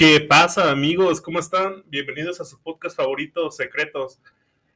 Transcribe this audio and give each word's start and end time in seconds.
¿Qué 0.00 0.18
pasa, 0.18 0.70
amigos? 0.70 1.20
¿Cómo 1.20 1.40
están? 1.40 1.84
Bienvenidos 1.88 2.40
a 2.40 2.46
su 2.46 2.58
podcast 2.62 2.96
favorito, 2.96 3.50
Secretos. 3.50 4.18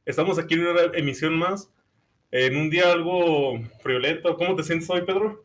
Estamos 0.05 0.37
aquí 0.37 0.53
en 0.53 0.67
una 0.67 0.81
emisión 0.93 1.35
más, 1.35 1.67
en 2.29 2.55
un 2.55 2.69
día 2.69 2.91
algo 2.91 3.59
friolento. 3.81 4.37
¿Cómo 4.37 4.55
te 4.55 4.61
sientes 4.61 4.87
hoy, 4.87 5.01
Pedro? 5.01 5.43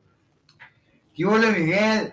¿Qué 1.14 1.24
hola, 1.24 1.52
Miguel? 1.52 2.12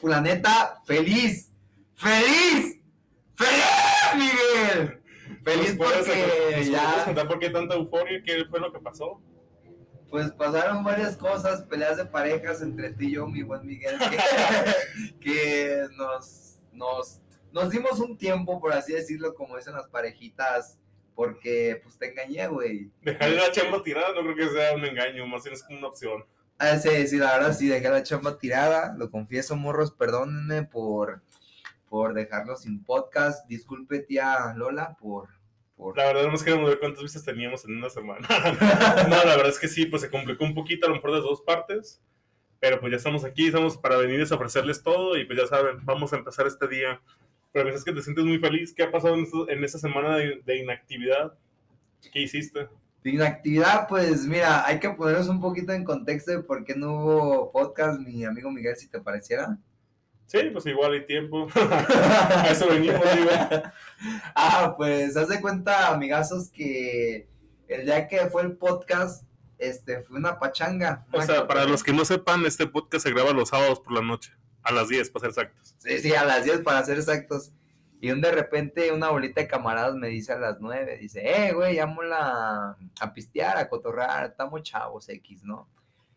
Planeta 0.00 0.80
feliz. 0.86 1.50
¡Feliz! 1.96 2.78
¡Feliz, 3.34 4.14
Miguel! 4.14 5.02
Feliz 5.42 5.76
¿Nos 5.76 5.88
puedes- 5.88 6.06
porque 6.06 6.70
ya... 6.70 6.88
puedes 6.88 7.04
contar 7.04 7.26
por 7.26 7.38
qué 7.40 7.50
tanta 7.50 7.74
euforia? 7.74 8.22
¿Qué 8.24 8.44
fue 8.48 8.60
lo 8.60 8.72
que 8.72 8.78
pasó? 8.78 9.20
Pues 10.08 10.30
pasaron 10.30 10.84
varias 10.84 11.16
cosas, 11.16 11.62
peleas 11.62 11.96
de 11.96 12.04
parejas 12.04 12.62
entre 12.62 12.90
tú 12.92 13.02
y 13.02 13.14
yo, 13.14 13.26
mi 13.26 13.42
buen 13.42 13.66
Miguel, 13.66 13.96
que, 13.98 15.14
que 15.20 15.80
nos, 15.96 16.45
nos, 16.76 17.20
nos 17.52 17.70
dimos 17.70 17.98
un 18.00 18.16
tiempo, 18.16 18.60
por 18.60 18.72
así 18.72 18.92
decirlo, 18.92 19.34
como 19.34 19.56
dicen 19.56 19.74
las 19.74 19.88
parejitas, 19.88 20.78
porque 21.14 21.80
pues 21.82 21.98
te 21.98 22.10
engañé, 22.10 22.46
güey. 22.46 22.90
Dejar 23.02 23.30
la 23.30 23.50
chamba 23.50 23.82
tirada 23.82 24.14
no 24.14 24.20
creo 24.20 24.36
que 24.36 24.54
sea 24.54 24.74
un 24.74 24.84
engaño, 24.84 25.26
más 25.26 25.42
bien 25.42 25.54
es 25.54 25.62
como 25.62 25.78
una 25.78 25.88
opción. 25.88 26.24
Ah, 26.58 26.76
sí, 26.76 27.06
sí, 27.08 27.16
la 27.16 27.36
verdad 27.36 27.54
sí, 27.54 27.68
dejé 27.68 27.88
la 27.88 28.02
chamba 28.02 28.38
tirada, 28.38 28.94
lo 28.96 29.10
confieso, 29.10 29.56
morros, 29.56 29.92
perdónenme 29.92 30.62
por, 30.62 31.22
por 31.88 32.14
dejarlo 32.14 32.56
sin 32.56 32.82
podcast, 32.84 33.46
disculpe 33.48 34.00
tía 34.00 34.54
Lola 34.56 34.96
por... 35.00 35.28
por... 35.76 35.96
La 35.96 36.06
verdad, 36.06 36.24
no 36.24 36.32
nos 36.32 36.42
queremos 36.42 36.68
ver 36.68 36.78
cuántas 36.78 37.02
vistas 37.02 37.24
teníamos 37.24 37.64
en 37.64 37.76
una 37.76 37.90
semana. 37.90 38.26
no, 39.08 39.16
la 39.16 39.36
verdad 39.36 39.48
es 39.48 39.58
que 39.58 39.68
sí, 39.68 39.86
pues 39.86 40.02
se 40.02 40.10
complicó 40.10 40.44
un 40.44 40.54
poquito, 40.54 40.86
a 40.86 40.90
lo 40.90 40.96
mejor 40.96 41.12
de 41.12 41.20
dos 41.20 41.42
partes. 41.42 42.00
Pero 42.66 42.80
pues 42.80 42.90
ya 42.90 42.96
estamos 42.96 43.24
aquí, 43.24 43.46
estamos 43.46 43.76
para 43.78 43.96
venirles 43.96 44.32
a 44.32 44.34
ofrecerles 44.34 44.82
todo 44.82 45.16
y 45.16 45.24
pues 45.24 45.38
ya 45.38 45.46
saben, 45.46 45.76
vamos 45.84 46.12
a 46.12 46.16
empezar 46.16 46.48
este 46.48 46.66
día. 46.66 47.00
Pero 47.52 47.64
me 47.64 47.70
dices 47.70 47.84
que 47.84 47.92
te 47.92 48.02
sientes 48.02 48.24
muy 48.24 48.38
feliz. 48.40 48.74
¿Qué 48.74 48.82
ha 48.82 48.90
pasado 48.90 49.14
en, 49.14 49.20
esto- 49.22 49.48
en 49.48 49.62
esta 49.62 49.78
semana 49.78 50.16
de, 50.16 50.42
de 50.44 50.56
inactividad? 50.56 51.32
¿Qué 52.12 52.22
hiciste? 52.22 52.66
De 53.04 53.10
Inactividad, 53.10 53.86
pues 53.86 54.26
mira, 54.26 54.66
hay 54.66 54.80
que 54.80 54.90
ponernos 54.90 55.28
un 55.28 55.40
poquito 55.40 55.72
en 55.72 55.84
contexto 55.84 56.32
de 56.32 56.40
por 56.40 56.64
qué 56.64 56.74
no 56.74 56.92
hubo 56.96 57.52
podcast, 57.52 58.00
mi 58.00 58.24
amigo 58.24 58.50
Miguel, 58.50 58.74
si 58.74 58.88
te 58.88 58.98
pareciera. 59.00 59.56
Sí, 60.26 60.38
pues 60.52 60.66
igual 60.66 60.92
hay 60.94 61.06
tiempo. 61.06 61.46
a 61.54 62.48
eso 62.50 62.66
venimos, 62.68 63.00
digo. 63.14 63.30
ah, 64.34 64.74
pues 64.76 65.16
haz 65.16 65.28
de 65.28 65.40
cuenta, 65.40 65.92
amigazos, 65.94 66.50
que 66.50 67.28
el 67.68 67.84
día 67.84 68.08
que 68.08 68.26
fue 68.26 68.42
el 68.42 68.56
podcast, 68.56 69.24
este, 69.58 70.02
fue 70.02 70.18
una 70.18 70.38
pachanga. 70.38 71.06
O 71.12 71.22
sea, 71.22 71.46
para 71.46 71.64
los 71.64 71.82
que 71.82 71.92
no 71.92 72.04
sepan, 72.04 72.44
este 72.46 72.66
podcast 72.66 73.04
se 73.04 73.12
graba 73.12 73.32
los 73.32 73.50
sábados 73.50 73.80
por 73.80 73.92
la 73.92 74.02
noche, 74.02 74.32
a 74.62 74.72
las 74.72 74.88
10, 74.88 75.10
para 75.10 75.20
ser 75.20 75.30
exactos. 75.30 75.74
Sí, 75.78 75.98
sí, 75.98 76.14
a 76.14 76.24
las 76.24 76.44
10 76.44 76.60
para 76.60 76.84
ser 76.84 76.98
exactos. 76.98 77.52
Y 78.00 78.10
un 78.10 78.20
de 78.20 78.30
repente 78.30 78.92
una 78.92 79.08
bolita 79.08 79.40
de 79.40 79.48
camaradas 79.48 79.94
me 79.94 80.08
dice 80.08 80.32
a 80.32 80.38
las 80.38 80.60
9, 80.60 80.98
dice, 80.98 81.22
eh, 81.24 81.52
güey, 81.52 81.76
llámola 81.76 82.76
a 83.00 83.14
pistear, 83.14 83.56
a 83.56 83.68
cotorrar, 83.68 84.26
estamos 84.26 84.62
chavos 84.62 85.08
X, 85.08 85.42
¿no? 85.44 85.68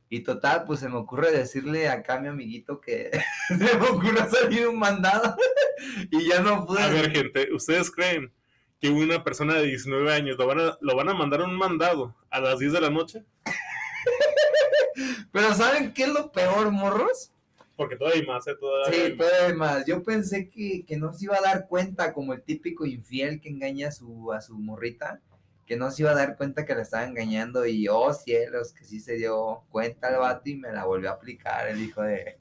Y 0.10 0.22
total, 0.22 0.64
pues 0.66 0.80
se 0.80 0.90
me 0.90 0.98
ocurre 0.98 1.32
decirle 1.32 1.88
acá 1.88 2.16
a 2.16 2.20
mi 2.20 2.28
amiguito 2.28 2.82
que 2.82 3.12
se 3.48 3.78
me 3.78 3.88
ocurre 3.88 4.28
salir 4.30 4.68
un 4.68 4.80
mandado 4.80 5.38
y 6.12 6.28
ya 6.28 6.42
no 6.42 6.66
pude. 6.66 6.82
A 6.82 6.90
ver, 6.90 7.12
gente, 7.12 7.48
¿ustedes 7.54 7.92
creen 7.92 8.34
que 8.80 8.90
una 8.90 9.24
persona 9.24 9.56
de 9.56 9.64
19 9.64 10.12
años 10.14 10.38
lo 10.38 10.48
van 10.48 10.60
a, 10.60 10.78
lo 10.80 10.96
van 10.96 11.10
a 11.10 11.14
mandar 11.14 11.42
a 11.42 11.46
un 11.46 11.56
mandado 11.56 12.16
a 12.30 12.40
las 12.40 12.60
10 12.60 12.74
de 12.74 12.82
la 12.82 12.90
noche? 12.90 13.24
Pero 15.32 15.54
¿saben 15.54 15.94
qué 15.94 16.04
es 16.04 16.10
lo 16.10 16.32
peor, 16.32 16.72
morros? 16.72 17.32
Porque 17.76 17.96
todavía 17.96 18.22
hay 18.22 18.28
más, 18.28 18.46
¿eh? 18.48 18.56
Todavía 18.60 19.04
hay 19.04 19.12
Sí, 19.12 19.18
todavía 19.18 19.56
más. 19.56 19.86
Yo 19.86 20.04
pensé 20.04 20.50
que, 20.50 20.84
que 20.86 20.98
no 20.98 21.14
se 21.14 21.26
iba 21.26 21.38
a 21.38 21.42
dar 21.42 21.68
cuenta, 21.68 22.14
como 22.14 22.34
el 22.34 22.42
típico 22.42 22.86
infiel 22.86 23.40
que 23.40 23.50
engaña 23.50 23.88
a 23.88 23.92
su, 23.92 24.34
a 24.34 24.42
su 24.42 24.58
morrita, 24.58 25.22
que 25.66 25.78
no 25.78 25.90
se 25.92 26.02
iba 26.02 26.12
a 26.12 26.16
dar 26.16 26.36
cuenta 26.36 26.66
que 26.66 26.76
la 26.76 26.82
estaba 26.82 27.06
engañando 27.06 27.66
y, 27.66 27.88
oh 27.88 28.14
cielos, 28.14 28.74
que 28.74 28.84
sí 28.84 29.00
se 29.00 29.14
dio 29.16 29.64
cuenta 29.70 30.10
el 30.10 30.18
vato 30.18 30.50
y 30.50 30.56
me 30.56 30.72
la 30.74 30.86
volvió 30.86 31.10
a 31.10 31.14
aplicar 31.14 31.68
el 31.68 31.82
hijo 31.82 32.02
de, 32.02 32.38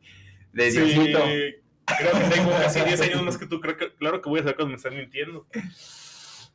de 0.53 0.71
Sí, 0.71 0.81
Diosito. 0.81 1.21
creo 1.99 2.13
que 2.13 2.35
tengo 2.35 2.51
casi 2.53 2.81
10 2.81 3.01
años 3.03 3.23
más 3.23 3.39
que 3.39 3.47
tú. 3.47 3.61
Creo 3.61 3.77
que, 3.77 3.95
claro 3.95 4.21
que 4.23 4.29
voy 4.31 4.41
a 4.41 4.43
saber 4.43 4.57
cuando 4.57 4.71
me 4.71 4.77
están 4.77 4.97
mintiendo. 4.97 5.47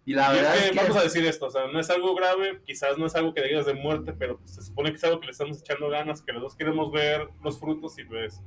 Y 0.05 0.13
la 0.13 0.33
Y 0.33 0.37
es 0.37 0.41
verdad 0.41 0.53
que, 0.53 0.59
es 0.65 0.71
que, 0.71 0.77
vamos 0.77 0.97
a 0.97 1.03
decir 1.03 1.25
esto, 1.25 1.45
o 1.45 1.49
sea, 1.49 1.67
no 1.67 1.79
es 1.79 1.89
algo 1.89 2.13
grave, 2.15 2.61
quizás 2.65 2.97
no 2.97 3.05
es 3.05 3.15
algo 3.15 3.33
que 3.33 3.41
digas 3.43 3.65
de 3.65 3.73
muerte, 3.73 4.13
pero 4.13 4.37
pues, 4.37 4.55
se 4.55 4.61
supone 4.61 4.89
que 4.91 4.97
es 4.97 5.03
algo 5.05 5.19
que 5.19 5.27
le 5.27 5.31
estamos 5.31 5.59
echando 5.59 5.89
ganas, 5.89 6.21
que 6.21 6.33
los 6.33 6.41
dos 6.41 6.55
queremos 6.55 6.91
ver 6.91 7.29
los 7.41 7.59
frutos 7.59 7.97
y 7.99 8.03
pues, 8.03 8.41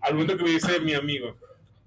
al 0.00 0.14
momento 0.14 0.36
que 0.36 0.44
me 0.44 0.50
dice 0.50 0.78
mi 0.80 0.94
amigo, 0.94 1.36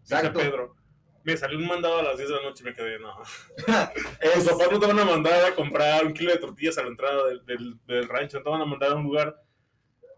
dice. 0.04 0.30
Pedro, 0.32 0.76
me 1.24 1.38
salió 1.38 1.58
un 1.58 1.68
mandado 1.68 2.00
a 2.00 2.04
las 2.04 2.18
10 2.18 2.30
de 2.30 2.36
la 2.36 2.42
noche 2.42 2.64
y 2.64 2.68
me 2.68 2.74
quedé, 2.74 3.00
no. 3.00 3.14
es- 4.20 4.36
Los 4.46 4.50
papás 4.50 4.72
no 4.72 4.80
te 4.80 4.88
van 4.88 5.00
a 5.00 5.06
mandar 5.06 5.46
a 5.46 5.56
comprar 5.56 6.06
un 6.06 6.14
kilo 6.14 6.32
de 6.32 6.40
tortillas 6.40 6.78
a 6.78 6.82
la 6.82 6.90
entrada 6.90 7.28
del, 7.28 7.46
del, 7.46 7.80
del 7.88 8.10
rancho, 8.10 8.38
no 8.40 8.44
te 8.44 8.50
van 8.50 8.62
a 8.62 8.66
mandar 8.66 8.92
a 8.92 8.96
un 8.96 9.04
lugar 9.04 9.42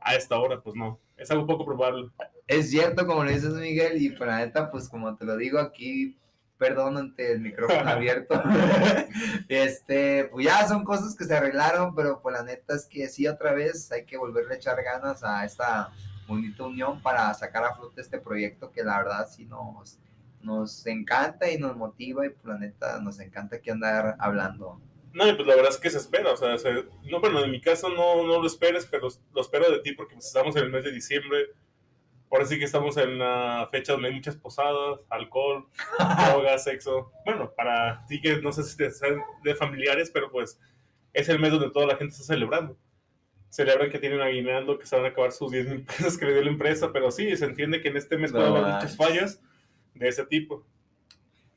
a 0.02 0.16
esta 0.16 0.40
hora, 0.40 0.62
pues 0.62 0.76
no. 0.76 1.00
Es 1.16 1.30
algo 1.30 1.46
poco 1.46 1.64
probable. 1.64 2.10
es 2.48 2.72
cierto, 2.72 3.06
como 3.06 3.24
lo 3.24 3.30
dices, 3.30 3.54
Miguel, 3.54 4.02
y 4.02 4.10
la 4.16 4.40
neta, 4.40 4.72
pues 4.72 4.90
como 4.90 5.16
te 5.16 5.26
lo 5.26 5.38
digo 5.38 5.60
aquí, 5.60 6.18
perdón 6.64 6.98
ante 6.98 7.34
el 7.34 7.42
micrófono 7.42 7.90
abierto. 7.90 8.42
este, 9.50 10.26
pues 10.32 10.46
ya 10.46 10.66
son 10.66 10.86
cosas 10.86 11.14
que 11.16 11.26
se 11.26 11.36
arreglaron, 11.36 11.94
pero 11.94 12.22
pues 12.22 12.34
la 12.34 12.44
neta 12.44 12.76
es 12.76 12.86
que 12.86 13.10
sí, 13.10 13.28
otra 13.28 13.52
vez 13.54 13.92
hay 13.92 14.06
que 14.06 14.16
volverle 14.18 14.54
a 14.54 14.58
echar 14.58 14.82
ganas 14.82 15.24
a 15.26 15.44
esta 15.44 15.92
bonita 16.26 16.64
unión 16.64 17.02
para 17.02 17.34
sacar 17.34 17.66
a 17.66 17.74
flote 17.76 18.00
este 18.00 18.18
proyecto 18.18 18.72
que 18.72 18.82
la 18.84 18.98
verdad 19.00 19.28
sí 19.30 19.44
nos, 19.46 20.00
nos 20.42 20.88
encanta 20.88 21.50
y 21.52 21.58
nos 21.58 21.76
motiva 21.76 22.26
y 22.26 22.30
pues 22.30 22.46
la 22.46 22.58
neta 22.58 23.00
nos 23.02 23.20
encanta 23.20 23.58
aquí 23.58 23.70
andar 23.70 24.16
hablando. 24.20 24.80
No, 25.12 25.28
y 25.28 25.34
pues 25.34 25.46
la 25.46 25.56
verdad 25.56 25.72
es 25.72 25.78
que 25.78 25.90
se 25.90 25.98
espera, 25.98 26.32
o 26.32 26.38
sea, 26.38 26.58
se- 26.58 26.86
no, 27.12 27.20
bueno, 27.20 27.44
en 27.44 27.52
mi 27.52 27.60
caso 27.60 27.90
no, 27.90 28.24
no 28.26 28.40
lo 28.40 28.48
esperes, 28.48 28.88
pero 28.90 29.10
lo 29.34 29.42
espero 29.42 29.70
de 29.70 29.80
ti 29.80 29.92
porque 29.92 30.14
pues, 30.16 30.28
estamos 30.28 30.56
en 30.56 30.64
el 30.64 30.72
mes 30.72 30.86
de 30.86 30.92
diciembre. 30.92 31.40
Ahora 32.34 32.46
sí 32.48 32.58
que 32.58 32.66
estamos 32.66 32.98
en 32.98 33.10
una 33.12 33.68
fecha 33.68 33.94
donde 33.94 34.08
hay 34.08 34.16
muchas 34.16 34.36
posadas, 34.36 35.02
alcohol, 35.10 35.68
drogas, 36.30 36.64
sexo. 36.64 37.12
Bueno, 37.26 37.54
para 37.56 38.04
ti 38.08 38.20
que 38.20 38.38
no 38.42 38.52
sé 38.52 38.64
si 38.64 38.76
te 38.76 38.90
sean 38.90 39.22
de 39.44 39.54
familiares, 39.54 40.10
pero 40.12 40.32
pues 40.32 40.60
es 41.14 41.30
el 41.30 41.38
mes 41.38 41.52
donde 41.52 41.70
toda 41.70 41.86
la 41.86 41.96
gente 41.96 42.14
está 42.14 42.24
celebrando. 42.24 42.76
Celebran 43.50 43.92
que 43.92 44.00
tienen 44.00 44.20
aguinaldo, 44.20 44.80
que 44.80 44.88
se 44.88 44.96
van 44.96 45.06
a 45.06 45.10
acabar 45.10 45.32
sus 45.32 45.52
10 45.52 45.68
mil 45.70 45.84
pesos 45.86 46.18
que 46.18 46.26
le 46.26 46.34
dio 46.34 46.42
la 46.44 46.50
empresa, 46.50 46.92
pero 46.92 47.12
sí, 47.12 47.38
se 47.38 47.46
entiende 47.46 47.82
que 47.82 47.90
en 47.90 47.98
este 47.98 48.18
mes 48.18 48.32
puede 48.32 48.46
No 48.46 48.56
haber 48.56 48.64
manches. 48.64 48.92
muchas 48.94 49.08
fallas 49.08 49.42
de 49.94 50.08
ese 50.08 50.26
tipo. 50.26 50.66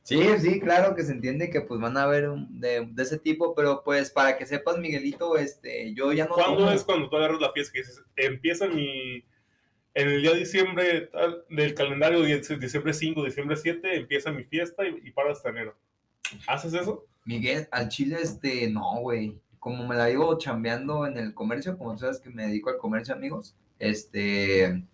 Sí, 0.02 0.22
sí, 0.38 0.60
claro 0.60 0.94
que 0.94 1.04
se 1.04 1.12
entiende 1.12 1.48
que 1.48 1.62
pues 1.62 1.80
van 1.80 1.96
a 1.96 2.02
haber 2.02 2.28
de 2.50 2.86
ese 2.98 3.18
tipo, 3.18 3.54
pero 3.54 3.82
pues 3.82 4.10
para 4.10 4.36
que 4.36 4.44
sepas, 4.44 4.76
Miguelito, 4.76 5.38
este, 5.38 5.94
yo 5.94 6.12
ya 6.12 6.26
no 6.26 6.34
¿Cuándo 6.34 6.58
tomo. 6.58 6.70
es 6.70 6.84
cuando 6.84 7.08
tú 7.08 7.16
agarras 7.16 7.40
la 7.40 7.50
fiesta 7.52 7.72
que 7.72 7.78
dices, 7.78 8.04
empieza 8.14 8.68
mi... 8.68 9.24
En 9.96 10.10
el 10.10 10.20
día 10.20 10.32
de 10.32 10.40
diciembre 10.40 11.08
tal, 11.10 11.42
del 11.48 11.72
calendario, 11.72 12.20
diciembre 12.20 12.92
5, 12.92 13.24
diciembre 13.24 13.56
7, 13.56 13.96
empieza 13.96 14.30
mi 14.30 14.44
fiesta 14.44 14.86
y, 14.86 15.08
y 15.08 15.10
para 15.10 15.32
hasta 15.32 15.48
enero. 15.48 15.74
¿Haces 16.46 16.74
eso? 16.74 17.06
Miguel, 17.24 17.66
al 17.72 17.88
chile, 17.88 18.18
este, 18.20 18.68
no, 18.68 19.00
güey. 19.00 19.38
Como 19.58 19.88
me 19.88 19.96
la 19.96 20.08
vivo 20.08 20.36
chambeando 20.36 21.06
en 21.06 21.16
el 21.16 21.32
comercio, 21.32 21.78
como 21.78 21.94
tú 21.94 22.00
sabes 22.00 22.20
que 22.20 22.28
me 22.28 22.46
dedico 22.46 22.68
al 22.68 22.76
comercio, 22.76 23.14
amigos, 23.14 23.56
este, 23.78 24.84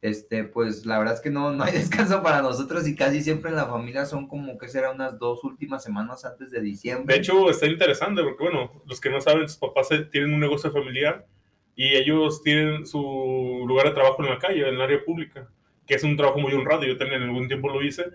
este, 0.00 0.42
pues 0.42 0.84
la 0.86 0.98
verdad 0.98 1.14
es 1.14 1.20
que 1.20 1.30
no, 1.30 1.52
no 1.54 1.62
hay 1.62 1.74
descanso 1.74 2.20
para 2.20 2.42
nosotros 2.42 2.88
y 2.88 2.96
casi 2.96 3.22
siempre 3.22 3.50
en 3.50 3.56
la 3.56 3.66
familia 3.66 4.06
son 4.06 4.26
como 4.26 4.58
que 4.58 4.66
será 4.66 4.90
unas 4.90 5.20
dos 5.20 5.44
últimas 5.44 5.84
semanas 5.84 6.24
antes 6.24 6.50
de 6.50 6.60
diciembre. 6.60 7.14
De 7.14 7.20
hecho, 7.20 7.48
está 7.48 7.66
interesante 7.68 8.24
porque, 8.24 8.42
bueno, 8.42 8.82
los 8.86 9.00
que 9.00 9.08
no 9.08 9.20
saben, 9.20 9.48
sus 9.48 9.58
papás 9.58 9.92
eh, 9.92 10.00
tienen 10.10 10.34
un 10.34 10.40
negocio 10.40 10.72
familiar 10.72 11.28
y 11.74 11.96
ellos 11.96 12.42
tienen 12.42 12.86
su 12.86 13.64
lugar 13.66 13.86
de 13.88 13.94
trabajo 13.94 14.22
en 14.22 14.30
la 14.30 14.38
calle, 14.38 14.68
en 14.68 14.74
el 14.74 14.80
área 14.80 15.04
pública, 15.04 15.48
que 15.86 15.94
es 15.94 16.04
un 16.04 16.16
trabajo 16.16 16.38
muy 16.38 16.52
honrado. 16.52 16.84
Yo 16.84 16.98
también 16.98 17.22
en 17.22 17.28
algún 17.28 17.48
tiempo 17.48 17.68
lo 17.68 17.82
hice. 17.82 18.06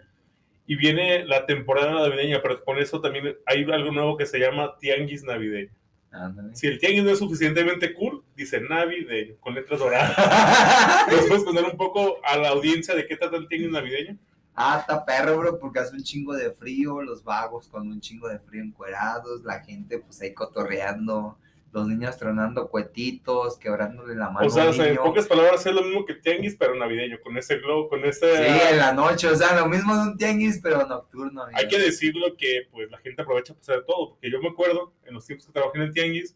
Y 0.68 0.75
viene 0.75 1.25
la 1.25 1.45
temporada 1.45 1.92
navideña, 1.92 2.42
pero 2.42 2.63
con 2.63 2.77
eso 2.77 3.00
también 3.00 3.38
hay 3.45 3.63
algo 3.71 3.92
nuevo 3.92 4.18
que 4.18 4.25
se 4.25 4.38
llama 4.38 4.77
tianguis 4.80 5.24
navideño. 5.24 5.71
Ándale. 6.12 6.56
Si 6.56 6.68
el 6.68 6.80
tianguis 6.80 7.04
no 7.04 7.12
es 7.12 7.19
suficientemente 7.19 7.94
cool, 7.94 8.24
dice 8.36 8.59
navideño, 8.59 9.36
con 9.39 9.56
letras 9.56 9.80
doradas. 9.80 11.07
¿Nos 11.12 11.25
puedes 11.27 11.44
contar 11.44 11.65
un 11.65 11.77
poco 11.77 12.18
a 12.24 12.38
la 12.38 12.50
audiencia 12.50 12.95
de 12.95 13.07
qué 13.07 13.15
trata 13.15 13.38
el 13.38 13.48
tianguis 13.48 13.71
navideño? 13.71 14.18
Ah, 14.60 14.80
está 14.81 15.06
perro, 15.06 15.38
bro, 15.38 15.60
porque 15.60 15.80
hace 15.80 15.95
un 15.95 16.03
chingo 16.03 16.33
de 16.33 16.51
frío, 16.51 17.01
los 17.01 17.24
vagos 17.24 17.68
con 17.68 17.88
un 17.88 18.01
chingo 18.01 18.27
de 18.27 18.39
frío 18.39 18.63
encuerados, 18.63 19.44
la 19.44 19.60
gente 19.63 20.00
pues 20.00 20.19
ahí 20.21 20.33
cotorreando, 20.33 21.38
los 21.77 21.88
niños 21.88 22.18
tronando 22.18 22.69
cuetitos, 22.69 23.57
quebrándole 23.57 24.15
la 24.15 24.29
mano 24.29 24.47
O 24.47 24.50
sea, 24.50 24.69
o 24.69 24.74
en 24.74 24.95
pocas 24.97 25.27
palabras 25.27 25.65
es 25.65 25.74
lo 25.74 25.83
mismo 25.83 26.06
que 26.06 26.15
tianguis, 26.15 26.56
pero 26.56 26.75
navideño, 26.75 27.19
con 27.21 27.38
ese 27.38 27.57
glow, 27.57 27.88
con 27.88 28.03
ese... 28.03 28.35
Sí, 28.35 28.62
en 28.71 28.77
la 28.77 28.94
noche, 28.94 29.27
o 29.27 29.35
sea, 29.35 29.56
lo 29.56 29.68
mismo 29.68 29.95
de 29.95 30.01
un 30.01 30.18
tianguis, 30.18 30.59
pero 30.62 30.85
nocturno. 30.85 31.44
amigo. 31.44 31.57
Hay 31.57 31.68
que 31.68 31.79
decirlo 31.79 32.35
que 32.35 32.68
pues 32.71 32.89
la 32.91 32.97
gente 33.00 33.21
aprovecha 33.21 33.53
para 33.53 33.62
hacer 33.62 33.85
todo, 33.85 34.09
porque 34.09 34.31
yo 34.31 34.41
me 34.41 34.50
acuerdo, 34.50 34.94
en 35.06 35.13
los 35.13 35.25
tiempos 35.25 35.45
que 35.47 35.53
trabajé 35.53 35.77
en 35.77 35.83
el 35.83 35.94
tianguis, 35.94 36.35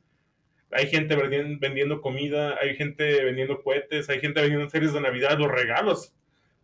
hay 0.71 0.87
gente 0.87 1.15
vendiendo, 1.15 1.59
vendiendo 1.59 2.01
comida, 2.01 2.57
hay 2.61 2.75
gente 2.75 3.23
vendiendo 3.23 3.61
cohetes, 3.61 4.09
hay 4.09 4.19
gente 4.19 4.41
vendiendo 4.41 4.69
series 4.69 4.93
de 4.93 5.01
Navidad, 5.01 5.37
los 5.37 5.51
regalos. 5.51 6.13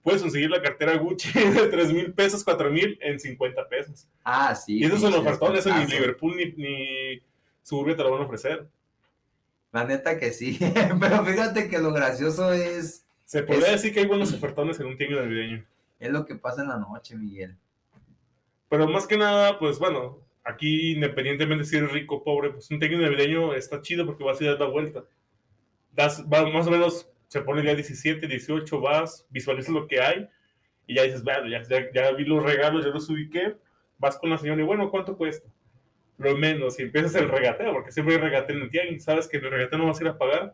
puedes 0.02 0.22
conseguir 0.22 0.50
la 0.50 0.62
cartera 0.62 0.96
Gucci 0.96 1.32
de 1.34 1.68
3 1.68 1.94
mil 1.94 2.14
pesos, 2.14 2.44
4 2.44 2.70
mil 2.70 2.98
en 3.02 3.20
50 3.20 3.68
pesos. 3.68 4.08
Ah, 4.24 4.56
sí. 4.56 4.80
Y 4.80 4.86
esos 4.86 5.02
son 5.02 5.12
los 5.12 5.22
ofertones, 5.22 5.66
eso 5.66 5.78
ni. 5.78 5.86
Liverpool 5.88 6.36
ni, 6.38 6.46
ni 6.54 7.22
Suburbia 7.68 7.98
te 7.98 8.04
lo 8.04 8.12
van 8.12 8.22
a 8.22 8.26
ofrecer. 8.26 8.66
La 9.74 9.84
neta 9.84 10.18
que 10.18 10.32
sí. 10.32 10.58
Pero 11.00 11.26
fíjate 11.26 11.68
que 11.70 11.80
lo 11.80 11.92
gracioso 11.92 12.54
es, 12.54 13.06
Se 13.26 13.44
podría 13.44 13.66
Es- 13.68 13.72
decir 13.74 13.94
que 13.94 14.00
hay 14.00 14.06
buenos 14.06 14.34
ofertones 14.34 14.80
en 14.80 14.88
un 14.88 14.98
tianguis 14.98 15.20
navideño. 15.20 15.64
es 16.00 16.12
lo 16.12 16.26
que 16.26 16.36
pasa 16.36 16.62
en 16.62 16.70
la 16.70 16.78
noche, 16.78 17.16
Miguel. 17.18 17.56
Pero 18.70 18.88
más 18.88 19.06
que 19.06 19.18
nada, 19.18 19.60
pues 19.60 19.80
bueno, 19.80 20.20
aquí 20.46 20.94
independientemente 20.94 21.66
si 21.66 21.76
eres 21.78 21.92
rico 21.92 22.16
o 22.16 22.24
pobre, 22.24 22.52
pues 22.52 22.72
un 22.72 22.80
tianguis 22.80 23.02
navideño 23.02 23.54
está 23.54 23.82
chido 23.82 24.06
porque 24.06 24.24
vas 24.24 24.40
a 24.40 24.44
ir 24.46 24.50
a 24.50 24.54
dar 24.54 24.62
la 24.62 24.68
vuelta. 24.68 25.04
Das, 25.94 26.24
va- 26.24 26.50
más 26.50 26.68
o 26.68 26.72
menos 26.72 27.10
se 27.28 27.42
pone 27.42 27.60
el 27.60 27.66
día 27.66 27.76
17, 27.76 28.28
18, 28.28 28.80
vas, 28.80 29.26
visualizas 29.30 29.74
lo 29.74 29.88
que 29.88 30.00
hay 30.00 30.30
y 30.86 30.96
ya 30.96 31.04
dices, 31.04 31.22
bueno, 31.22 31.50
ya, 31.50 31.62
ya, 31.64 31.92
ya 31.94 32.12
vi 32.14 32.24
los 32.24 32.42
regalos, 32.42 32.86
ya 32.86 32.92
los 32.92 33.10
ubiqué, 33.10 33.58
vas 33.98 34.18
con 34.18 34.30
la 34.30 34.38
señora 34.38 34.62
y 34.62 34.66
bueno, 34.66 34.90
¿cuánto 34.90 35.18
cuesta? 35.18 35.50
Lo 36.18 36.36
menos, 36.36 36.80
y 36.80 36.84
empiezas 36.84 37.16
el 37.16 37.30
regateo, 37.30 37.74
porque 37.74 37.92
siempre 37.92 38.16
hay 38.16 38.22
regateo 38.22 38.56
en 38.56 38.64
el 38.64 38.70
tianguis, 38.72 39.04
sabes 39.04 39.28
que 39.28 39.38
el 39.38 39.52
regateo 39.52 39.78
no 39.78 39.88
vas 39.88 40.00
a 40.00 40.04
ir 40.04 40.10
a 40.10 40.18
pagar 40.18 40.54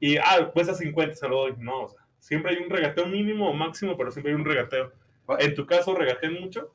y, 0.00 0.16
ah, 0.16 0.50
cuesta 0.52 0.74
50, 0.74 1.16
se 1.16 1.28
lo 1.28 1.40
doy. 1.40 1.54
No, 1.58 1.82
o 1.82 1.88
sea, 1.88 2.00
siempre 2.18 2.52
hay 2.52 2.62
un 2.62 2.70
regateo 2.70 3.06
mínimo 3.06 3.50
o 3.50 3.54
máximo, 3.54 3.96
pero 3.96 4.10
siempre 4.10 4.32
hay 4.32 4.38
un 4.38 4.44
regateo. 4.44 4.92
En 5.38 5.54
tu 5.54 5.66
caso, 5.66 5.94
¿regatean 5.94 6.40
mucho? 6.40 6.72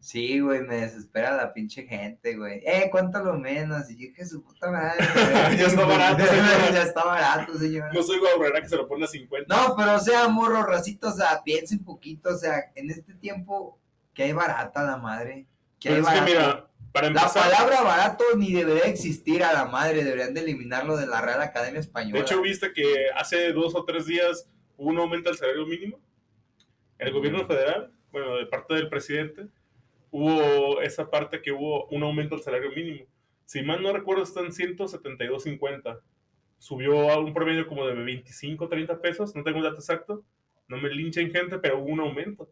Sí, 0.00 0.38
güey, 0.40 0.60
me 0.60 0.76
desespera 0.76 1.34
la 1.34 1.52
pinche 1.52 1.84
gente, 1.84 2.36
güey. 2.36 2.62
Eh, 2.64 2.88
¿cuánto 2.90 3.22
lo 3.22 3.38
menos? 3.38 3.90
Y 3.90 3.96
yo, 3.96 4.14
que 4.14 4.24
su 4.26 4.42
puta 4.42 4.70
madre. 4.70 4.98
güey. 5.14 5.56
Ya 5.58 5.66
está 5.66 5.86
barato, 5.86 6.24
ya 6.72 6.82
está 6.82 7.04
barato, 7.04 7.54
señor. 7.54 7.92
No 7.94 8.02
soy 8.02 8.18
Guabrera 8.18 8.60
que 8.60 8.68
se 8.68 8.76
lo 8.76 8.86
pone 8.86 9.06
a 9.06 9.08
50. 9.08 9.54
No, 9.54 9.74
pero 9.76 9.96
o 9.96 9.98
sea, 9.98 10.28
morro, 10.28 10.62
racito, 10.62 11.08
o 11.08 11.12
sea, 11.12 11.42
piensa 11.42 11.74
un 11.74 11.84
poquito, 11.84 12.30
o 12.30 12.36
sea, 12.36 12.70
en 12.74 12.90
este 12.90 13.14
tiempo 13.14 13.78
que 14.12 14.24
hay 14.24 14.32
barata 14.32 14.84
la 14.84 14.98
madre. 14.98 15.46
Pero 15.84 16.00
es 16.00 16.08
que 16.08 16.20
mira, 16.22 16.70
para 16.92 17.10
La 17.10 17.22
empezar, 17.22 17.50
palabra 17.50 17.82
barato 17.82 18.24
ni 18.36 18.52
debería 18.52 18.84
existir 18.84 19.42
a 19.42 19.52
la 19.52 19.66
madre, 19.66 20.04
deberían 20.04 20.32
de 20.32 20.40
eliminarlo 20.40 20.96
de 20.96 21.06
la 21.06 21.20
Real 21.20 21.42
Academia 21.42 21.80
Española. 21.80 22.18
de 22.18 22.20
hecho, 22.20 22.40
viste 22.40 22.72
que 22.72 23.06
hace 23.16 23.52
dos 23.52 23.74
o 23.74 23.84
tres 23.84 24.06
días 24.06 24.48
hubo 24.76 24.90
un 24.90 24.98
aumento 24.98 25.28
al 25.28 25.36
salario 25.36 25.66
mínimo. 25.66 26.00
El 26.98 27.12
gobierno 27.12 27.44
federal, 27.46 27.92
bueno, 28.12 28.36
de 28.36 28.46
parte 28.46 28.74
del 28.74 28.88
presidente, 28.88 29.46
hubo 30.10 30.80
esa 30.80 31.10
parte 31.10 31.42
que 31.42 31.50
hubo 31.50 31.86
un 31.86 32.04
aumento 32.04 32.36
al 32.36 32.42
salario 32.42 32.70
mínimo. 32.70 33.06
Si 33.44 33.62
mal 33.62 33.82
no 33.82 33.92
recuerdo, 33.92 34.22
están 34.22 34.46
172.50. 34.46 36.00
Subió 36.58 37.10
a 37.10 37.18
un 37.18 37.34
promedio 37.34 37.66
como 37.66 37.86
de 37.86 37.94
25, 37.94 38.68
30 38.68 39.00
pesos, 39.00 39.34
no 39.34 39.42
tengo 39.42 39.58
un 39.58 39.64
dato 39.64 39.80
exacto. 39.80 40.22
No 40.68 40.78
me 40.78 40.88
linchen 40.88 41.30
gente, 41.30 41.58
pero 41.58 41.78
hubo 41.78 41.92
un 41.92 42.00
aumento. 42.00 42.48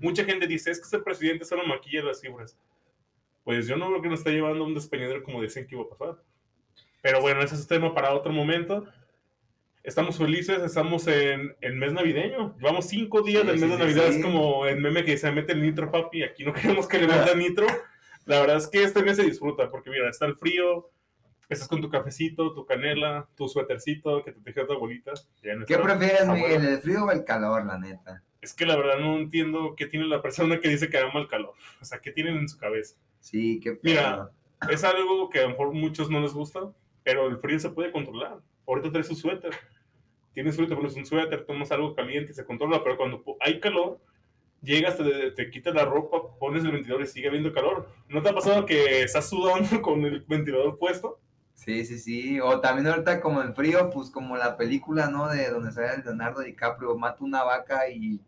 Mucha 0.00 0.24
gente 0.24 0.46
dice, 0.46 0.70
es 0.70 0.78
que 0.78 0.84
este 0.84 0.98
presidente 0.98 1.44
solo 1.44 1.64
maquilla 1.66 2.02
las 2.02 2.20
cifras. 2.20 2.56
Pues 3.44 3.66
yo 3.66 3.76
no 3.76 3.88
creo 3.88 4.02
que 4.02 4.08
nos 4.08 4.20
está 4.20 4.30
llevando 4.30 4.64
a 4.64 4.66
un 4.66 4.74
despeñadero 4.74 5.22
como 5.22 5.42
decían 5.42 5.66
que 5.66 5.74
iba 5.74 5.84
a 5.84 5.88
pasar. 5.96 6.22
Pero 7.02 7.20
bueno, 7.20 7.42
ese 7.42 7.54
es 7.54 7.66
tema 7.66 7.94
para 7.94 8.14
otro 8.14 8.32
momento. 8.32 8.86
Estamos 9.82 10.16
felices, 10.16 10.62
estamos 10.62 11.06
en 11.08 11.54
el 11.60 11.74
mes 11.76 11.92
navideño. 11.92 12.56
Llevamos 12.58 12.86
cinco 12.88 13.20
días 13.20 13.42
Sí, 13.42 13.48
del 13.48 13.58
mes 13.60 13.70
sí, 13.70 13.76
de 13.76 13.78
Navidad. 13.78 14.08
sí. 14.10 14.16
Es 14.16 14.24
como 14.24 14.64
el 14.66 14.80
meme 14.80 15.04
que 15.04 15.18
se 15.18 15.30
mete 15.30 15.52
el 15.52 15.60
nitro, 15.60 15.90
papi. 15.90 16.22
Aquí 16.22 16.42
no 16.44 16.54
queremos 16.54 16.88
que 16.88 16.98
le 17.00 17.06
metan 17.06 17.38
nitro. 17.38 17.66
La 18.24 18.40
verdad 18.40 18.56
es 18.56 18.66
que 18.68 18.82
este 18.82 19.02
mes 19.02 19.18
se 19.18 19.24
disfruta 19.24 19.70
porque, 19.70 19.90
mira, 19.90 20.08
está 20.08 20.24
el 20.24 20.36
frío. 20.36 20.90
Estás 21.50 21.68
con 21.68 21.82
tu 21.82 21.90
cafecito, 21.90 22.54
tu 22.54 22.64
canela, 22.64 23.28
tu 23.36 23.46
suétercito 23.46 24.24
que 24.24 24.32
te 24.32 24.40
tejió 24.40 24.66
tu 24.66 24.72
abuelita. 24.72 25.12
No 25.58 25.66
¿Qué 25.66 25.76
prefieres, 25.76 26.22
Abuela. 26.22 26.46
Miguel, 26.46 26.64
el 26.64 26.78
frío 26.78 27.04
o 27.04 27.10
el 27.10 27.22
calor, 27.22 27.66
la 27.66 27.78
neta? 27.78 28.22
Es 28.44 28.52
que 28.52 28.66
la 28.66 28.76
verdad 28.76 28.98
no 28.98 29.16
entiendo 29.16 29.74
qué 29.74 29.86
tiene 29.86 30.04
la 30.04 30.20
persona 30.20 30.60
que 30.60 30.68
dice 30.68 30.90
que 30.90 30.98
ama 30.98 31.18
el 31.18 31.28
calor. 31.28 31.54
O 31.80 31.84
sea, 31.86 31.98
qué 32.00 32.12
tienen 32.12 32.36
en 32.36 32.46
su 32.46 32.58
cabeza. 32.58 32.94
Sí, 33.18 33.58
qué 33.58 33.78
Mira, 33.82 34.30
Es 34.68 34.84
algo 34.84 35.30
que 35.30 35.38
a 35.38 35.44
lo 35.44 35.48
mejor 35.48 35.72
muchos 35.72 36.10
no 36.10 36.20
les 36.20 36.34
gusta, 36.34 36.60
pero 37.02 37.26
el 37.26 37.38
frío 37.38 37.58
se 37.58 37.70
puede 37.70 37.90
controlar. 37.90 38.40
Ahorita 38.66 38.92
traes 38.92 39.08
su 39.08 39.16
suéter. 39.16 39.52
Tienes 40.34 40.56
frío, 40.56 40.68
te 40.68 40.76
pones 40.76 40.94
un 40.94 41.06
suéter, 41.06 41.46
tomas 41.46 41.72
algo 41.72 41.94
caliente 41.94 42.32
y 42.32 42.34
se 42.34 42.44
controla, 42.44 42.84
pero 42.84 42.98
cuando 42.98 43.24
hay 43.40 43.60
calor, 43.60 43.98
llegas, 44.60 44.98
te, 44.98 45.30
te 45.30 45.48
quitas 45.48 45.74
la 45.74 45.86
ropa, 45.86 46.36
pones 46.38 46.64
el 46.64 46.72
ventilador 46.72 47.02
y 47.02 47.06
sigue 47.06 47.28
habiendo 47.28 47.50
calor. 47.50 47.88
¿No 48.10 48.20
te 48.20 48.28
ha 48.28 48.34
pasado 48.34 48.66
que 48.66 49.04
estás 49.04 49.30
sudando 49.30 49.80
con 49.80 50.04
el 50.04 50.20
ventilador 50.20 50.76
puesto? 50.76 51.18
Sí, 51.54 51.86
sí, 51.86 51.98
sí. 51.98 52.40
O 52.40 52.60
también 52.60 52.88
ahorita 52.88 53.22
como 53.22 53.40
el 53.40 53.54
frío, 53.54 53.88
pues 53.88 54.10
como 54.10 54.36
la 54.36 54.58
película, 54.58 55.08
¿no? 55.08 55.30
De 55.30 55.48
donde 55.48 55.72
sale 55.72 55.94
el 55.94 56.04
Leonardo 56.04 56.42
DiCaprio, 56.42 56.94
mato 56.98 57.24
una 57.24 57.42
vaca 57.42 57.88
y, 57.88 58.20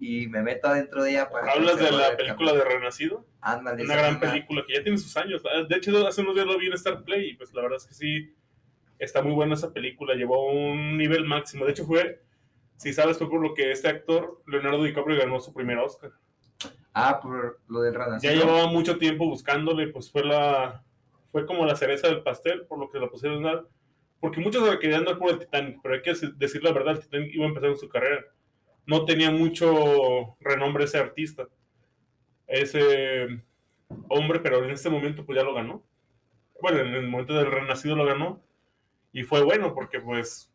y 0.00 0.26
me 0.28 0.42
meto 0.42 0.66
adentro 0.68 1.02
de 1.04 1.10
ella 1.10 1.28
para... 1.30 1.52
Hablas 1.52 1.76
de 1.78 1.90
la 1.92 2.08
el 2.08 2.16
película 2.16 2.52
de 2.54 2.64
Renacido. 2.64 3.26
Ándale. 3.42 3.84
una 3.84 3.94
gran 3.96 4.16
una- 4.16 4.20
película 4.20 4.64
que 4.66 4.74
ya 4.74 4.82
tiene 4.82 4.98
sus 4.98 5.16
años. 5.16 5.42
Ah, 5.46 5.62
De 5.68 5.76
hecho, 5.76 6.06
hace 6.06 6.22
unos 6.22 6.34
días 6.34 6.46
lo 6.46 6.58
vi 6.58 6.66
en 6.68 6.72
Star 6.72 7.04
Play 7.04 7.30
y 7.30 7.34
pues 7.36 7.52
la 7.54 7.62
verdad 7.62 7.76
es 7.76 7.86
que 7.86 7.94
sí, 7.94 8.34
está 8.98 9.22
muy 9.22 9.32
buena 9.32 9.54
esa 9.54 9.72
película, 9.72 10.14
llevó 10.14 10.50
un 10.50 10.96
nivel 10.98 11.24
máximo. 11.26 11.64
De 11.66 11.72
hecho, 11.72 11.84
fue, 11.84 12.20
si 12.76 12.92
sabes, 12.92 13.18
fue 13.18 13.28
por 13.28 13.40
lo 13.42 13.54
que 13.54 13.70
este 13.72 13.88
actor, 13.88 14.42
Leonardo 14.46 14.82
DiCaprio, 14.84 15.18
ganó 15.18 15.38
su 15.40 15.52
primer 15.52 15.78
Oscar. 15.78 16.12
Ah, 16.92 17.20
por 17.22 17.60
lo 17.68 17.82
del 17.82 17.94
Ya 17.94 18.04
renacido. 18.04 18.34
llevaba 18.34 18.66
mucho 18.66 18.98
tiempo 18.98 19.26
buscándole, 19.26 19.88
pues 19.88 20.10
fue 20.10 20.24
la 20.24 20.82
fue 21.30 21.46
como 21.46 21.64
la 21.64 21.76
cereza 21.76 22.08
del 22.08 22.22
pastel, 22.24 22.66
por 22.66 22.78
lo 22.80 22.90
que 22.90 22.98
la 22.98 23.08
pusieron 23.08 23.42
dar. 23.44 23.64
Porque 24.18 24.40
muchos 24.40 24.64
se 24.64 24.70
la 24.70 24.78
querían 24.80 25.04
dar 25.04 25.16
por 25.16 25.30
el 25.30 25.38
Titanic, 25.38 25.78
pero 25.82 25.94
hay 25.94 26.02
que 26.02 26.12
decir 26.36 26.64
la 26.64 26.72
verdad, 26.72 26.96
el 26.96 27.00
Titanic 27.00 27.32
iba 27.34 27.46
empezando 27.46 27.76
su 27.76 27.88
carrera. 27.88 28.24
No 28.90 29.04
tenía 29.04 29.30
mucho 29.30 30.36
renombre 30.40 30.82
ese 30.82 30.98
artista, 30.98 31.46
ese 32.48 33.40
hombre, 34.08 34.40
pero 34.40 34.64
en 34.64 34.72
este 34.72 34.90
momento 34.90 35.24
pues 35.24 35.38
ya 35.38 35.44
lo 35.44 35.54
ganó. 35.54 35.84
Bueno, 36.60 36.80
en 36.80 36.94
el 36.94 37.06
momento 37.06 37.34
del 37.34 37.52
renacido 37.52 37.94
lo 37.94 38.04
ganó 38.04 38.42
y 39.12 39.22
fue 39.22 39.44
bueno 39.44 39.74
porque 39.74 40.00
pues 40.00 40.52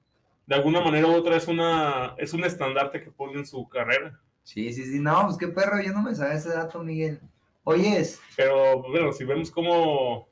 de 0.48 0.56
alguna 0.56 0.82
manera 0.82 1.08
u 1.08 1.14
otra 1.16 1.38
es 1.38 1.48
una 1.48 2.14
es 2.18 2.34
un 2.34 2.44
estandarte 2.44 3.02
que 3.02 3.10
pone 3.10 3.40
en 3.40 3.46
su 3.46 3.70
carrera. 3.70 4.20
Sí, 4.44 4.74
sí, 4.74 4.84
sí. 4.84 5.00
No, 5.00 5.24
pues 5.28 5.38
qué 5.38 5.48
perro, 5.48 5.82
yo 5.82 5.94
no 5.94 6.02
me 6.02 6.14
sabía 6.14 6.34
ese 6.34 6.50
dato, 6.50 6.84
Miguel. 6.84 7.22
Oyes, 7.64 8.20
Pero 8.36 8.82
bueno, 8.82 9.14
si 9.14 9.24
vemos 9.24 9.50
cómo, 9.50 10.28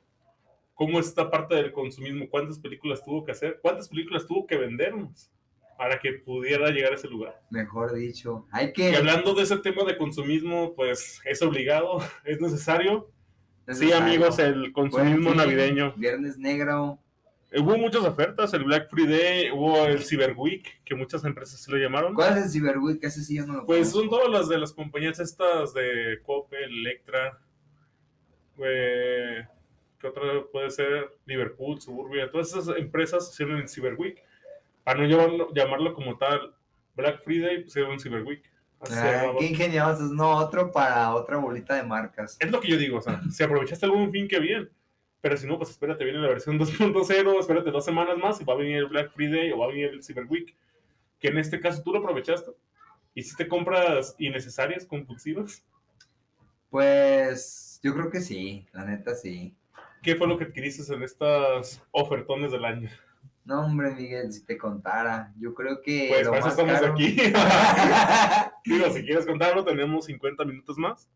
cómo 0.74 1.00
esta 1.00 1.30
parte 1.30 1.54
del 1.54 1.72
consumismo, 1.72 2.28
cuántas 2.28 2.58
películas 2.58 3.02
tuvo 3.02 3.24
que 3.24 3.32
hacer, 3.32 3.60
cuántas 3.62 3.88
películas 3.88 4.26
tuvo 4.26 4.46
que 4.46 4.58
vendernos 4.58 5.30
para 5.76 5.98
que 5.98 6.12
pudiera 6.14 6.70
llegar 6.70 6.92
a 6.92 6.96
ese 6.96 7.08
lugar. 7.08 7.40
mejor 7.50 7.94
dicho. 7.94 8.46
Hay 8.52 8.66
Y 8.68 8.72
que... 8.72 8.96
hablando 8.96 9.34
de 9.34 9.42
ese 9.42 9.56
tema 9.58 9.84
de 9.84 9.96
consumismo, 9.96 10.74
pues 10.74 11.20
es 11.24 11.42
obligado, 11.42 11.98
es 12.24 12.40
necesario. 12.40 13.10
Sí, 13.68 13.92
amigos, 13.92 14.38
el 14.38 14.72
consumismo 14.72 15.30
fin, 15.30 15.38
navideño. 15.38 15.94
Viernes 15.96 16.36
negro. 16.38 16.98
Hubo 17.56 17.78
muchas 17.78 18.02
ofertas, 18.04 18.52
el 18.52 18.64
Black 18.64 18.90
Friday, 18.90 19.50
hubo 19.52 19.86
el 19.86 20.02
Cyber 20.02 20.34
Week, 20.36 20.82
que 20.84 20.94
muchas 20.96 21.24
empresas 21.24 21.60
se 21.62 21.70
lo 21.70 21.76
llamaron. 21.78 22.12
¿Cuál 22.12 22.36
es 22.36 22.44
el 22.46 22.50
Cyber 22.50 22.78
Week? 22.78 22.98
Ese 23.02 23.22
sí 23.22 23.36
yo 23.36 23.46
no 23.46 23.54
lo 23.54 23.64
Pues 23.66 23.92
conozco. 23.92 24.00
son 24.00 24.08
todas 24.10 24.28
las 24.28 24.48
de 24.48 24.58
las 24.58 24.72
compañías 24.72 25.20
estas 25.20 25.72
de 25.72 26.18
Coppel, 26.24 26.64
Electra, 26.80 27.38
eh, 28.58 29.46
¿qué 30.00 30.06
otra 30.06 30.22
puede 30.52 30.70
ser? 30.70 31.16
Liverpool, 31.26 31.80
Suburbia, 31.80 32.30
todas 32.30 32.48
esas 32.54 32.76
empresas 32.76 33.30
hicieron 33.32 33.58
el 33.58 33.68
Cyber 33.68 33.94
Week. 33.94 34.20
Para 34.84 35.00
no 35.00 35.06
llamarlo, 35.06 35.52
llamarlo 35.54 35.94
como 35.94 36.16
tal 36.16 36.54
Black 36.94 37.24
Friday, 37.24 37.64
pusieron 37.64 37.98
Cyber 37.98 38.22
Week. 38.22 38.42
Ah, 38.90 39.32
qué 39.38 39.46
ingeniosos, 39.46 40.10
no, 40.10 40.36
otro 40.36 40.70
para 40.70 41.14
otra 41.14 41.38
bolita 41.38 41.74
de 41.74 41.84
marcas. 41.84 42.36
Es 42.38 42.50
lo 42.50 42.60
que 42.60 42.68
yo 42.68 42.76
digo, 42.76 42.98
o 42.98 43.02
sea, 43.02 43.20
si 43.30 43.42
aprovechaste 43.42 43.86
buen 43.88 44.12
fin, 44.12 44.28
qué 44.28 44.38
bien. 44.38 44.70
Pero 45.22 45.38
si 45.38 45.46
no, 45.46 45.56
pues 45.56 45.70
espérate, 45.70 46.04
viene 46.04 46.18
la 46.18 46.28
versión 46.28 46.58
2.0, 46.60 47.40
espérate 47.40 47.70
dos 47.70 47.84
semanas 47.84 48.18
más 48.18 48.40
y 48.40 48.44
va 48.44 48.52
a 48.52 48.58
venir 48.58 48.76
el 48.76 48.88
Black 48.88 49.12
Friday 49.14 49.52
o 49.52 49.58
va 49.58 49.64
a 49.64 49.68
venir 49.68 49.86
el 49.86 50.04
Cyber 50.04 50.26
Week. 50.26 50.54
Que 51.18 51.28
en 51.28 51.38
este 51.38 51.60
caso 51.60 51.82
tú 51.82 51.92
lo 51.92 52.00
aprovechaste. 52.00 52.50
¿Hiciste 53.14 53.48
compras 53.48 54.16
innecesarias, 54.18 54.84
compulsivas? 54.84 55.64
Pues 56.68 57.80
yo 57.82 57.94
creo 57.94 58.10
que 58.10 58.20
sí, 58.20 58.66
la 58.72 58.84
neta 58.84 59.14
sí. 59.14 59.54
¿Qué 60.02 60.16
fue 60.16 60.26
lo 60.26 60.36
que 60.36 60.44
adquiriste 60.44 60.92
en 60.92 61.02
estas 61.02 61.82
ofertones 61.92 62.52
del 62.52 62.64
año? 62.64 62.90
No, 63.44 63.66
hombre, 63.66 63.90
Miguel, 63.94 64.32
si 64.32 64.44
te 64.44 64.56
contara, 64.56 65.32
yo 65.38 65.52
creo 65.54 65.82
que 65.82 66.06
Pues 66.08 66.24
lo 66.24 66.30
para 66.30 66.38
eso 66.48 66.48
más 66.48 66.58
estamos 66.58 66.80
caro- 66.80 66.92
aquí. 66.94 67.16
Digo, 68.64 68.90
si 68.90 69.04
quieres 69.04 69.26
contarlo, 69.26 69.64
tenemos 69.64 70.06
50 70.06 70.44
minutos 70.44 70.78
más. 70.78 71.08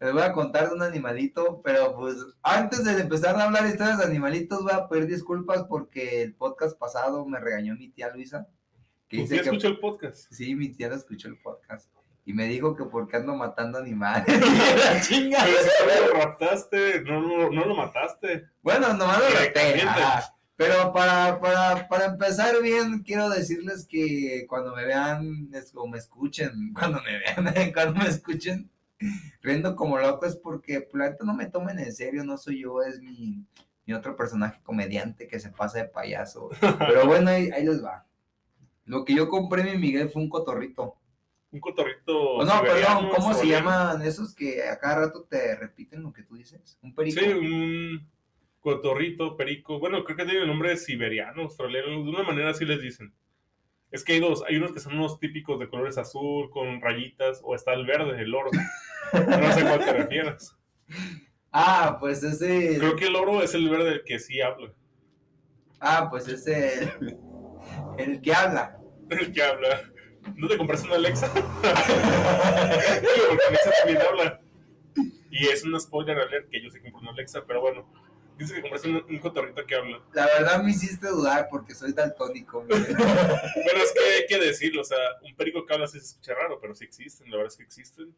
Les 0.00 0.12
voy 0.12 0.22
a 0.22 0.32
contar 0.32 0.68
de 0.68 0.74
un 0.74 0.82
animalito, 0.82 1.60
pero 1.62 1.94
pues 1.96 2.16
antes 2.42 2.84
de 2.84 3.00
empezar 3.00 3.36
a 3.36 3.44
hablar 3.44 3.66
historias 3.66 3.98
de 3.98 4.04
animalitos, 4.04 4.62
voy 4.62 4.72
a 4.72 4.88
pedir 4.88 5.06
disculpas 5.06 5.64
porque 5.68 6.22
el 6.22 6.34
podcast 6.34 6.78
pasado 6.78 7.24
me 7.26 7.38
regañó 7.40 7.74
mi 7.74 7.88
tía 7.90 8.08
Luisa. 8.10 8.46
Que 9.08 9.18
¿Tú 9.18 9.22
dice 9.22 9.34
que 9.36 9.40
escuchó 9.42 9.68
el 9.68 9.78
podcast? 9.80 10.30
sí, 10.32 10.54
mi 10.54 10.68
tía 10.68 10.88
lo 10.88 10.94
escuchó 10.96 11.28
el 11.28 11.38
podcast. 11.38 11.88
Y 12.24 12.32
me 12.34 12.46
dijo 12.46 12.76
que 12.76 12.84
porque 12.84 13.16
ando 13.16 13.34
matando 13.34 13.78
animales. 13.80 14.26
La 14.28 15.00
chinga. 15.00 15.38
Pero 15.44 15.58
si 15.62 15.68
tú 15.78 16.14
lo 16.14 16.20
raptaste, 16.20 17.00
no, 17.02 17.20
lo- 17.20 17.50
no 17.50 17.64
lo 17.64 17.74
mataste. 17.76 18.44
Bueno, 18.62 18.92
nomás 18.94 19.18
lo 19.20 19.28
rapté. 19.30 19.82
Pero 20.58 20.92
para, 20.92 21.38
para, 21.38 21.86
para 21.86 22.06
empezar 22.06 22.60
bien, 22.60 23.04
quiero 23.04 23.30
decirles 23.30 23.86
que 23.86 24.44
cuando 24.48 24.74
me 24.74 24.84
vean, 24.84 25.48
es, 25.54 25.70
o 25.72 25.86
me 25.86 25.98
escuchen, 25.98 26.74
cuando 26.78 27.00
me 27.00 27.16
vean, 27.20 27.72
cuando 27.72 28.00
me 28.00 28.08
escuchen, 28.08 28.68
riendo 29.40 29.76
como 29.76 30.00
loco 30.00 30.26
es 30.26 30.34
porque 30.34 30.80
planeta 30.80 31.24
no 31.24 31.32
me 31.32 31.46
tomen 31.46 31.78
en 31.78 31.94
serio, 31.94 32.24
no 32.24 32.36
soy 32.36 32.62
yo, 32.62 32.82
es 32.82 33.00
mi, 33.00 33.44
mi 33.86 33.94
otro 33.94 34.16
personaje 34.16 34.60
comediante 34.64 35.28
que 35.28 35.38
se 35.38 35.50
pasa 35.50 35.78
de 35.78 35.84
payaso. 35.84 36.50
Pero 36.60 37.06
bueno, 37.06 37.30
ahí, 37.30 37.50
ahí 37.50 37.64
les 37.64 37.82
va. 37.82 38.04
Lo 38.84 39.04
que 39.04 39.14
yo 39.14 39.28
compré, 39.28 39.62
mi 39.62 39.78
Miguel, 39.78 40.10
fue 40.10 40.22
un 40.22 40.28
cotorrito. 40.28 40.96
Un 41.52 41.60
cotorrito. 41.60 42.32
O 42.32 42.44
no, 42.44 42.60
perdón, 42.62 43.10
¿cómo 43.14 43.32
se 43.32 43.46
llaman 43.46 44.02
esos 44.02 44.34
que 44.34 44.64
a 44.64 44.76
cada 44.76 45.06
rato 45.06 45.22
te 45.22 45.54
repiten 45.54 46.02
lo 46.02 46.12
que 46.12 46.24
tú 46.24 46.34
dices? 46.34 46.76
Un 46.82 46.96
perico. 46.96 47.20
Sí, 47.20 47.28
un 47.28 48.17
cotorrito, 48.60 49.36
perico. 49.36 49.78
Bueno, 49.78 50.04
creo 50.04 50.16
que 50.16 50.24
tiene 50.24 50.40
el 50.40 50.46
nombre 50.48 50.70
de 50.70 50.76
siberiano, 50.76 51.42
australiano. 51.42 51.88
De 51.88 52.10
una 52.10 52.22
manera 52.22 52.50
así 52.50 52.64
les 52.64 52.80
dicen. 52.80 53.12
Es 53.90 54.04
que 54.04 54.14
hay 54.14 54.20
dos. 54.20 54.44
Hay 54.46 54.56
unos 54.56 54.72
que 54.72 54.80
son 54.80 54.94
unos 54.94 55.18
típicos 55.18 55.58
de 55.58 55.68
colores 55.68 55.96
azul, 55.98 56.50
con 56.50 56.80
rayitas, 56.80 57.40
o 57.42 57.54
está 57.54 57.72
el 57.72 57.86
verde, 57.86 58.20
el 58.20 58.34
oro. 58.34 58.50
No 59.12 59.52
sé 59.52 59.60
a 59.60 59.68
cuál 59.68 59.84
te 59.84 59.92
refieres. 59.92 60.54
Ah, 61.50 61.96
pues 61.98 62.22
ese. 62.22 62.78
Creo 62.78 62.96
que 62.96 63.06
el 63.06 63.16
oro 63.16 63.42
es 63.42 63.54
el 63.54 63.68
verde 63.68 63.92
el 63.94 64.04
que 64.04 64.18
sí 64.18 64.40
habla. 64.40 64.72
Ah, 65.80 66.08
pues 66.10 66.28
ese. 66.28 66.92
El, 67.96 68.20
que 68.20 68.34
habla. 68.34 68.78
El 69.08 69.32
que 69.32 69.42
habla. 69.42 69.82
¿No 70.36 70.48
te 70.48 70.58
compraste 70.58 70.86
una 70.86 70.96
Alexa? 70.96 71.32
Porque 71.32 71.46
Alexa 73.48 73.70
también 73.78 74.02
habla. 74.06 74.40
Y 75.30 75.46
es 75.46 75.64
una 75.64 75.80
spoiler 75.80 76.18
alert 76.18 76.50
que 76.50 76.62
yo 76.62 76.70
sí 76.70 76.80
compré 76.80 77.00
una 77.00 77.12
Alexa, 77.12 77.44
pero 77.46 77.60
bueno. 77.62 77.90
Dice 78.38 78.54
que 78.54 78.60
compraste 78.62 78.88
un, 78.88 79.04
un 79.08 79.18
cotorrito 79.18 79.66
que 79.66 79.74
habla. 79.74 80.00
La 80.12 80.26
verdad 80.26 80.62
me 80.62 80.70
hiciste 80.70 81.08
dudar 81.08 81.48
porque 81.50 81.74
soy 81.74 81.92
daltónico. 81.92 82.60
Bueno, 82.68 83.82
es 83.82 83.92
que 83.92 84.00
hay 84.14 84.26
que 84.28 84.38
decirlo, 84.38 84.82
o 84.82 84.84
sea, 84.84 84.98
un 85.22 85.34
perico 85.36 85.66
que 85.66 85.74
habla 85.74 85.86
sí 85.88 85.98
se 85.98 86.06
escucha 86.06 86.34
raro, 86.34 86.60
pero 86.60 86.74
sí 86.74 86.84
existen, 86.84 87.30
la 87.30 87.36
verdad 87.36 87.52
es 87.52 87.56
que 87.58 87.64
existen. 87.64 88.14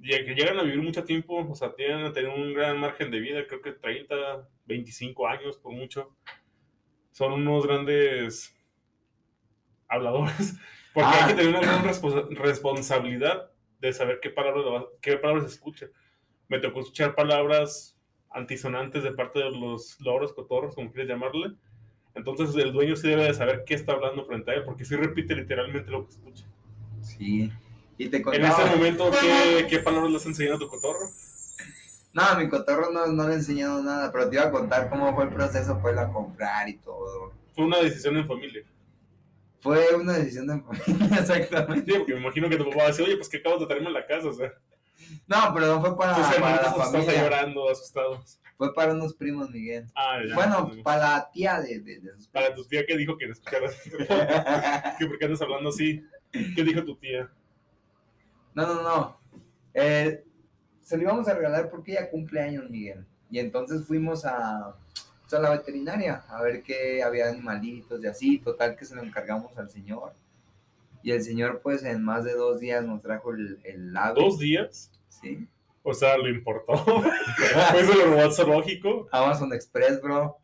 Y 0.00 0.08
que 0.10 0.34
llegan 0.34 0.58
a 0.58 0.64
vivir 0.64 0.82
mucho 0.82 1.04
tiempo, 1.04 1.46
o 1.48 1.54
sea, 1.54 1.72
tienen 1.76 2.04
a 2.04 2.12
tener 2.12 2.28
un 2.30 2.52
gran 2.52 2.78
margen 2.80 3.10
de 3.12 3.20
vida, 3.20 3.46
creo 3.46 3.62
que 3.62 3.70
30, 3.72 4.48
25 4.66 5.28
años 5.28 5.58
por 5.58 5.72
mucho. 5.72 6.16
Son 7.12 7.32
unos 7.32 7.64
grandes 7.66 8.52
habladores, 9.88 10.54
porque 10.94 11.08
Ah. 11.12 11.24
hay 11.26 11.28
que 11.34 11.42
tener 11.42 11.56
una 11.56 11.60
gran 11.60 11.84
respo- 11.84 12.28
responsabilidad 12.36 13.50
de 13.80 13.92
saber 13.92 14.18
qué 14.20 14.30
palabras, 14.30 14.84
qué 15.00 15.16
palabras 15.16 15.44
se 15.46 15.54
escuchan. 15.54 15.90
Me 16.48 16.58
tocó 16.58 16.80
escuchar 16.80 17.14
palabras 17.14 17.96
antisonantes 18.34 19.02
de 19.02 19.12
parte 19.12 19.38
de 19.38 19.50
los 19.50 20.00
loros, 20.00 20.32
cotorros, 20.32 20.74
como 20.74 20.90
quieres 20.92 21.08
llamarle. 21.08 21.52
Entonces 22.14 22.54
el 22.56 22.72
dueño 22.72 22.96
sí 22.96 23.08
debe 23.08 23.24
de 23.24 23.34
saber 23.34 23.64
qué 23.64 23.74
está 23.74 23.92
hablando 23.92 24.24
frente 24.26 24.50
a 24.50 24.54
él, 24.54 24.64
porque 24.64 24.84
sí 24.84 24.96
repite 24.96 25.34
literalmente 25.34 25.90
lo 25.90 26.04
que 26.04 26.10
escucha. 26.12 26.44
Sí. 27.02 27.50
Y 27.98 28.08
te 28.08 28.18
En 28.18 28.22
contaba. 28.22 28.48
este 28.48 28.76
momento, 28.76 29.10
¿qué, 29.20 29.66
qué 29.68 29.78
palabras 29.78 30.10
le 30.10 30.16
has 30.16 30.26
enseñado 30.26 30.56
a 30.56 30.60
tu 30.60 30.68
cotorro? 30.68 31.08
No, 32.14 32.22
a 32.22 32.34
mi 32.38 32.48
cotorro 32.48 32.90
no, 32.90 33.06
no 33.06 33.26
le 33.26 33.32
he 33.34 33.36
enseñado 33.36 33.82
nada, 33.82 34.12
pero 34.12 34.28
te 34.28 34.36
iba 34.36 34.44
a 34.44 34.50
contar 34.50 34.90
cómo 34.90 35.14
fue 35.14 35.24
el 35.24 35.30
proceso 35.30 35.78
para 35.78 35.90
irlo 35.90 36.00
a 36.02 36.12
comprar 36.12 36.68
y 36.68 36.76
todo. 36.76 37.32
Fue 37.54 37.64
una 37.64 37.78
decisión 37.78 38.16
en 38.18 38.26
familia. 38.26 38.62
Fue 39.60 39.94
una 39.94 40.14
decisión 40.14 40.46
de 40.48 40.60
familia, 40.60 41.18
exactamente. 41.20 41.90
Sí, 41.92 41.98
porque 41.98 42.14
me 42.14 42.20
imagino 42.20 42.48
que 42.48 42.56
tu 42.56 42.64
papá 42.64 42.76
va 42.78 42.84
a 42.84 42.88
decir, 42.88 43.04
oye, 43.06 43.16
pues 43.16 43.28
que 43.28 43.38
acabas 43.38 43.60
de 43.60 43.66
traerme 43.66 43.88
a 43.88 43.92
la 43.92 44.06
casa, 44.06 44.28
o 44.28 44.32
sea, 44.32 44.52
No, 45.26 45.52
pero 45.54 45.66
no 45.66 45.80
fue 45.80 45.96
para, 45.96 46.14
para 46.14 46.34
hermanitos 46.34 46.94
están 46.94 47.24
llorando, 47.24 47.70
asustados. 47.70 48.38
Fue 48.56 48.72
para 48.74 48.92
unos 48.92 49.14
primos, 49.14 49.50
Miguel. 49.50 49.86
Ah, 49.94 50.20
ya. 50.26 50.34
Bueno, 50.34 50.70
para 50.84 50.98
la 50.98 51.30
tía 51.32 51.60
de, 51.60 51.80
de, 51.80 52.00
de 52.00 52.14
sus 52.14 52.28
Para 52.28 52.54
tu 52.54 52.64
tía 52.64 52.86
que 52.86 52.96
dijo 52.96 53.16
que 53.16 53.26
no 53.26 53.32
escucharas, 53.32 53.76
que 54.98 55.06
por 55.06 55.18
qué 55.18 55.24
andas 55.24 55.42
hablando 55.42 55.70
así. 55.70 56.04
¿Qué 56.30 56.62
dijo 56.62 56.84
tu 56.84 56.96
tía? 56.96 57.30
No, 58.54 58.66
no, 58.66 58.82
no. 58.82 59.20
Eh, 59.74 60.24
se 60.80 60.96
lo 60.96 61.02
íbamos 61.02 61.28
a 61.28 61.34
regalar 61.34 61.70
porque 61.70 61.92
ella 61.92 62.10
cumple 62.10 62.40
años, 62.40 62.68
Miguel. 62.68 63.04
Y 63.30 63.38
entonces 63.38 63.86
fuimos 63.86 64.24
a, 64.24 64.76
pues, 65.22 65.34
a 65.34 65.40
la 65.40 65.50
veterinaria 65.50 66.24
a 66.28 66.42
ver 66.42 66.62
que 66.62 67.02
había 67.02 67.28
animalitos 67.28 68.02
y 68.02 68.06
así. 68.06 68.38
Total 68.38 68.76
que 68.76 68.84
se 68.84 68.94
lo 68.94 69.02
encargamos 69.02 69.56
al 69.56 69.70
señor. 69.70 70.12
Y 71.02 71.10
el 71.10 71.22
señor, 71.22 71.60
pues, 71.62 71.82
en 71.82 72.04
más 72.04 72.24
de 72.24 72.34
dos 72.34 72.60
días 72.60 72.84
nos 72.84 73.02
trajo 73.02 73.32
el, 73.32 73.58
el 73.64 73.96
ave. 73.96 74.20
¿Dos 74.20 74.38
días? 74.38 74.90
Sí. 75.20 75.46
O 75.82 75.92
sea, 75.92 76.16
le 76.16 76.30
importó. 76.30 76.76
Fue 77.72 77.84
su 77.84 77.92
robot 77.92 78.32
zoológico. 78.32 79.08
Amazon 79.10 79.52
Express, 79.52 80.00
bro. 80.00 80.38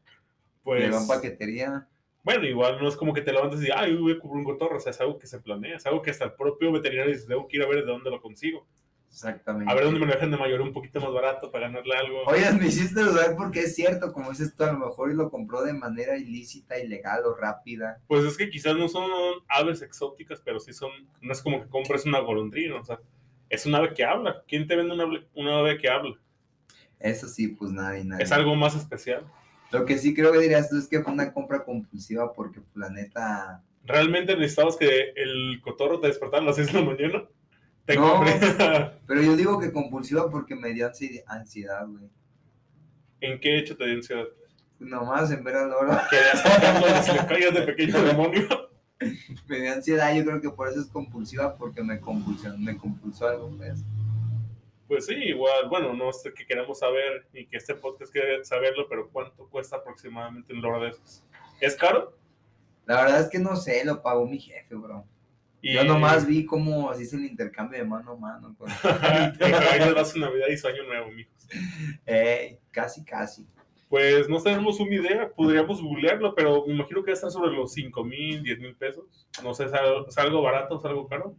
Pues, 0.63 0.83
Llegó 0.83 0.99
en 0.99 1.07
paquetería. 1.07 1.89
bueno, 2.23 2.45
igual 2.45 2.79
no 2.81 2.89
es 2.89 2.97
como 2.97 3.15
que 3.15 3.23
te 3.23 3.33
levantes 3.33 3.61
y 3.61 3.65
digas, 3.65 3.79
ay, 3.81 3.97
voy 3.97 4.13
a 4.13 4.19
cubrir 4.19 4.45
un 4.47 4.53
cotorro. 4.53 4.77
O 4.77 4.81
sea, 4.81 4.91
es 4.91 5.01
algo 5.01 5.19
que 5.19 5.27
se 5.27 5.41
planea, 5.41 5.77
es 5.77 5.87
algo 5.87 6.03
que 6.03 6.11
hasta 6.11 6.25
el 6.25 6.33
propio 6.33 6.73
veterinario 6.73 7.13
dice, 7.13 7.27
tengo 7.27 7.47
que 7.49 7.57
ir 7.57 7.63
a 7.63 7.67
ver 7.69 7.85
de 7.85 7.91
dónde 7.93 8.11
lo 8.11 8.21
consigo. 8.21 8.67
Exactamente. 9.11 9.73
A 9.73 9.75
ver 9.75 9.85
dónde 9.85 10.01
me 10.01 10.07
lo 10.07 10.13
dejan 10.13 10.31
de 10.31 10.37
mayor 10.37 10.61
un 10.61 10.73
poquito 10.73 11.01
más 11.01 11.13
barato 11.13 11.51
para 11.51 11.69
ganarle 11.69 11.97
algo. 11.97 12.25
Oye, 12.27 12.53
me 12.53 12.67
hiciste 12.67 13.01
dudar 13.01 13.37
porque 13.37 13.61
es 13.61 13.75
cierto, 13.75 14.13
como 14.13 14.31
dices 14.31 14.55
tú, 14.55 14.65
a 14.65 14.73
lo 14.73 14.79
mejor 14.79 15.15
lo 15.15 15.31
compró 15.31 15.63
de 15.63 15.73
manera 15.73 16.19
ilícita, 16.19 16.79
ilegal 16.79 17.25
o 17.25 17.35
rápida. 17.35 18.01
Pues 18.07 18.25
es 18.25 18.37
que 18.37 18.51
quizás 18.51 18.77
no 18.77 18.87
son 18.89 19.11
aves 19.49 19.81
exóticas, 19.81 20.43
pero 20.45 20.61
sí 20.61 20.75
son, 20.75 20.91
no 21.23 21.33
es 21.33 21.41
como 21.41 21.63
que 21.63 21.69
compres 21.69 22.05
una 22.05 22.19
golondrina, 22.21 22.79
o 22.81 22.85
sea, 22.85 23.01
es 23.51 23.67
un 23.67 23.75
ave 23.75 23.95
que 23.95 24.05
habla. 24.05 24.43
¿Quién 24.47 24.67
te 24.67 24.77
vende 24.77 24.95
una 24.95 25.05
ave, 25.05 25.27
una 25.35 25.59
ave 25.59 25.79
que 25.79 25.89
habla? 25.89 26.15
Eso 27.01 27.29
sí, 27.29 27.49
pues 27.49 27.71
nadie, 27.71 28.05
nadie. 28.05 28.25
Es 28.25 28.33
algo 28.33 28.55
más 28.57 28.75
especial. 28.75 29.25
Lo 29.71 29.85
que 29.85 29.99
sí 29.99 30.15
creo 30.15 30.33
que 30.33 30.39
dirías 30.39 30.69
tú 30.71 30.79
es 30.79 30.89
que 30.89 31.01
fue 31.03 31.13
una 31.13 31.33
compra 31.33 31.65
compulsiva 31.65 32.33
porque 32.33 32.61
pues, 32.61 32.77
la 32.77 32.91
neta... 32.91 33.63
¿Realmente 33.85 34.35
necesitabas 34.37 34.77
que 34.77 35.13
el 35.17 35.61
cotorro 35.63 36.01
te 36.01 36.09
despertara 36.09 36.43
a 36.43 36.47
las 36.47 36.57
6 36.57 36.73
de 36.73 36.81
la 36.81 36.87
mañana? 36.87 37.25
Te 37.87 37.97
No. 37.97 38.15
compré. 38.15 38.35
Pero 39.07 39.23
yo 39.23 39.37
digo 39.37 39.59
que 39.59 39.73
compulsiva 39.73 40.31
porque 40.31 40.55
me 40.55 40.73
dio 40.75 40.87
ansi- 40.91 41.23
ansiedad, 41.27 41.87
güey. 41.87 42.05
¿En 43.21 43.41
qué 43.41 43.59
hecho 43.59 43.77
te 43.77 43.87
dio 43.87 43.95
ansiedad? 43.95 44.25
Nomás 44.79 45.31
en 45.33 45.43
ver 45.43 45.57
al 45.57 45.73
oro 45.73 45.99
Querías 46.11 46.43
tocarlo 46.43 46.87
y 46.87 47.03
se 47.03 47.13
le 47.15 47.51
de 47.61 47.63
pequeño 47.63 48.03
demonio. 48.03 48.68
me 49.49 49.61
dio 49.61 49.73
ansiedad. 49.73 50.15
Yo 50.15 50.25
creo 50.25 50.41
que 50.41 50.51
por 50.51 50.69
eso 50.69 50.81
es 50.81 50.87
compulsiva 50.87 51.57
porque 51.57 51.83
me 51.83 52.01
compulsó, 52.01 52.57
me 52.59 52.77
compulsó 52.77 53.29
algo, 53.29 53.51
pues. 53.57 53.83
Pues 54.87 55.05
sí, 55.07 55.15
igual, 55.15 55.69
bueno, 55.69 55.93
no 55.93 56.13
sé 56.13 56.33
qué 56.33 56.47
queremos 56.47 56.79
saber 56.79 57.27
y 57.35 57.45
que 57.47 57.59
este 57.59 57.75
podcast 57.75 58.11
quiere 58.11 58.43
saberlo, 58.45 58.89
pero 58.89 59.11
¿cuánto 59.11 59.47
cuesta 59.49 59.77
aproximadamente 59.77 60.55
un 60.55 60.63
loro 60.63 60.81
de 60.83 60.91
esos? 60.91 61.23
¿Es 61.61 61.77
caro? 61.77 62.17
La 62.87 63.03
verdad 63.03 63.21
es 63.21 63.29
que 63.29 63.39
no 63.39 63.55
sé, 63.55 63.85
lo 63.85 64.03
pagó 64.03 64.27
mi 64.27 64.39
jefe, 64.39 64.75
bro. 64.75 65.05
Y 65.61 65.75
Yo 65.75 65.85
nomás 65.85 66.27
vi 66.27 66.47
cómo 66.47 66.89
así 66.91 67.03
es 67.03 67.13
el 67.13 67.25
intercambio 67.25 67.79
de 67.79 67.85
mano 67.85 68.13
a 68.13 68.17
mano. 68.17 68.55
con- 68.57 68.71
Ahí 69.43 69.79
les 69.81 69.95
va 69.95 70.05
su 70.05 70.19
Navidad 70.21 70.47
y 70.49 70.57
su 70.57 70.69
Año 70.69 70.85
Nuevo, 70.85 71.11
mijos. 71.11 71.49
Ey, 72.07 72.59
casi, 72.71 73.05
casi. 73.05 73.47
Pues 73.89 74.29
no 74.29 74.43
tenemos 74.43 74.81
una 74.81 74.95
idea, 74.95 75.31
podríamos 75.35 75.83
googlearlo, 75.83 76.35
pero 76.35 76.67
me 76.67 76.75
imagino 76.75 77.03
que 77.03 77.13
está 77.13 77.31
sobre 77.31 77.53
los 77.53 77.73
5 77.73 78.05
mil, 78.05 78.43
10 78.43 78.59
mil 78.59 78.77
pesos. 78.77 79.27
No 79.43 79.55
sé, 79.55 79.65
¿es 79.65 79.73
algo, 79.73 80.07
es 80.07 80.19
algo 80.19 80.43
barato 80.43 80.75
o 80.75 80.79
es 80.79 80.85
algo 80.85 81.09
caro? 81.09 81.35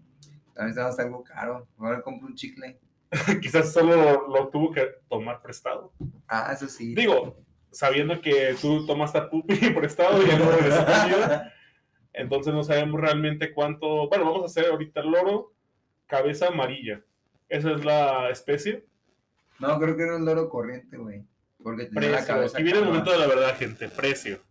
También 0.56 0.78
estar 0.78 1.06
algo 1.06 1.24
caro. 1.24 1.68
Ahora 1.78 2.02
compro 2.02 2.28
un 2.28 2.36
chicle. 2.36 2.80
Quizás 3.42 3.72
solo 3.72 4.28
lo 4.28 4.50
tuvo 4.50 4.72
que 4.72 4.88
tomar 5.08 5.42
prestado. 5.42 5.94
Ah, 6.28 6.52
eso 6.54 6.68
sí. 6.68 6.96
Digo, 6.96 7.38
sabiendo 7.72 8.20
que 8.22 8.56
tú 8.60 8.86
tomaste 8.86 9.20
a 9.20 9.30
Pupi 9.30 9.56
prestado 9.76 10.22
y 10.22 10.28
ya 10.28 10.38
no 10.38 10.46
conmigo, 10.46 11.18
entonces 12.14 12.54
no 12.54 12.64
sabemos 12.64 13.00
realmente 13.00 13.54
cuánto. 13.54 14.10
Bueno, 14.10 14.26
vamos 14.26 14.44
a 14.44 14.46
hacer 14.48 14.66
ahorita 14.66 15.02
el 15.02 15.12
loro, 15.12 15.54
cabeza 16.08 16.48
amarilla. 16.48 17.02
Esa 17.48 17.72
es 17.72 17.86
la 17.86 18.30
especie. 18.30 18.86
No, 19.60 19.80
creo 19.80 19.96
que 19.96 20.04
era 20.04 20.16
un 20.16 20.26
loro 20.26 20.50
corriente, 20.50 20.98
güey. 20.98 21.24
Porque 21.62 21.86
tenía 21.86 22.10
la 22.10 22.18
Precio. 22.18 22.34
cabeza. 22.36 22.58
Aquí 22.58 22.64
viene 22.64 22.80
el 22.80 22.86
momento 22.86 23.12
de 23.12 23.18
la 23.18 23.28
verdad, 23.28 23.58
gente. 23.58 23.90
Precio. 23.90 24.42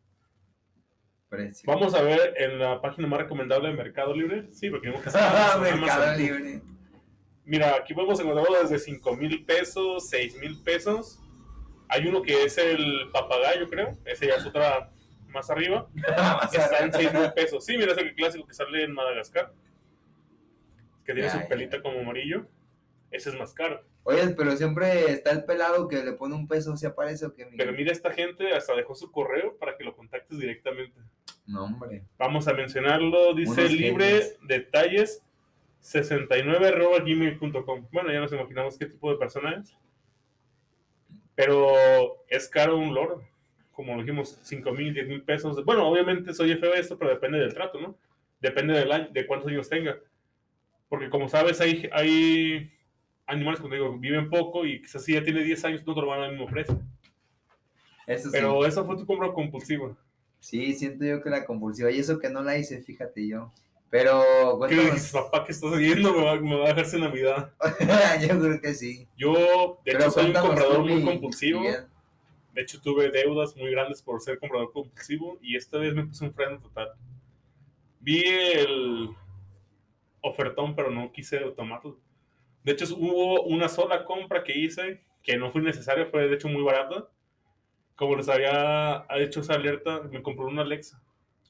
Precio. 1.28 1.70
Vamos 1.72 1.94
a 1.94 2.02
ver 2.02 2.34
en 2.38 2.58
la 2.58 2.80
página 2.80 3.06
más 3.08 3.20
recomendable 3.20 3.68
de 3.68 3.74
Mercado 3.74 4.14
Libre. 4.14 4.48
Sí, 4.52 4.70
porque 4.70 4.88
vimos 4.88 5.02
que 5.02 5.10
Amazon, 5.10 5.60
Mercado 5.80 6.02
Amazon. 6.04 6.18
Libre. 6.18 6.62
Mira, 7.44 7.76
aquí 7.76 7.94
podemos 7.94 8.20
encontrarlo 8.20 8.62
desde 8.62 8.78
5 8.78 9.16
mil 9.16 9.44
pesos, 9.44 10.08
6 10.10 10.38
mil 10.38 10.62
pesos. 10.62 11.18
Hay 11.88 12.06
uno 12.06 12.20
que 12.22 12.44
es 12.44 12.58
el 12.58 13.08
papagayo, 13.12 13.68
creo. 13.70 13.96
Ese 14.04 14.26
ya 14.26 14.34
es 14.36 14.44
otra 14.46 14.90
más 15.28 15.48
arriba. 15.50 15.88
Está 16.52 16.78
en 16.80 16.92
6 16.92 17.12
mil 17.14 17.32
pesos. 17.32 17.64
Sí, 17.64 17.76
mira, 17.78 17.92
es 17.92 17.98
el 17.98 18.14
clásico 18.14 18.46
que 18.46 18.52
sale 18.54 18.84
en 18.84 18.92
Madagascar. 18.92 19.52
Que 21.04 21.14
tiene 21.14 21.28
Ya, 21.28 21.32
su 21.34 21.38
ya. 21.40 21.48
pelita 21.48 21.80
como 21.80 22.00
amarillo. 22.00 22.46
Ese 23.10 23.30
es 23.30 23.36
más 23.36 23.54
caro. 23.54 23.82
Oye, 24.02 24.28
pero 24.36 24.56
siempre 24.56 25.10
está 25.12 25.30
el 25.32 25.44
pelado 25.44 25.88
que 25.88 26.02
le 26.02 26.12
pone 26.12 26.34
un 26.34 26.46
peso, 26.48 26.76
¿se 26.76 26.86
aparece 26.86 27.26
o 27.26 27.34
qué, 27.34 27.44
Miguel? 27.44 27.58
Pero 27.58 27.72
mira, 27.72 27.92
esta 27.92 28.12
gente 28.12 28.52
hasta 28.54 28.74
dejó 28.74 28.94
su 28.94 29.10
correo 29.10 29.56
para 29.58 29.76
que 29.76 29.84
lo 29.84 29.94
contactes 29.96 30.38
directamente. 30.38 30.98
No, 31.46 31.64
hombre. 31.64 32.04
Vamos 32.18 32.46
a 32.48 32.52
mencionarlo. 32.54 33.34
Dice 33.34 33.60
Unos 33.62 33.72
libre 33.72 34.04
genios. 34.06 34.36
detalles 34.42 35.22
69 35.80 37.00
gmail.com. 37.04 37.86
Bueno, 37.92 38.12
ya 38.12 38.20
nos 38.20 38.32
imaginamos 38.32 38.76
qué 38.78 38.86
tipo 38.86 39.10
de 39.10 39.18
persona 39.18 39.52
es. 39.60 39.74
Pero 41.34 41.72
es 42.28 42.48
caro 42.48 42.76
un 42.76 42.94
loro. 42.94 43.22
como 43.72 43.94
lo 43.94 44.00
dijimos, 44.02 44.38
5 44.42 44.72
mil, 44.72 44.92
10 44.92 45.06
mil 45.08 45.22
pesos. 45.22 45.64
Bueno, 45.64 45.88
obviamente 45.88 46.34
soy 46.34 46.54
feo 46.56 46.74
esto, 46.74 46.98
pero 46.98 47.10
depende 47.12 47.38
del 47.38 47.54
trato, 47.54 47.80
¿no? 47.80 47.96
Depende 48.40 48.74
del 48.74 48.90
año, 48.90 49.08
de 49.12 49.26
cuántos 49.26 49.48
años 49.50 49.68
tenga. 49.68 49.98
Porque 50.88 51.08
como 51.08 51.28
sabes, 51.28 51.60
hay, 51.60 51.88
hay 51.92 52.72
animales, 53.28 53.60
como 53.60 53.74
digo, 53.74 53.96
viven 53.98 54.28
poco 54.30 54.64
y 54.66 54.80
quizás 54.82 55.04
si 55.04 55.12
ya 55.14 55.22
tiene 55.22 55.42
10 55.44 55.64
años 55.64 55.86
no 55.86 55.94
te 55.94 56.00
lo 56.00 56.06
van 56.08 56.20
al 56.22 56.30
mismo 56.32 56.46
precio. 56.46 56.80
Eso 58.06 58.24
sí. 58.24 58.30
Pero 58.32 58.64
eso 58.66 58.84
fue 58.84 58.96
tu 58.96 59.06
compra 59.06 59.32
compulsiva. 59.32 59.96
Sí, 60.40 60.72
siento 60.72 61.04
yo 61.04 61.22
que 61.22 61.30
la 61.30 61.44
compulsiva. 61.44 61.90
Y 61.90 61.98
eso 61.98 62.18
que 62.18 62.30
no 62.30 62.42
la 62.42 62.56
hice, 62.56 62.80
fíjate 62.80 63.26
yo. 63.28 63.52
Pero, 63.90 64.20
¿Qué 64.52 64.58
cuéntanos. 64.76 64.94
dices, 64.94 65.12
papá, 65.12 65.44
que 65.44 65.52
estás 65.52 65.76
viendo? 65.78 66.12
Me 66.12 66.24
va, 66.24 66.36
me 66.40 66.56
va 66.56 66.64
a 66.66 66.68
dejar 66.68 66.86
sin 66.86 67.00
Navidad. 67.00 67.52
yo 68.28 68.38
creo 68.40 68.60
que 68.60 68.74
sí. 68.74 69.06
Yo, 69.16 69.78
de 69.84 69.92
Pero 69.92 69.98
hecho, 70.04 70.10
soy 70.10 70.26
un 70.26 70.32
comprador 70.34 70.80
muy 70.80 70.94
mi- 70.96 71.04
compulsivo. 71.04 71.62
De 72.54 72.62
hecho, 72.62 72.80
tuve 72.80 73.10
deudas 73.10 73.56
muy 73.56 73.70
grandes 73.70 74.02
por 74.02 74.20
ser 74.20 74.38
comprador 74.38 74.72
compulsivo 74.72 75.38
y 75.40 75.56
esta 75.56 75.78
vez 75.78 75.94
me 75.94 76.04
puse 76.06 76.24
un 76.24 76.32
freno 76.34 76.58
total. 76.60 76.88
Vi 78.00 78.22
el 78.24 79.10
ofertón, 80.20 80.74
pero 80.74 80.90
no 80.90 81.10
quise 81.12 81.38
tomarlo. 81.56 81.98
De 82.64 82.72
hecho, 82.72 82.84
hubo 82.96 83.42
una 83.42 83.68
sola 83.68 84.04
compra 84.04 84.44
que 84.44 84.56
hice 84.58 85.02
que 85.22 85.36
no 85.36 85.50
fue 85.50 85.60
necesaria, 85.62 86.06
fue 86.06 86.28
de 86.28 86.34
hecho 86.34 86.48
muy 86.48 86.62
barata. 86.62 87.08
Como 87.96 88.16
les 88.16 88.28
había 88.28 89.04
hecho 89.16 89.40
esa 89.40 89.54
alerta, 89.54 90.02
me 90.10 90.22
compré 90.22 90.44
una 90.46 90.62
Alexa. 90.62 91.02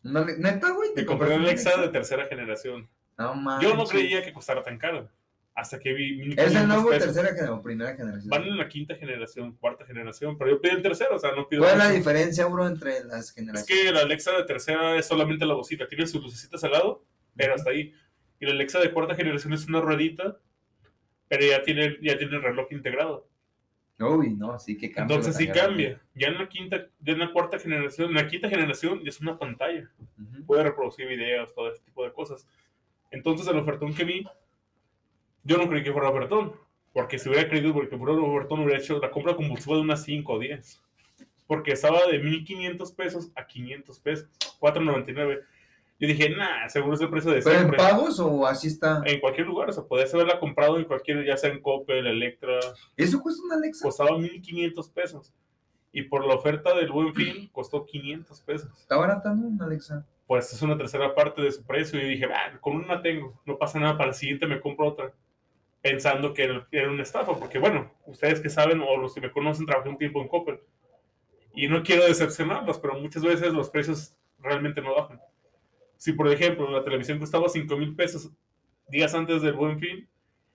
No, 0.03 0.25
neta, 0.25 0.71
güey. 0.71 0.95
¿te 0.95 1.03
Me 1.03 1.07
compré 1.07 1.29
una 1.35 1.45
Alexa 1.49 1.81
de 1.81 1.88
tercera 1.88 2.27
generación. 2.27 2.88
No 3.19 3.35
manches. 3.35 3.69
Yo 3.69 3.77
no 3.77 3.85
creía 3.85 4.25
que 4.25 4.33
costara 4.33 4.62
tan 4.62 4.79
caro. 4.79 5.09
Hasta 5.55 5.79
que 5.81 5.93
vi. 5.93 6.12
¿Es 6.37 6.55
el 6.55 6.67
1500 6.67 6.67
nuevo 6.69 6.88
pesos. 6.91 7.05
tercera 7.07 7.29
generación 7.35 7.62
primera 7.62 7.97
generación? 7.97 8.31
Van 8.31 8.45
en 8.45 8.57
la 8.57 8.69
quinta 8.69 8.95
generación, 8.95 9.57
cuarta 9.57 9.85
generación, 9.85 10.38
pero 10.38 10.53
yo 10.53 10.61
pido 10.61 10.77
en 10.77 10.83
tercera, 10.83 11.15
o 11.15 11.19
sea, 11.19 11.33
no 11.33 11.49
pido. 11.49 11.62
¿Cuál 11.62 11.73
es 11.73 11.79
la 11.79 11.91
diferencia, 11.91 12.47
bro, 12.47 12.67
entre 12.69 13.05
las 13.05 13.31
Es 13.31 13.35
generaciones? 13.35 13.67
que 13.85 13.93
la 13.93 14.00
Alexa 14.00 14.33
de 14.37 14.45
tercera 14.45 14.97
es 14.97 15.07
solamente 15.07 15.45
la 15.45 15.55
bocina, 15.55 15.88
tiene 15.88 16.07
sus 16.07 16.23
lucecitas 16.23 16.62
al 16.62 16.71
lado, 16.73 17.05
pero 17.37 17.55
hasta 17.55 17.71
ahí. 17.71 17.93
Y 18.38 18.47
la 18.47 18.53
Alexa 18.53 18.79
de 18.79 18.93
cuarta 18.93 19.17
generación 19.17 19.53
es 19.53 19.67
una 19.67 19.81
ruedita, 19.81 20.38
pero 21.29 21.47
ya 21.47 21.63
tiene, 21.63 21.97
ya 22.03 22.17
tiene 22.17 22.37
el 22.37 22.43
reloj 22.43 22.67
integrado. 22.73 23.29
Uy, 23.99 24.31
no, 24.31 24.59
sí 24.59 24.77
que 24.77 24.91
cambia. 24.93 25.17
Entonces 25.17 25.37
sí 25.37 25.47
grande. 25.47 25.63
cambia. 25.63 26.01
Ya 26.15 26.29
en 26.29 26.39
la 26.39 26.49
quinta, 26.49 26.87
ya 27.01 27.13
en 27.13 27.19
la 27.19 27.33
cuarta 27.33 27.59
generación, 27.59 28.11
en 28.11 28.15
la 28.15 28.29
quinta 28.29 28.49
generación 28.49 29.03
ya 29.03 29.09
es 29.09 29.21
una 29.21 29.39
pantalla. 29.39 29.91
Ujú. 29.99 30.45
Puede 30.47 30.63
reproducir 30.63 31.09
videos, 31.09 31.53
todo 31.55 31.73
ese 31.73 31.83
tipo 31.83 32.05
de 32.05 32.13
cosas. 32.13 32.47
Entonces 33.11 33.47
el 33.49 33.57
ofertón 33.57 33.95
que 33.95 34.05
vi, 34.05 34.25
yo 35.43 35.57
no 35.57 35.69
creí 35.69 35.83
que 35.83 35.93
fuera 35.93 36.11
ofertón. 36.11 36.53
Porque 36.93 37.19
si 37.19 37.29
hubiera 37.29 37.49
creído 37.49 37.73
porque 37.73 37.97
fuera 37.97 38.15
ofertón 38.15 38.61
hubiera 38.61 38.79
hecho 38.81 38.99
la 38.99 39.11
compra 39.11 39.37
compulsiva 39.37 39.77
de 39.77 39.83
unas 39.83 40.03
5 40.05 40.33
o 40.33 40.39
10. 40.39 40.83
Porque 41.47 41.73
estaba 41.73 42.07
de 42.07 42.19
1500 42.19 42.93
pesos 42.93 43.33
a 43.35 43.47
500 43.47 44.01
pesos, 44.01 44.29
4.99. 44.61 45.43
Yo 46.00 46.07
dije, 46.07 46.31
nah, 46.31 46.69
seguro 46.69 46.95
es 46.95 47.00
el 47.00 47.11
precio 47.11 47.31
de 47.33 47.38
¿Pero 47.43 47.50
en 47.50 47.59
siempre. 47.59 47.76
pagos 47.78 48.21
o 48.21 48.47
así 48.47 48.69
está? 48.69 49.02
En 49.05 49.19
cualquier 49.21 49.47
lugar, 49.49 49.69
o 49.69 49.73
sea, 49.73 49.83
podías 49.85 50.14
haberla 50.14 50.38
comprado 50.38 50.78
en 50.78 50.85
cualquier, 50.85 51.25
ya 51.26 51.37
sea 51.37 51.50
en 51.50 51.61
Coppel, 51.61 52.07
Electra, 52.07 52.59
¿Eso 52.97 53.21
cuesta 53.21 53.43
una 53.45 53.57
Alexa? 53.57 53.83
costaba 53.85 54.17
1500 54.17 54.88
pesos. 54.90 55.33
Y 55.90 56.02
por 56.02 56.25
la 56.26 56.35
oferta 56.35 56.75
del 56.76 56.93
buen 56.93 57.12
fin, 57.14 57.49
costó 57.52 57.85
500 57.85 58.40
pesos. 58.43 58.71
Está 58.78 58.97
barata, 58.97 59.35
¿no? 59.35 59.49
Una 59.49 59.64
Alexa. 59.64 60.07
Pues 60.28 60.52
es 60.52 60.62
una 60.62 60.76
tercera 60.76 61.14
parte 61.14 61.43
de 61.43 61.50
su 61.50 61.64
precio. 61.64 62.00
Y 62.00 62.09
dije, 62.11 62.26
ah, 62.26 62.59
con 62.61 62.76
una 62.76 63.02
tengo, 63.02 63.40
no 63.45 63.57
pasa 63.59 63.81
nada, 63.81 63.97
para 63.97 64.11
el 64.11 64.14
siguiente 64.14 64.47
me 64.47 64.61
compro 64.61 64.87
otra. 64.88 65.12
Pensando 65.81 66.35
que 66.35 66.45
era, 66.45 66.69
era 66.71 66.90
una 66.90 67.02
estafa, 67.02 67.35
porque 67.38 67.59
bueno, 67.59 67.90
ustedes 68.07 68.40
que 68.40 68.50
saben 68.50 68.81
o 68.83 68.97
los 68.99 69.14
que 69.14 69.21
me 69.21 69.33
conocen, 69.33 69.64
trabajé 69.67 69.88
un 69.88 69.97
tiempo 69.99 70.21
en 70.21 70.28
Coppel. 70.28 70.61
Y 71.55 71.67
no 71.67 71.83
quiero 71.83 72.05
decepcionarlos, 72.05 72.78
pero 72.78 72.95
muchas 73.00 73.23
veces 73.25 73.52
los 73.52 73.71
precios 73.71 74.14
realmente 74.40 74.81
no 74.83 74.95
bajan. 74.95 75.21
Si, 75.99 76.12
por 76.12 76.28
ejemplo, 76.28 76.71
la 76.71 76.85
televisión 76.85 77.19
costaba 77.19 77.49
5 77.49 77.76
mil 77.76 77.95
pesos 77.95 78.31
días 78.88 79.14
antes 79.14 79.43
del 79.43 79.52
buen 79.52 79.78
fin, 79.78 80.09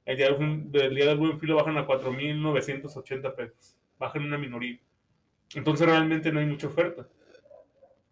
el 0.05 0.17
día 0.17 0.31
del, 0.31 0.95
día 0.95 1.05
del 1.05 1.17
buen 1.17 1.39
fin 1.39 1.50
lo 1.50 1.57
bajan 1.57 1.77
a 1.77 1.85
4.980 1.85 3.35
pesos. 3.35 3.77
Bajan 4.00 4.24
una 4.24 4.37
minoría. 4.37 4.79
Entonces 5.53 5.85
realmente 5.85 6.31
no 6.31 6.39
hay 6.39 6.46
mucha 6.46 6.68
oferta. 6.68 7.07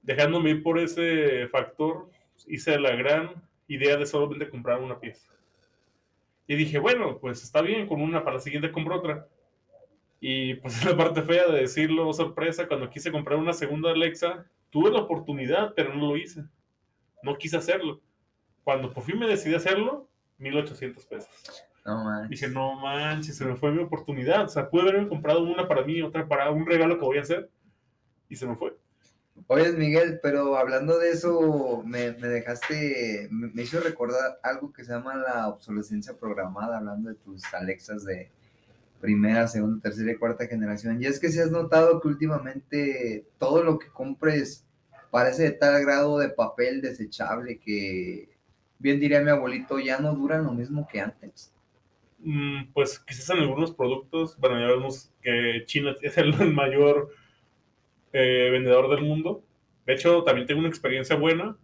Dejándome 0.01 0.51
ir 0.51 0.62
por 0.62 0.77
ese 0.77 1.47
factor, 1.47 2.10
hice 2.47 2.79
la 2.79 2.95
gran 2.95 3.34
idea 3.67 3.95
de 3.95 4.06
solamente 4.06 4.49
comprar 4.49 4.82
una 4.82 4.99
pieza. 4.99 5.32
Y 6.47 6.56
dije, 6.56 6.79
bueno, 6.79 7.17
pues 7.17 7.43
está 7.43 7.62
bien, 7.62 7.88
con 7.88 8.01
una 8.01 8.25
para 8.25 8.36
la 8.36 8.41
siguiente 8.41 8.71
compro 8.73 8.97
otra. 8.97 9.25
Y 10.19 10.56
pues 10.56 10.84
la 10.86 10.97
parte 10.97 11.21
fea 11.21 11.47
de 11.47 11.62
decirlo, 11.62 12.10
oh, 12.10 12.13
sorpresa, 12.13 12.67
cuando 12.67 12.89
quise 12.89 13.12
comprar 13.12 13.39
una 13.39 13.53
segunda 13.53 13.91
Alexa, 13.91 14.45
tuve 14.69 14.91
la 14.91 14.99
oportunidad, 14.99 15.73
pero 15.75 15.93
no 15.93 16.10
lo 16.10 16.17
hice. 16.17 16.43
No 17.23 17.38
quise 17.38 17.57
hacerlo. 17.57 18.01
Cuando 18.63 18.93
por 18.93 19.03
fin 19.03 19.19
me 19.19 19.27
decidí 19.27 19.53
a 19.53 19.57
hacerlo, 19.57 20.07
1800 20.38 21.05
pesos. 21.05 21.29
No 21.86 22.03
manches. 22.03 22.29
Dije, 22.29 22.47
no 22.47 22.79
manches, 22.79 23.38
se 23.38 23.45
me 23.45 23.55
fue 23.55 23.71
mi 23.71 23.81
oportunidad. 23.81 24.45
O 24.45 24.49
sea, 24.49 24.69
pude 24.69 24.84
haberme 24.84 25.07
comprado 25.07 25.43
una 25.43 25.67
para 25.67 25.84
mí, 25.84 26.01
otra 26.01 26.27
para 26.27 26.51
un 26.51 26.65
regalo 26.65 26.99
que 26.99 27.05
voy 27.05 27.17
a 27.17 27.21
hacer. 27.21 27.49
Y 28.29 28.36
se 28.36 28.45
me 28.45 28.55
fue. 28.55 28.75
Oye, 29.47 29.71
Miguel, 29.73 30.19
pero 30.21 30.55
hablando 30.57 30.99
de 30.99 31.12
eso, 31.12 31.81
me, 31.86 32.12
me 32.13 32.27
dejaste, 32.27 33.27
me, 33.31 33.47
me 33.47 33.63
hizo 33.63 33.79
recordar 33.79 34.39
algo 34.43 34.71
que 34.71 34.84
se 34.84 34.91
llama 34.91 35.15
la 35.15 35.47
obsolescencia 35.47 36.17
programada, 36.17 36.77
hablando 36.77 37.10
de 37.10 37.15
tus 37.15 37.41
Alexas 37.53 38.05
de 38.05 38.29
primera, 39.01 39.47
segunda, 39.47 39.81
tercera 39.81 40.12
y 40.12 40.17
cuarta 40.17 40.45
generación. 40.45 41.01
Y 41.01 41.07
es 41.07 41.19
que 41.19 41.29
si 41.29 41.39
has 41.39 41.51
notado 41.51 41.99
que 41.99 42.07
últimamente 42.07 43.25
todo 43.39 43.63
lo 43.63 43.79
que 43.79 43.88
compres 43.88 44.65
parece 45.12 45.43
de 45.43 45.52
tal 45.52 45.82
grado 45.84 46.17
de 46.17 46.30
papel 46.30 46.82
desechable 46.82 47.60
que, 47.60 48.30
bien 48.80 49.00
diría 49.00 49.21
mi 49.21 49.30
abuelito, 49.30 49.78
ya 49.78 50.00
no 50.00 50.15
duran 50.15 50.45
lo 50.45 50.54
mismo 50.54 50.88
que 50.88 51.02
antes. 51.02 51.54
Mm, 52.19 52.71
pues 52.74 53.00
quizás 53.00 53.30
en 53.32 53.39
algunos 53.39 53.71
productos, 53.71 54.38
bueno, 54.38 54.60
ya 54.60 54.67
vemos 54.67 55.12
que 55.21 55.63
China 55.65 55.93
es 56.02 56.17
el 56.17 56.54
mayor 56.54 57.10
eh, 58.13 58.50
vendedor 58.52 58.89
del 58.89 59.06
mundo. 59.06 59.43
De 59.86 59.93
hecho, 59.93 60.24
también 60.24 60.47
tengo 60.47 60.60
una 60.60 60.69
experiencia 60.69 61.15
buena 61.15 61.58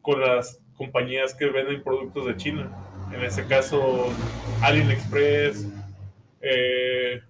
con 0.00 0.20
las 0.20 0.60
compañías 0.76 1.34
que 1.34 1.46
venden 1.46 1.82
productos 1.82 2.26
de 2.26 2.36
China. 2.36 2.70
En 3.14 3.22
este 3.22 3.46
caso, 3.46 4.08
AliExpress, 4.62 5.68
eh, 6.40 7.22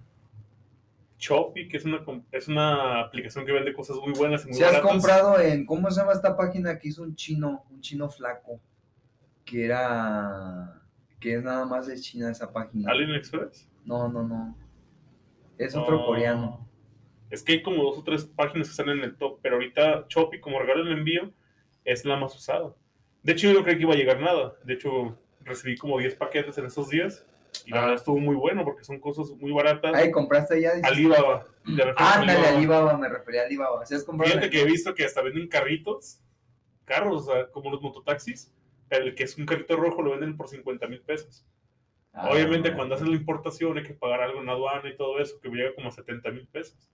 Shopee, 1.23 1.69
que 1.69 1.77
es 1.77 1.85
una, 1.85 2.03
es 2.33 2.49
una 2.49 3.01
aplicación 3.01 3.47
que 3.47 3.53
vende 3.53 3.73
cosas 3.73 3.97
muy 3.99 4.13
buenas 4.13 4.43
y 4.45 4.49
muy 4.49 4.55
Si 4.55 4.65
has 4.65 4.73
baratas. 4.73 4.91
comprado 4.91 5.39
en, 5.41 5.65
¿cómo 5.65 5.89
se 5.91 6.01
llama 6.01 6.13
esta 6.13 6.37
página 6.37 6.79
que 6.79 6.89
hizo 6.89 7.03
un 7.05 7.15
chino, 7.15 7.65
un 7.71 7.81
chino 7.81 8.09
flaco? 8.09 8.61
Que 9.45 9.65
era, 9.67 10.83
que 11.21 11.35
es 11.37 11.43
nada 11.45 11.65
más 11.65 11.87
de 11.87 11.97
China 12.01 12.31
esa 12.31 12.53
página. 12.53 12.91
AliExpress. 12.91 13.69
No, 13.85 14.09
no, 14.09 14.25
no. 14.27 14.57
Es 15.59 15.77
otro 15.77 15.99
No. 15.99 16.07
coreano. 16.07 16.69
Es 17.31 17.43
que 17.45 17.53
hay 17.53 17.63
como 17.63 17.85
dos 17.85 17.99
o 17.99 18.03
tres 18.03 18.25
páginas 18.25 18.67
que 18.67 18.73
están 18.73 18.89
en 18.89 19.01
el 19.05 19.17
top, 19.17 19.39
pero 19.43 19.55
ahorita 19.57 20.07
Shopee, 20.09 20.41
como 20.41 20.59
regalo 20.59 20.83
en 20.91 20.99
envío, 20.99 21.33
es 21.85 22.05
la 22.05 22.17
más 22.17 22.35
usada. 22.35 22.75
De 23.23 23.33
hecho, 23.33 23.47
yo 23.47 23.55
no 23.55 23.63
creí 23.65 23.77
que 23.77 23.83
iba 23.83 23.95
a 23.95 23.97
llegar 23.97 24.21
nada. 24.21 24.55
De 24.65 24.75
hecho, 24.75 25.17
recibí 25.41 25.77
como 25.79 25.99
10 25.99 26.17
paquetes 26.17 26.59
en 26.59 26.67
esos 26.67 26.89
días 26.89 27.25
y 27.67 27.71
la 27.71 27.77
Ah. 27.79 27.81
verdad 27.83 27.97
estuvo 27.97 28.19
muy 28.19 28.35
bueno 28.35 28.65
porque 28.65 28.85
son 28.85 28.99
cosas 29.01 29.31
muy 29.39 29.53
baratas. 29.53 29.93
Ay, 29.95 30.11
¿compraste 30.11 30.61
ya? 30.61 30.75
Dices? 30.75 30.91
Alibaba. 30.91 31.47
de 31.65 31.77
referencia 31.85 32.05
a 32.07 32.21
Ándale, 32.21 32.47
Alibaba. 32.49 32.99
Me 32.99 33.09
refería 33.09 33.43
a 33.43 33.47
Alibaba. 33.47 33.87
¿Sí 33.87 33.95
has 33.95 34.05
comprado? 34.05 34.31
Fíjate 34.33 34.51
que 34.51 34.63
he 34.63 34.65
visto 34.65 34.95
que 34.95 35.05
hasta 35.05 35.23
venden 35.23 35.47
carritos, 35.49 36.21
carros, 36.85 37.29
o 37.29 37.33
sea, 37.33 37.47
como 37.51 37.71
los 37.71 37.81
mototaxis. 37.81 38.53
El 38.91 39.15
que 39.15 39.23
es 39.25 39.39
un 39.39 39.47
carrito 39.47 39.77
rojo 39.77 40.03
lo 40.03 40.11
venden 40.11 40.37
por 40.37 40.49
50 40.49 40.87
mil 40.89 41.01
pesos. 41.03 41.47
Ah, 42.13 42.29
Obviamente, 42.31 42.71
no. 42.71 42.77
cuando 42.77 42.95
hacen 42.97 43.11
la 43.11 43.17
importación 43.17 43.79
hay 43.79 43.85
que 43.85 43.95
pagar 43.95 44.21
algo 44.21 44.43
en 44.43 44.49
aduana 44.49 44.89
y 44.89 44.97
todo 44.97 45.19
eso, 45.19 45.41
que 45.41 45.49
llega 45.49 45.75
como 45.75 45.89
a 45.89 45.93
70 45.93 46.31
mil 46.31 46.47
pesos. 46.49 46.91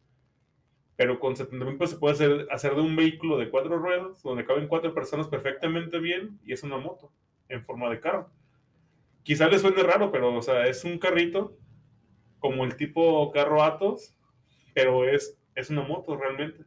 Pero 0.97 1.19
con 1.19 1.35
70 1.35 1.65
mil 1.65 1.77
pesos 1.77 1.95
se 1.95 1.99
puede 1.99 2.15
hacer, 2.15 2.47
hacer 2.51 2.75
de 2.75 2.83
un 2.83 2.95
vehículo 2.95 3.37
de 3.39 3.51
cuatro 3.51 3.79
ruedas, 3.79 4.23
donde 4.23 4.45
caben 4.45 4.69
cuatro 4.69 4.93
personas 4.95 5.29
perfectamente 5.29 5.99
bien, 5.99 6.39
y 6.45 6.53
es 6.53 6.63
una 6.63 6.77
moto 6.77 7.11
en 7.49 7.65
forma 7.65 7.89
de 7.91 7.99
carro. 8.01 8.31
Quizá 9.29 9.47
les 9.49 9.61
suene 9.63 9.83
raro, 9.83 10.11
pero 10.11 10.35
o 10.35 10.43
sea, 10.43 10.67
es 10.67 10.85
un 10.85 10.99
carrito 10.99 11.57
como 12.41 12.65
el 12.65 12.77
tipo 12.77 13.31
carro 13.33 13.63
Atos, 13.63 14.17
pero 14.75 15.09
es, 15.09 15.39
es 15.55 15.71
una 15.71 15.83
moto 15.83 16.17
realmente. 16.17 16.65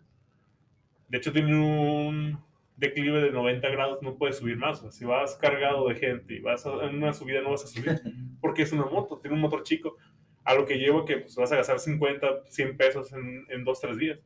De 1.08 1.18
hecho, 1.18 1.34
tiene 1.34 1.56
un 1.56 2.40
declive 2.78 3.22
de 3.22 3.32
90 3.32 3.70
grados, 3.70 4.02
no 4.02 4.16
puedes 4.18 4.38
subir 4.38 4.58
más. 4.58 4.80
O 4.80 4.84
sea, 4.84 4.92
si 4.92 5.06
vas 5.06 5.36
cargado 5.36 5.88
de 5.88 5.96
gente 5.96 6.36
y 6.36 6.40
vas 6.40 6.66
a- 6.66 6.86
en 6.86 6.96
una 6.98 7.14
subida, 7.14 7.42
no 7.42 7.52
vas 7.52 7.64
a 7.66 7.68
subir 7.68 8.00
porque 8.42 8.64
es 8.64 8.72
una 8.72 8.86
moto, 8.86 9.20
tiene 9.20 9.36
un 9.36 9.42
motor 9.42 9.64
chico, 9.64 9.98
a 10.44 10.54
lo 10.56 10.66
que 10.66 10.78
llevo 10.78 11.06
que 11.06 11.18
pues, 11.18 11.36
vas 11.36 11.52
a 11.52 11.58
gastar 11.58 11.80
50, 11.80 12.44
100 12.50 12.78
pesos 12.78 13.12
en, 13.14 13.46
en 13.50 13.64
dos, 13.64 13.80
tres 13.82 13.98
días. 13.98 14.20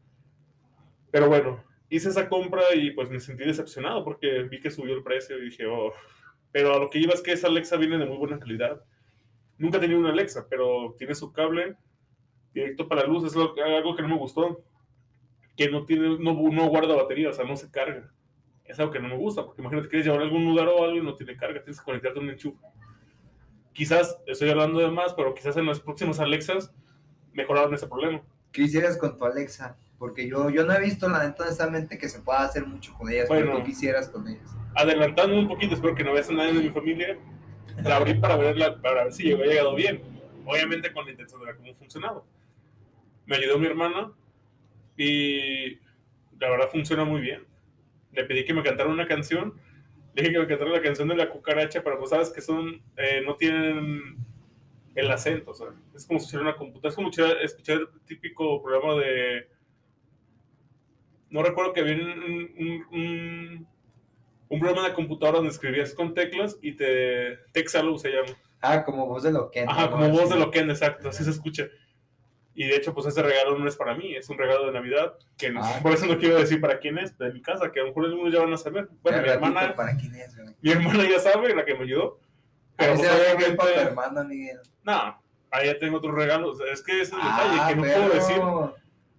Pero 1.12 1.28
bueno, 1.28 1.64
hice 1.90 2.10
esa 2.10 2.28
compra 2.30 2.62
y 2.76 2.92
pues 2.92 3.10
me 3.10 3.20
sentí 3.20 3.44
decepcionado 3.44 4.04
porque 4.04 4.44
vi 4.44 4.60
que 4.60 4.72
subió 4.72 4.94
el 4.96 5.04
precio 5.04 5.38
y 5.38 5.46
dije, 5.46 5.66
oh, 5.68 5.92
pero 6.56 6.74
a 6.74 6.80
lo 6.80 6.90
que 6.90 7.00
iba 7.00 7.14
es 7.14 7.22
que 7.22 7.34
esa 7.34 7.48
Alexa 7.48 7.76
viene 7.76 7.98
de 7.98 8.06
muy 8.06 8.16
buena 8.16 8.40
calidad. 8.40 8.82
Nunca 9.58 9.76
he 9.76 9.82
tenido 9.82 10.00
una 10.00 10.12
Alexa, 10.12 10.48
pero 10.50 10.96
tiene 10.98 11.14
su 11.14 11.34
cable 11.34 11.76
directo 12.54 12.88
para 12.88 13.06
luz, 13.06 13.26
es 13.26 13.36
algo 13.36 13.94
que 13.94 14.02
no 14.02 14.08
me 14.08 14.18
gustó. 14.18 14.64
que 15.58 15.70
no 15.70 15.84
tiene, 15.84 16.18
no, 16.18 16.34
guarda 16.70 16.96
batería, 16.96 17.28
o 17.32 17.34
sea, 17.34 17.44
no 17.44 17.58
se 17.58 17.70
carga. 17.70 18.10
Es 18.64 18.80
algo 18.80 18.90
que 18.90 19.02
no 19.02 19.10
me 19.10 19.18
gusta, 19.18 19.46
porque 19.46 19.62
imagínate 19.62 19.88
que 19.88 19.90
quieres 19.90 20.06
llevar 20.06 20.22
algún 20.22 20.46
lugar 20.46 20.70
o 20.70 20.82
algo 20.82 20.96
y 20.96 21.02
no 21.02 21.14
tiene 21.16 21.36
carga, 21.36 21.62
tienes 21.62 21.78
que 21.78 21.84
conectarte 21.84 22.20
un 22.20 22.30
enchufe. 22.30 22.66
Quizás 23.74 24.18
estoy 24.26 24.50
hablando 24.50 24.80
de 24.80 24.90
más, 24.90 25.14
pero 25.14 25.34
quizás 25.34 25.58
en 25.58 25.66
los 25.66 25.82
próximos 25.82 26.22
Alexas 26.22 26.74
mejoraron 27.34 27.74
ese 27.74 27.88
problema. 27.88 28.24
¿Qué 28.54 28.62
hicieras 28.62 28.98
con 28.98 29.18
tu 29.18 29.26
Alexa? 29.26 29.78
Porque 29.98 30.28
yo, 30.28 30.50
yo 30.50 30.66
no 30.66 30.74
he 30.74 30.80
visto, 30.82 31.08
la 31.08 31.24
neta, 31.26 31.44
honestamente, 31.44 31.98
que 31.98 32.10
se 32.10 32.20
pueda 32.22 32.44
hacer 32.44 32.66
mucho 32.68 32.94
con 32.98 33.10
ellas. 33.10 33.28
pero 33.30 33.46
Bueno. 33.48 33.60
¿qué 33.64 33.70
quisieras 33.72 34.10
con 34.10 34.28
ellas? 34.28 34.54
Adelantando 34.76 35.38
un 35.40 35.48
poquito, 35.48 35.76
espero 35.76 35.96
que 35.96 36.04
no 36.04 36.14
veas 36.14 36.30
a 36.30 36.34
nadie 36.34 36.54
de 36.54 36.64
mi 36.64 36.70
familia, 36.70 37.18
la 37.84 37.96
abrí 37.98 38.14
para 38.16 38.36
ver, 38.36 38.58
la- 38.58 38.82
para 38.82 39.06
ver 39.06 39.14
si 39.14 39.24
llegó, 39.24 39.40
había 39.40 39.52
llegado 39.54 39.76
bien. 39.76 40.02
Obviamente 40.46 40.92
con 40.92 41.06
la 41.06 41.12
intención 41.12 41.40
de 41.40 41.46
ver 41.48 41.56
cómo 41.58 41.74
funcionaba. 41.76 42.24
Me 43.26 43.38
ayudó 43.38 43.58
mi 43.58 43.68
hermana 43.68 44.12
y 44.98 45.76
la 46.40 46.50
verdad 46.50 46.70
funciona 46.72 47.06
muy 47.06 47.22
bien. 47.22 47.44
Le 48.12 48.24
pedí 48.26 48.46
que 48.46 48.54
me 48.54 48.64
cantara 48.64 48.90
una 48.90 49.08
canción. 49.08 49.54
Le 50.14 50.22
dije 50.22 50.34
que 50.34 50.40
me 50.40 50.48
cantara 50.48 50.72
la 50.72 50.82
canción 50.82 51.08
de 51.08 51.16
la 51.16 51.30
cucaracha, 51.30 51.84
pero 51.84 51.98
pues 51.98 52.10
sabes 52.12 52.30
que 52.32 52.42
son, 52.42 52.82
eh, 52.98 53.22
no 53.26 53.36
tienen 53.36 54.18
el 54.94 55.12
acento, 55.12 55.52
o 55.52 55.54
sea, 55.54 55.68
es 55.94 56.06
como 56.06 56.20
si 56.22 56.30
fuera 56.32 56.44
una 56.48 56.56
computadora, 56.56 56.90
es 56.90 56.96
como 56.96 57.10
escuchar, 57.10 57.38
escuchar 57.44 57.78
el 57.80 57.88
típico 58.06 58.62
programa 58.64 58.96
de... 59.02 59.50
No 61.30 61.44
recuerdo 61.44 61.74
que 61.74 61.82
había 61.82 61.96
un, 61.96 62.02
un- 62.58 62.86
un- 62.92 63.68
un 64.48 64.60
programa 64.60 64.88
de 64.88 64.94
computadora 64.94 65.38
donde 65.38 65.52
escribías 65.52 65.94
con 65.94 66.14
teclas 66.14 66.58
y 66.62 66.74
te... 66.74 67.38
Texalo 67.52 67.98
se 67.98 68.10
llama. 68.12 68.30
Ah, 68.62 68.84
como 68.84 69.06
voz 69.08 69.24
de 69.24 69.32
lo 69.32 69.50
que. 69.52 69.62
Ajá, 69.68 69.90
como 69.92 70.08
voz 70.10 70.30
de 70.30 70.38
lo 70.38 70.52
que 70.52 70.60
exacto, 70.60 71.10
así 71.10 71.24
se 71.24 71.32
escucha. 71.32 71.68
Y 72.58 72.66
de 72.68 72.76
hecho, 72.78 72.94
pues 72.94 73.06
ese 73.08 73.22
regalo 73.22 73.58
no 73.60 73.68
es 73.68 73.76
para 73.76 73.96
mí, 73.96 74.16
es 74.16 74.30
un 74.30 74.38
regalo 74.38 74.68
de 74.68 74.72
Navidad, 74.72 75.16
que 75.38 75.50
no- 75.52 75.62
Ah. 75.64 75.80
por 75.84 75.92
eso 75.92 76.06
no 76.06 76.18
quiero 76.18 76.38
decir 76.40 76.62
para 76.62 76.80
quién 76.80 76.98
es, 76.98 77.18
de 77.18 77.34
mi 77.34 77.42
casa, 77.42 77.72
que 77.72 77.80
a 77.82 77.84
lo 77.84 77.90
mejor 77.90 78.06
algunos 78.06 78.32
ya 78.34 78.40
van 78.40 78.54
a 78.54 78.58
saber. 78.58 78.88
Bueno, 79.04 79.22
mi 79.22 79.28
hermana, 79.28 79.76
¿Para 79.76 79.98
quién 79.98 80.16
es, 80.16 80.36
güey? 80.38 80.56
mi 80.62 80.72
hermana 80.72 81.04
ya 81.10 81.20
sabe, 81.20 81.54
la 81.54 81.66
que 81.66 81.76
me 81.76 81.84
ayudó. 81.84 82.20
A 82.78 82.78
Pero 82.78 82.92
veces 82.94 83.10
pues, 83.36 83.48
es 83.50 83.56
para 83.56 83.74
tu 83.74 83.80
hermana, 83.80 84.24
Miguel. 84.24 84.60
no, 84.84 85.22
ahí 85.52 85.68
ya 85.68 85.80
tengo 85.80 85.98
otros 85.98 86.16
regalos. 86.16 86.60
Es 86.72 86.82
que 86.82 86.94
ese 87.02 87.02
es 87.04 87.12
el 87.14 87.20
Ah, 87.22 87.42
detalle, 87.52 87.70
que 87.70 87.76
no 87.76 87.82
pero- 87.84 88.02
puedo 88.02 88.14
decir, 88.14 88.42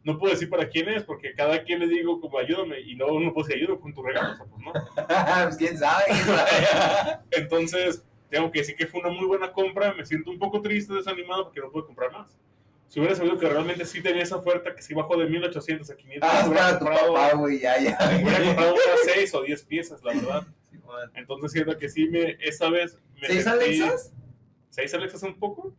no 0.07 0.19
puedo 0.19 0.33
decir 0.33 0.49
para 0.49 0.69
quién 0.69 0.89
es, 0.89 1.03
porque 1.03 1.35
cada 1.35 1.63
quien 1.65 1.81
le 1.81 1.89
digo 1.89 2.21
como 2.21 2.39
ayúdame, 2.39 2.81
y 2.81 2.95
no, 2.95 3.09
no 3.19 3.35
puedo 3.35 3.47
decir 3.49 3.61
ayúdame 3.63 3.81
con 3.81 3.93
tu 3.93 4.03
regalo, 4.05 4.33
o 4.33 4.37
sea, 4.37 4.47
pues 4.47 4.63
no. 4.63 4.73
pues 5.45 5.57
quién 5.57 5.77
sabe. 5.77 6.05
Entonces, 7.33 8.05
tengo 8.31 8.51
que 8.53 8.61
decir 8.61 8.77
que 8.77 8.87
fue 8.87 9.01
una 9.01 9.11
muy 9.11 9.27
buena 9.27 9.53
compra. 9.53 9.93
Me 9.95 10.07
siento 10.07 10.31
un 10.31 10.39
poco 10.39 10.63
triste, 10.63 10.95
desanimado 10.95 11.45
porque 11.45 11.61
no 11.61 11.71
pude 11.71 11.85
comprar 11.87 12.13
más. 12.13 12.39
Si 12.89 13.01
hubiera 13.01 13.17
sabido 13.17 13.37
que 13.37 13.49
realmente 13.49 13.85
sí 13.85 14.01
tenía 14.01 14.23
esa 14.23 14.37
oferta, 14.37 14.73
que 14.75 14.81
sí 14.81 14.95
bajó 14.95 15.17
de 15.17 15.27
1800 15.27 15.91
a 15.91 15.97
500, 15.97 16.29
Ah, 16.33 16.45
hubiera, 16.47 16.79
comprado, 16.79 17.15
papá, 17.15 17.35
güey, 17.35 17.59
ya, 17.59 17.77
ya. 17.81 17.99
hubiera 18.23 18.45
comprado 18.45 18.75
unas 18.75 19.01
6 19.13 19.35
o 19.35 19.43
10 19.43 19.65
piezas, 19.65 20.03
la 20.05 20.15
verdad. 20.15 20.47
Sí. 20.71 20.79
Entonces, 21.15 21.51
siento 21.51 21.77
que 21.79 21.89
sí, 21.89 22.09
me, 22.09 22.37
esa 22.41 22.71
vez 22.71 22.97
me 23.21 23.27
¿Seis 23.27 23.45
sentí- 23.45 23.51
Alexas? 23.83 24.13
¿Seis 24.71 24.95
Alexas 24.95 25.23
un 25.25 25.37
poco? 25.39 25.75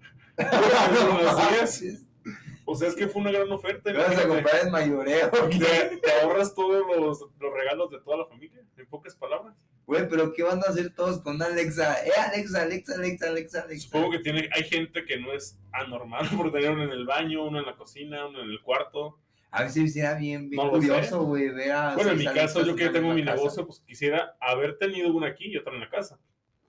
O 2.70 2.76
sea, 2.76 2.90
es 2.90 2.96
que 2.96 3.08
fue 3.08 3.22
una 3.22 3.32
gran 3.32 3.50
oferta. 3.50 3.94
vas 3.94 4.18
a 4.18 4.28
comprar 4.28 4.66
el 4.66 4.72
mayoreo. 4.72 5.32
Te, 5.32 5.98
te 5.98 6.12
ahorras 6.22 6.54
todos 6.54 6.86
los, 6.86 7.22
los 7.40 7.54
regalos 7.54 7.90
de 7.90 8.02
toda 8.02 8.18
la 8.18 8.26
familia, 8.26 8.62
en 8.76 8.86
pocas 8.88 9.16
palabras. 9.16 9.56
Güey, 9.86 10.10
pero 10.10 10.34
¿qué 10.34 10.44
van 10.44 10.60
a 10.60 10.64
hacer 10.70 10.94
todos 10.94 11.22
con 11.22 11.42
Alexa? 11.42 12.06
Eh, 12.06 12.12
Alexa, 12.18 12.64
Alexa, 12.64 12.96
Alexa, 12.96 13.30
Alexa, 13.30 13.62
Alexa. 13.62 13.86
Supongo 13.86 14.12
que 14.12 14.20
tiene, 14.20 14.50
hay 14.54 14.66
gente 14.66 15.06
que 15.06 15.18
no 15.18 15.32
es 15.32 15.58
anormal 15.72 16.28
por 16.36 16.52
tener 16.52 16.72
uno 16.72 16.84
en 16.84 16.92
el 16.92 17.06
baño, 17.06 17.46
uno 17.46 17.60
en 17.60 17.66
la 17.66 17.78
cocina, 17.78 18.28
uno 18.28 18.42
en 18.44 18.50
el 18.50 18.62
cuarto. 18.62 19.18
A 19.50 19.70
se 19.70 19.80
me 19.80 19.86
hiciera 19.86 20.16
bien, 20.16 20.50
bien 20.50 20.62
No 20.62 20.70
curioso, 20.70 21.24
güey, 21.24 21.48
ver 21.48 21.72
a 21.72 21.96
Bueno, 21.96 22.12
en 22.12 22.18
mi 22.18 22.26
caso, 22.26 22.66
yo 22.66 22.76
que 22.76 22.84
en 22.84 22.92
tengo 22.92 23.14
mi 23.14 23.24
casa. 23.24 23.38
negocio, 23.38 23.66
pues 23.66 23.80
quisiera 23.80 24.36
haber 24.42 24.78
tenido 24.78 25.14
una 25.14 25.28
aquí 25.28 25.46
y 25.46 25.56
otra 25.56 25.74
en 25.74 25.80
la 25.80 25.90
casa. 25.90 26.20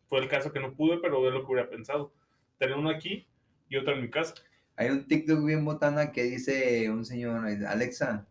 Fue 0.06 0.20
el 0.20 0.28
caso 0.28 0.52
que 0.52 0.60
no 0.60 0.74
pude, 0.74 0.98
pero 0.98 1.26
es 1.26 1.34
lo 1.34 1.44
que 1.44 1.52
hubiera 1.52 1.68
pensado. 1.68 2.12
Tener 2.56 2.76
una 2.76 2.92
aquí 2.92 3.26
y 3.68 3.76
otra 3.78 3.94
en 3.94 4.02
mi 4.02 4.10
casa. 4.10 4.34
Hay 4.78 4.90
un 4.90 5.08
TikTok 5.08 5.44
bien 5.44 5.64
botana 5.64 6.12
que 6.12 6.22
dice 6.22 6.88
un 6.88 7.04
señor, 7.04 7.44
Alexa, 7.66 8.28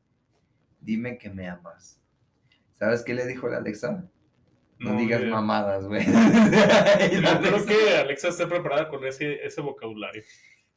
dime 0.80 1.18
que 1.18 1.30
me 1.30 1.50
amas. 1.50 2.02
¿Sabes 2.72 3.04
qué 3.04 3.14
le 3.14 3.28
dijo 3.28 3.50
la 3.50 3.58
Alexa? 3.58 4.10
No, 4.80 4.98
digas 4.98 5.26
mamadas, 5.26 5.86
güey. 5.86 6.06
No 6.08 7.42
creo 7.42 7.66
que 7.66 7.98
Alexa 7.98 8.30
esté 8.30 8.48
preparada 8.48 8.88
con 8.88 9.04
ese, 9.06 9.46
ese 9.46 9.60
vocabulario. 9.60 10.24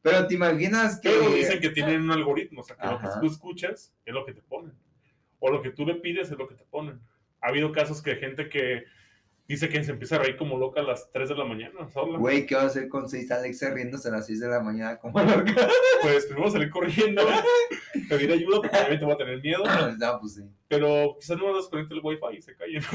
Pero 0.01 0.27
te 0.27 0.33
imaginas 0.33 0.99
que... 0.99 1.07
Pero 1.07 1.29
dicen 1.31 1.61
que 1.61 1.69
tienen 1.69 2.01
un 2.01 2.11
algoritmo, 2.11 2.61
o 2.61 2.63
sea, 2.65 2.75
que 2.75 2.87
lo 2.87 2.99
que 2.99 3.07
tú 3.21 3.27
escuchas 3.27 3.93
es 4.03 4.13
lo 4.13 4.25
que 4.25 4.33
te 4.33 4.41
ponen. 4.41 4.73
O 5.39 5.49
lo 5.49 5.61
que 5.61 5.69
tú 5.69 5.85
le 5.85 5.95
pides 5.95 6.29
es 6.29 6.37
lo 6.37 6.49
que 6.49 6.55
te 6.55 6.65
ponen. 6.65 6.99
Ha 7.39 7.47
habido 7.47 7.71
casos 7.71 8.01
que 8.01 8.17
gente 8.17 8.49
que 8.49 8.83
dice 9.51 9.67
que 9.67 9.83
se 9.83 9.91
empieza 9.91 10.15
a 10.15 10.19
reír 10.19 10.37
como 10.37 10.57
loca 10.57 10.79
a 10.79 10.83
las 10.83 11.11
3 11.11 11.29
de 11.29 11.35
la 11.35 11.43
mañana 11.43 11.89
sola. 11.89 12.17
Güey, 12.17 12.45
¿qué 12.45 12.55
va 12.55 12.61
a 12.61 12.65
hacer 12.67 12.87
con 12.87 13.09
seis 13.09 13.29
Alexa 13.31 13.69
riéndose 13.69 14.07
a 14.07 14.11
las 14.11 14.25
6 14.25 14.39
de 14.39 14.47
la 14.47 14.61
mañana 14.61 14.97
como 14.97 15.19
loca? 15.21 15.53
Pues 16.01 16.25
primero 16.25 16.49
salir 16.49 16.69
corriendo, 16.69 17.21
pedir 18.09 18.31
ayuda, 18.31 18.61
porque 18.61 18.77
obviamente 18.77 19.05
voy 19.05 19.13
a 19.13 19.17
tener 19.17 19.41
miedo. 19.41 19.63
no, 19.97 20.19
pues 20.19 20.35
sí. 20.35 20.43
Pero 20.67 21.17
quizás 21.19 21.37
no 21.37 21.55
desconecte 21.55 21.93
el 21.93 22.01
wifi 22.01 22.37
y 22.37 22.41
se 22.41 22.51
wifi. 22.59 22.87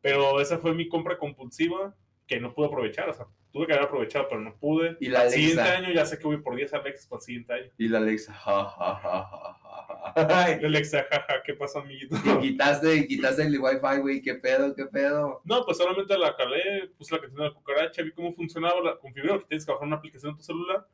Pero 0.00 0.40
esa 0.40 0.58
fue 0.58 0.74
mi 0.74 0.88
compra 0.88 1.16
compulsiva 1.16 1.94
que 2.26 2.40
no 2.40 2.52
pude 2.52 2.66
aprovechar. 2.66 3.08
O 3.08 3.14
sea, 3.14 3.26
tuve 3.54 3.68
que 3.68 3.72
haber 3.72 3.84
aprovechado, 3.86 4.26
pero 4.28 4.40
no 4.40 4.56
pude. 4.56 4.96
Y 4.98 5.06
la 5.06 5.20
Al 5.20 5.26
Alexa. 5.28 5.38
siguiente 5.38 5.70
año 5.70 5.92
ya 5.92 6.04
sé 6.04 6.18
que 6.18 6.24
voy 6.24 6.38
por 6.38 6.56
10 6.56 6.74
Alexas 6.74 7.06
para 7.06 7.18
el 7.20 7.22
siguiente 7.22 7.52
año. 7.52 7.70
Y 7.78 7.88
la 7.88 7.98
Alexa, 7.98 8.34
ja, 8.34 8.64
ja, 8.64 8.94
ja, 8.96 9.24
ja, 9.24 9.54
ja, 9.54 10.14
ja. 10.14 10.58
Y 10.60 10.64
Alexa, 10.64 11.06
jaja, 11.08 11.42
¿qué 11.44 11.54
pasa, 11.54 11.78
amiguito? 11.78 12.16
Y 12.42 12.50
quitaste, 12.50 13.06
quitaste 13.06 13.42
el 13.42 13.60
wifi, 13.60 14.00
güey, 14.00 14.20
qué 14.20 14.34
pedo, 14.34 14.74
qué 14.74 14.86
pedo. 14.86 15.40
No, 15.44 15.64
pues 15.64 15.78
solamente 15.78 16.18
la 16.18 16.36
calé, 16.36 16.90
puse 16.98 17.14
la 17.14 17.20
canción 17.20 17.42
de 17.42 17.48
la 17.48 17.54
cucaracha, 17.54 18.02
vi 18.02 18.10
cómo 18.10 18.32
funcionaba, 18.32 18.80
la 18.80 18.98
configuré, 18.98 19.38
que 19.38 19.44
tienes 19.46 19.64
que 19.64 19.72
bajar 19.72 19.86
una 19.86 19.96
aplicación 19.96 20.32
en 20.32 20.36
tu 20.36 20.42
celular 20.42 20.88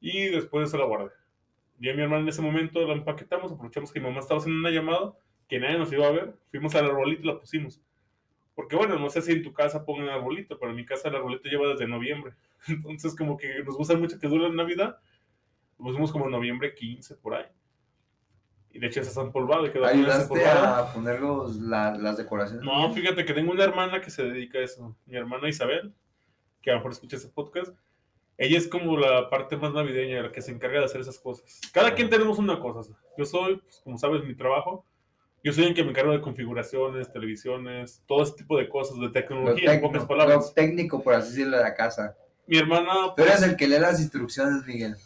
y 0.00 0.28
después 0.28 0.62
de 0.62 0.68
eso 0.68 0.78
la 0.78 0.86
guardé. 0.86 1.10
Y 1.78 1.90
a 1.90 1.94
mi 1.94 2.02
hermana 2.02 2.22
en 2.22 2.28
ese 2.28 2.40
momento 2.40 2.86
la 2.86 2.94
empaquetamos, 2.94 3.52
aprovechamos 3.52 3.92
que 3.92 4.00
mi 4.00 4.06
mamá 4.06 4.20
estaba 4.20 4.40
haciendo 4.40 4.60
una 4.60 4.70
llamada, 4.70 5.14
que 5.46 5.60
nadie 5.60 5.76
nos 5.76 5.92
iba 5.92 6.06
a 6.06 6.10
ver, 6.10 6.34
fuimos 6.48 6.74
al 6.74 6.86
arbolito 6.86 7.22
y 7.22 7.26
la 7.26 7.38
pusimos. 7.38 7.82
Porque 8.56 8.74
bueno, 8.74 8.98
no 8.98 9.08
sé 9.10 9.22
si 9.22 9.30
en 9.32 9.42
tu 9.44 9.52
casa 9.52 9.84
pongan 9.84 10.08
arbolito, 10.08 10.58
pero 10.58 10.70
en 10.72 10.76
mi 10.76 10.84
casa 10.84 11.08
el 11.08 11.14
arbolito 11.14 11.48
lleva 11.48 11.68
desde 11.68 11.86
noviembre. 11.86 12.32
Entonces 12.66 13.14
como 13.14 13.36
que 13.36 13.62
nos 13.62 13.76
gusta 13.76 13.94
mucho 13.96 14.18
que 14.18 14.26
dure 14.26 14.48
la 14.48 14.54
Navidad, 14.54 14.98
lo 15.78 15.84
pusimos 15.84 16.10
como 16.10 16.24
en 16.24 16.32
noviembre 16.32 16.74
15 16.74 17.16
por 17.16 17.34
ahí. 17.34 17.44
Y 18.72 18.78
de 18.78 18.88
hecho 18.88 19.00
y 19.68 19.70
quedó 19.72 19.84
muy 19.84 19.90
¿Ayudaste 20.02 20.44
a 20.46 20.92
poner 20.92 21.20
los, 21.20 21.56
la- 21.56 21.96
las 21.96 22.16
decoraciones? 22.16 22.64
No, 22.64 22.92
fíjate 22.92 23.24
que 23.24 23.32
tengo 23.32 23.52
una 23.52 23.64
hermana 23.64 24.00
que 24.00 24.10
se 24.10 24.24
dedica 24.24 24.58
a 24.58 24.62
eso. 24.62 24.96
Mi 25.06 25.16
hermana 25.16 25.48
Isabel, 25.48 25.94
que 26.60 26.70
a 26.70 26.74
lo 26.74 26.78
mejor 26.80 26.92
escucha 26.92 27.16
ese 27.16 27.28
podcast. 27.28 27.72
Ella 28.38 28.58
es 28.58 28.68
como 28.68 28.98
la 28.98 29.30
parte 29.30 29.56
más 29.56 29.72
navideña, 29.72 30.22
la 30.22 30.32
que 30.32 30.42
se 30.42 30.50
encarga 30.50 30.80
de 30.80 30.84
hacer 30.86 31.00
esas 31.00 31.18
cosas. 31.18 31.58
Cada 31.72 31.94
quien 31.94 32.10
tenemos 32.10 32.38
una 32.38 32.58
cosa. 32.60 32.92
Yo 33.16 33.24
soy, 33.24 33.56
pues, 33.56 33.80
como 33.82 33.96
sabes, 33.96 34.24
mi 34.24 34.34
trabajo. 34.34 34.84
Yo 35.46 35.52
soy 35.52 35.66
el 35.66 35.74
que 35.74 35.84
me 35.84 35.90
encargo 35.90 36.10
de 36.10 36.20
configuraciones, 36.20 37.12
televisiones, 37.12 38.02
todo 38.08 38.24
ese 38.24 38.32
tipo 38.32 38.58
de 38.58 38.68
cosas, 38.68 38.96
de 38.98 39.06
Lo, 39.06 39.12
tecnología, 39.12 39.74
en 39.74 39.80
pocas 39.80 40.02
lo 40.02 40.08
palabras. 40.08 40.52
técnico, 40.54 41.00
por 41.04 41.14
así 41.14 41.28
decirlo, 41.30 41.56
de 41.56 41.62
la 41.62 41.72
casa. 41.72 42.16
Mi 42.48 42.58
hermana, 42.58 43.12
Tú 43.14 43.22
eres 43.22 43.42
el 43.42 43.54
que 43.56 43.68
lee 43.68 43.78
las 43.78 44.00
instrucciones, 44.00 44.66
Miguel. 44.66 44.96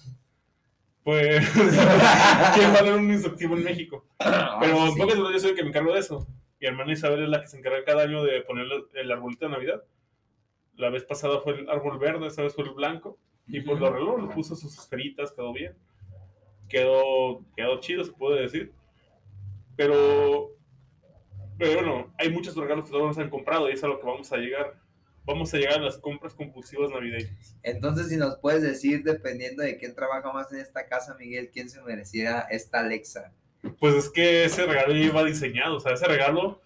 pues, 1.05 1.47
¿quién 2.55 2.73
va 2.75 2.79
a 2.79 2.83
leer 2.83 2.95
un 2.95 3.11
instructivo 3.11 3.55
en 3.55 3.65
México? 3.65 4.07
Pero 4.19 4.31
Ah, 4.33 4.61
en 4.87 4.93
sí. 4.95 4.99
pocas 4.99 5.15
palabras 5.17 5.33
yo 5.35 5.41
soy 5.41 5.51
el 5.51 5.57
que 5.57 5.63
me 5.63 5.69
encargo 5.69 5.93
de 5.93 6.01
eso. 6.01 6.27
Mi 6.59 6.69
hermana 6.69 6.93
Isabel 6.95 7.23
es 7.25 7.29
la 7.29 7.43
que 7.43 7.47
se 7.47 7.59
encarga 7.59 7.85
cada 7.85 8.05
año 8.05 8.25
de 8.25 8.41
poner 8.41 8.67
el 8.95 9.13
arbolito 9.13 9.45
de 9.45 9.53
Navidad. 9.53 9.83
La 10.77 10.89
vez 10.89 11.05
pasada 11.05 11.41
fue 11.41 11.53
el 11.61 11.69
árbol 11.69 11.99
verde, 11.99 12.27
esta 12.27 12.41
vez 12.43 12.55
fue 12.55 12.65
el 12.65 12.71
blanco. 12.71 13.19
Y 13.47 13.61
pues 13.61 13.79
lo 13.79 13.89
arregló, 13.89 14.17
le 14.17 14.33
puso 14.35 14.57
sus 14.57 14.79
esferitas, 14.79 15.33
quedó 15.33 15.53
bien. 15.53 15.75
Quedó, 16.67 17.43
quedó 17.55 17.79
chido, 17.81 18.05
se 18.05 18.13
puede 18.13 18.41
decir. 18.43 18.73
Pero, 19.81 20.59
pero 21.57 21.75
bueno, 21.77 22.15
hay 22.19 22.31
muchos 22.31 22.55
regalos 22.55 22.85
que 22.85 22.91
todavía 22.91 23.09
no 23.09 23.15
se 23.15 23.23
han 23.23 23.31
comprado 23.31 23.71
y 23.71 23.73
es 23.73 23.83
a 23.83 23.89
lo 23.89 23.99
que 23.99 24.07
vamos 24.07 24.31
a 24.31 24.37
llegar. 24.37 24.79
Vamos 25.25 25.55
a 25.55 25.57
llegar 25.57 25.79
a 25.79 25.83
las 25.83 25.97
compras 25.97 26.35
compulsivas 26.35 26.91
navideñas. 26.91 27.57
Entonces, 27.63 28.11
si 28.11 28.19
nos 28.19 28.37
puedes 28.37 28.61
decir, 28.61 29.03
dependiendo 29.05 29.63
de 29.63 29.79
quién 29.79 29.95
trabaja 29.95 30.31
más 30.35 30.53
en 30.53 30.59
esta 30.59 30.87
casa, 30.87 31.17
Miguel, 31.19 31.49
quién 31.51 31.71
se 31.71 31.81
mereciera 31.81 32.41
esta 32.51 32.81
Alexa. 32.81 33.33
Pues 33.79 33.95
es 33.95 34.11
que 34.11 34.45
ese 34.45 34.67
regalo 34.67 34.93
ya 34.93 35.01
iba 35.01 35.25
diseñado, 35.25 35.77
o 35.77 35.81
sea, 35.81 35.95
ese 35.95 36.07
regalo 36.07 36.61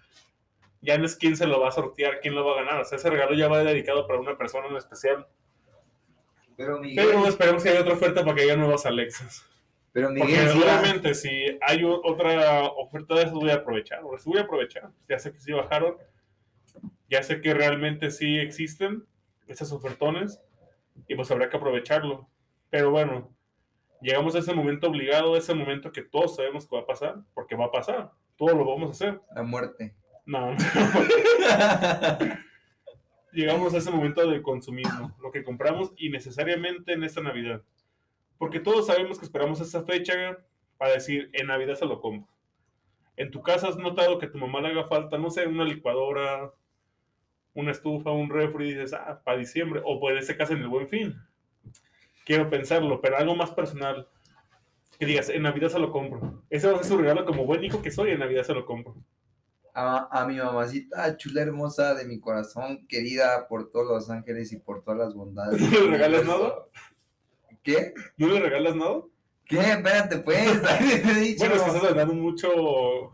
ya 0.83 0.99
no 0.99 1.07
es 1.07 1.15
quién 1.15 1.37
se 1.37 1.47
lo 1.47 1.61
va 1.61 1.69
a 1.69 1.73
sortear, 1.73 2.19
quién 2.21 2.35
lo 2.35 2.45
va 2.45 2.55
a 2.55 2.65
ganar, 2.65 2.81
o 2.81 2.85
sea, 2.85 2.99
ese 2.99 3.11
regalo 3.11 3.37
ya 3.37 3.47
va 3.47 3.63
dedicado 3.63 4.09
para 4.09 4.19
una 4.19 4.37
persona 4.37 4.67
en 4.67 4.77
especial. 4.77 5.25
Pero 6.57 6.81
Miguel, 6.81 7.07
Pero 7.07 7.29
esperemos 7.29 7.63
que 7.63 7.69
haya 7.69 7.83
otra 7.83 7.95
oferta 7.95 8.25
para 8.25 8.35
que 8.35 8.43
haya 8.43 8.57
nuevas 8.57 8.85
Alexas. 8.87 9.45
Pero 9.95 10.09
Porque 10.09 10.25
Miguel, 10.25 10.49
sí, 10.51 10.59
obviamente 10.61 11.15
si 11.15 11.31
hay 11.67 11.83
o- 11.85 12.03
otra 12.05 12.65
oferta 12.65 13.15
de 13.15 13.23
esas 13.23 13.33
voy 13.33 13.49
a 13.51 13.55
aprovechar, 13.55 14.01
sí 14.19 14.29
voy 14.29 14.39
a 14.39 14.43
aprovechar. 14.43 14.91
Ya 15.09 15.19
sé 15.19 15.33
que 15.33 15.41
sí 15.41 15.53
bajaron, 15.53 15.97
ya 17.09 17.23
sé 17.23 17.41
que 17.41 17.55
realmente 17.55 18.11
sí 18.11 18.39
existen 18.39 19.05
esas 19.47 19.73
ofertones 19.73 20.39
y 21.09 21.15
pues 21.15 21.31
habrá 21.31 21.49
que 21.49 21.57
aprovecharlo. 21.57 22.29
Pero 22.69 22.91
bueno, 22.91 23.31
Llegamos 24.01 24.35
a 24.35 24.41
ese 24.41 24.53
momento 24.53 24.89
obligado, 24.89 25.35
a 25.35 25.39
ese 25.39 25.55
momento 25.55 25.91
que 25.91 26.03
todos 26.03 26.37
sabemos 26.37 26.69
que 26.69 26.77
va 26.77 26.83
a 26.83 26.87
pasar, 26.87 27.15
porque 27.33 27.57
va 27.57 27.67
a 27.67 27.71
pasar. 27.73 28.11
Todo 28.37 28.55
lo 28.55 28.67
vamos 28.67 28.89
a 28.89 28.93
hacer. 28.93 29.19
La 29.35 29.43
muerte. 29.43 29.95
No. 30.27 30.55
Llegamos 33.33 33.73
a 33.73 33.79
ese 33.79 33.91
momento 33.91 34.29
del 34.29 34.43
consumismo, 34.43 35.17
lo 35.23 35.31
que 35.33 35.43
compramos 35.43 35.93
innecesariamente 35.97 36.93
en 36.93 37.05
esta 37.05 37.23
Navidad. 37.23 37.63
Porque 38.45 38.61
todos 38.61 38.89
sabemos 38.89 39.19
que 39.19 39.25
esperamos 39.25 39.59
esa 39.63 39.85
fecha 39.85 40.37
para 40.77 40.93
decir, 40.93 41.31
en 41.33 41.47
Navidad 41.47 41.77
se 41.77 41.87
lo 41.87 42.03
compro. 42.03 42.31
En 43.17 43.31
tu 43.31 43.41
casa 43.41 43.69
has 43.69 43.79
notado 43.79 44.19
que 44.19 44.27
a 44.27 44.31
tu 44.31 44.37
mamá 44.37 44.61
le 44.61 44.69
haga 44.69 44.85
falta, 44.85 45.17
no 45.17 45.31
sé, 45.31 45.47
una 45.47 45.65
licuadora, 45.65 46.53
una 47.55 47.71
estufa, 47.71 48.11
un 48.11 48.29
refri, 48.29 48.69
y 48.69 48.75
dices, 48.75 48.93
ah, 48.93 49.23
para 49.25 49.39
diciembre, 49.39 49.81
o 49.83 49.99
por 49.99 50.15
ese 50.15 50.37
caso 50.37 50.53
en 50.53 50.59
el 50.59 50.69
buen 50.69 50.91
fin. 50.91 51.17
Quiero 52.27 52.51
pensarlo, 52.51 53.01
pero 53.01 53.17
algo 53.17 53.35
más 53.35 53.51
personal. 53.51 54.11
Que 54.99 55.07
digas, 55.07 55.31
en 55.31 55.41
Navidad 55.41 55.71
se 55.71 55.79
lo 55.79 55.91
compro. 55.91 56.43
Ese 56.51 56.67
va 56.67 56.75
a 56.75 56.77
ser 56.83 56.87
su 56.87 56.99
regalo 56.99 57.25
como 57.25 57.47
buen 57.47 57.65
hijo 57.65 57.81
que 57.81 57.91
soy, 57.91 58.11
en 58.11 58.19
Navidad 58.19 58.43
se 58.43 58.53
lo 58.53 58.67
compro. 58.67 58.95
A, 59.73 60.21
a 60.21 60.27
mi 60.27 60.37
mamacita 60.37 61.17
chula 61.17 61.41
hermosa 61.41 61.95
de 61.95 62.05
mi 62.05 62.21
corazón, 62.21 62.87
querida 62.89 63.49
por 63.49 63.71
todos 63.71 63.87
los 63.89 64.11
ángeles 64.11 64.53
y 64.53 64.59
por 64.59 64.85
todas 64.85 64.99
las 64.99 65.15
bondades. 65.15 65.63
¿No 65.73 65.81
le 65.81 65.91
regalas 65.93 66.27
nada? 66.27 66.53
¿Qué? 67.65 67.95
¿No 68.17 68.29
le 68.29 68.39
regalas 68.41 68.77
nada? 68.77 69.01
¿Qué? 69.47 69.59
Espérate, 69.59 70.19
pues. 70.19 70.63
te 70.79 71.11
he 71.11 71.15
dicho. 71.21 71.47
Bueno, 71.49 71.55
es 71.57 71.63
que 71.73 71.77
estás 71.79 71.95
dando 71.97 72.15
mucho 72.15 73.13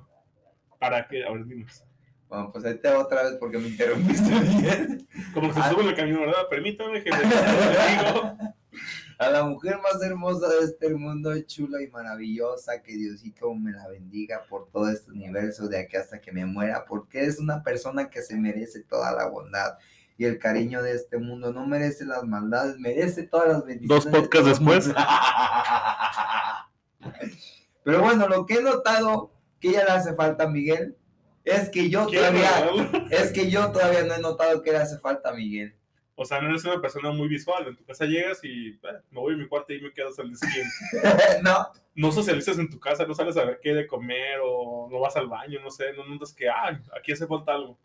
para 0.78 1.06
que, 1.08 1.24
a 1.24 1.30
ver, 1.32 1.46
dinos. 1.46 1.84
Bueno, 2.28 2.50
pues 2.52 2.64
ahí 2.64 2.78
te 2.78 2.88
va 2.88 2.98
otra 3.00 3.22
vez 3.24 3.32
porque 3.40 3.58
me 3.58 3.68
interrumpiste 3.68 4.28
bien. 4.60 5.08
Como 5.34 5.52
se 5.54 5.60
Ah. 5.60 5.70
sube 5.70 5.82
en 5.82 5.88
el 5.88 5.94
camino, 5.96 6.20
¿verdad? 6.20 6.48
Permítame 6.50 7.02
que 7.02 7.10
digo. 7.10 8.36
A 9.18 9.28
la 9.28 9.44
mujer 9.44 9.76
más 9.82 10.00
hermosa 10.02 10.48
de 10.48 10.64
este 10.64 10.88
mundo, 10.94 11.38
chula 11.42 11.82
y 11.82 11.88
maravillosa, 11.88 12.80
que 12.82 12.96
Diosito 12.96 13.52
me 13.54 13.70
la 13.72 13.86
bendiga 13.88 14.44
por 14.48 14.70
todo 14.70 14.88
este 14.88 15.10
universo 15.10 15.68
de 15.68 15.78
aquí 15.80 15.96
hasta 15.98 16.22
que 16.22 16.32
me 16.32 16.46
muera, 16.46 16.86
porque 16.86 17.24
es 17.26 17.38
una 17.38 17.62
persona 17.62 18.08
que 18.08 18.22
se 18.22 18.36
merece 18.36 18.82
toda 18.82 19.12
la 19.12 19.26
bondad 19.28 19.74
y 20.20 20.26
el 20.26 20.38
cariño 20.38 20.82
de 20.82 20.92
este 20.92 21.16
mundo, 21.16 21.50
no 21.50 21.66
merece 21.66 22.04
las 22.04 22.24
maldades, 22.24 22.78
merece 22.78 23.22
todas 23.22 23.48
las 23.48 23.64
bendiciones. 23.64 24.04
Dos 24.04 24.14
podcasts 24.14 24.48
después. 24.48 24.90
Pero 27.84 28.02
bueno, 28.02 28.28
lo 28.28 28.44
que 28.44 28.56
he 28.56 28.62
notado 28.62 29.32
que 29.60 29.72
ya 29.72 29.82
le 29.82 29.92
hace 29.92 30.12
falta 30.12 30.44
a 30.44 30.48
Miguel 30.48 30.94
es 31.42 31.70
que 31.70 31.88
yo 31.88 32.06
¿Quieres 32.06 32.32
todavía, 32.32 33.08
es 33.10 33.32
que 33.32 33.50
yo 33.50 33.72
todavía 33.72 34.04
no 34.04 34.12
he 34.12 34.20
notado 34.20 34.60
que 34.60 34.72
le 34.72 34.76
hace 34.76 34.98
falta 34.98 35.30
a 35.30 35.32
Miguel. 35.32 35.74
O 36.16 36.26
sea, 36.26 36.38
no 36.42 36.50
eres 36.50 36.66
una 36.66 36.82
persona 36.82 37.10
muy 37.12 37.26
visual. 37.26 37.68
En 37.68 37.76
tu 37.76 37.84
casa 37.86 38.04
llegas 38.04 38.44
y 38.44 38.72
eh, 38.72 38.78
me 39.10 39.20
voy 39.20 39.32
a 39.32 39.38
mi 39.38 39.48
cuarto 39.48 39.72
y 39.72 39.80
me 39.80 39.90
quedo 39.90 40.08
hasta 40.10 40.20
el 40.20 40.28
día 40.28 40.36
siguiente. 40.36 41.40
no, 41.42 41.66
No 41.94 42.12
socializas 42.12 42.58
en 42.58 42.68
tu 42.68 42.78
casa, 42.78 43.06
no 43.06 43.14
sales 43.14 43.38
a 43.38 43.44
ver 43.46 43.58
qué 43.62 43.72
de 43.72 43.86
comer 43.86 44.38
o 44.44 44.86
no 44.90 45.00
vas 45.00 45.16
al 45.16 45.28
baño, 45.28 45.60
no 45.62 45.70
sé, 45.70 45.94
no 45.94 46.04
notas 46.04 46.34
que, 46.34 46.46
ah, 46.46 46.78
aquí 46.94 47.12
hace 47.12 47.26
falta 47.26 47.54
algo. 47.54 47.78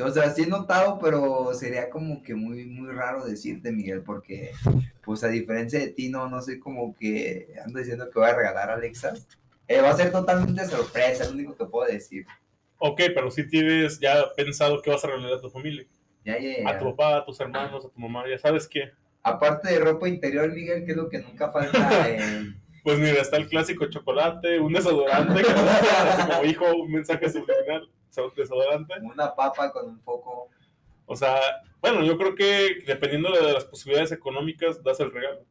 O 0.00 0.10
sea, 0.10 0.30
sí 0.30 0.42
he 0.42 0.46
notado, 0.46 0.98
pero 1.00 1.52
sería 1.54 1.90
como 1.90 2.22
que 2.22 2.34
muy, 2.34 2.66
muy 2.66 2.92
raro 2.92 3.24
decirte, 3.24 3.72
Miguel, 3.72 4.02
porque, 4.02 4.52
pues 5.02 5.24
a 5.24 5.28
diferencia 5.28 5.80
de 5.80 5.88
ti, 5.88 6.08
no, 6.08 6.28
no 6.28 6.40
soy 6.40 6.60
como 6.60 6.94
que 6.94 7.54
ando 7.64 7.80
diciendo 7.80 8.08
que 8.08 8.18
voy 8.18 8.28
a 8.28 8.36
regalar 8.36 8.70
a 8.70 8.74
Alexa. 8.74 9.14
Eh, 9.66 9.80
va 9.80 9.90
a 9.90 9.96
ser 9.96 10.12
totalmente 10.12 10.64
sorpresa, 10.66 11.24
es 11.24 11.30
lo 11.30 11.34
único 11.34 11.56
que 11.56 11.64
puedo 11.64 11.90
decir. 11.90 12.26
Ok, 12.78 13.00
pero 13.12 13.30
si 13.30 13.46
tienes 13.48 13.98
ya 13.98 14.24
pensado 14.36 14.80
qué 14.80 14.90
vas 14.90 15.04
a 15.04 15.08
regalar 15.08 15.34
a 15.34 15.40
tu 15.40 15.50
familia. 15.50 15.84
Ya, 16.24 16.38
ya, 16.38 16.62
ya. 16.62 16.68
A 16.68 16.78
tu 16.78 16.84
papá, 16.84 17.16
a 17.16 17.24
tus 17.24 17.40
hermanos, 17.40 17.84
a 17.84 17.88
tu 17.88 18.00
mamá, 18.00 18.24
ya 18.28 18.38
sabes 18.38 18.68
qué. 18.68 18.92
Aparte 19.22 19.68
de 19.68 19.80
ropa 19.80 20.08
interior, 20.08 20.52
Miguel, 20.52 20.84
que 20.84 20.92
es 20.92 20.96
lo 20.96 21.08
que 21.08 21.18
nunca 21.18 21.50
falta 21.50 22.08
en... 22.08 22.56
Pues 22.84 22.98
mira, 22.98 23.20
está 23.20 23.36
el 23.36 23.48
clásico 23.48 23.86
chocolate, 23.86 24.60
un 24.60 24.72
desodorante, 24.72 25.42
que 25.42 25.52
como 26.28 26.44
hijo 26.44 26.76
un 26.76 26.92
mensaje 26.92 27.28
subliminal, 27.28 27.90
desodorante. 28.36 28.94
una 29.02 29.34
papa 29.34 29.72
con 29.72 29.88
un 29.88 30.00
foco. 30.00 30.48
O 31.06 31.16
sea, 31.16 31.40
bueno, 31.80 32.04
yo 32.04 32.18
creo 32.18 32.34
que 32.34 32.82
dependiendo 32.86 33.32
de 33.32 33.52
las 33.52 33.64
posibilidades 33.64 34.12
económicas, 34.12 34.82
das 34.82 35.00
el 35.00 35.12
regalo. 35.12 35.44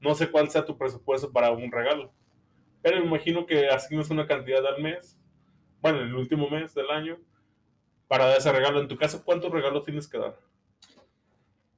No 0.00 0.14
sé 0.14 0.30
cuál 0.30 0.50
sea 0.50 0.64
tu 0.64 0.76
presupuesto 0.76 1.32
para 1.32 1.50
un 1.50 1.70
regalo, 1.70 2.12
pero 2.82 3.00
me 3.00 3.06
imagino 3.06 3.46
que 3.46 3.68
asignas 3.68 4.10
una 4.10 4.26
cantidad 4.26 4.64
al 4.66 4.82
mes, 4.82 5.18
bueno, 5.80 6.00
en 6.00 6.08
el 6.08 6.14
último 6.14 6.48
mes 6.50 6.74
del 6.74 6.90
año, 6.90 7.18
para 8.08 8.26
dar 8.26 8.38
ese 8.38 8.52
regalo. 8.52 8.80
En 8.80 8.88
tu 8.88 8.96
caso, 8.96 9.24
¿cuántos 9.24 9.50
regalos 9.50 9.84
tienes 9.84 10.06
que 10.06 10.18
dar? 10.18 10.38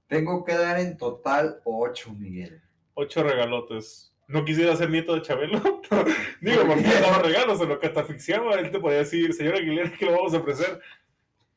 Tengo 0.09 0.45
que 0.45 0.55
dar 0.55 0.79
en 0.79 0.97
total 0.97 1.61
ocho, 1.65 2.13
Miguel. 2.13 2.63
Ocho 2.95 3.23
regalotes. 3.23 4.16
¿No 4.29 4.45
quisiera 4.45 4.75
ser 4.75 4.91
nieto 4.91 5.15
de 5.15 5.23
Chabelo? 5.23 5.61
Digo, 6.41 6.67
porque 6.67 6.85
él 6.85 7.01
daba 7.01 7.19
regalos, 7.21 7.61
en 7.61 7.69
lo 7.69 7.79
que 7.79 7.89
te 7.89 8.01
asfixiaba, 8.01 8.55
él 8.55 8.71
te 8.71 8.81
podía 8.81 8.99
decir, 8.99 9.33
señor 9.33 9.55
Aguilera, 9.55 9.93
¿qué 9.97 10.07
le 10.07 10.13
vamos 10.13 10.35
a 10.35 10.39
ofrecer? 10.39 10.81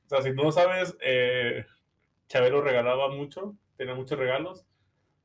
O 0.05 0.09
sea, 0.09 0.21
si 0.21 0.31
no 0.31 0.51
sabes, 0.51 0.95
eh, 1.01 1.65
Chabelo 2.27 2.61
regalaba 2.61 3.09
mucho, 3.09 3.55
tenía 3.75 3.95
muchos 3.95 4.19
regalos. 4.19 4.65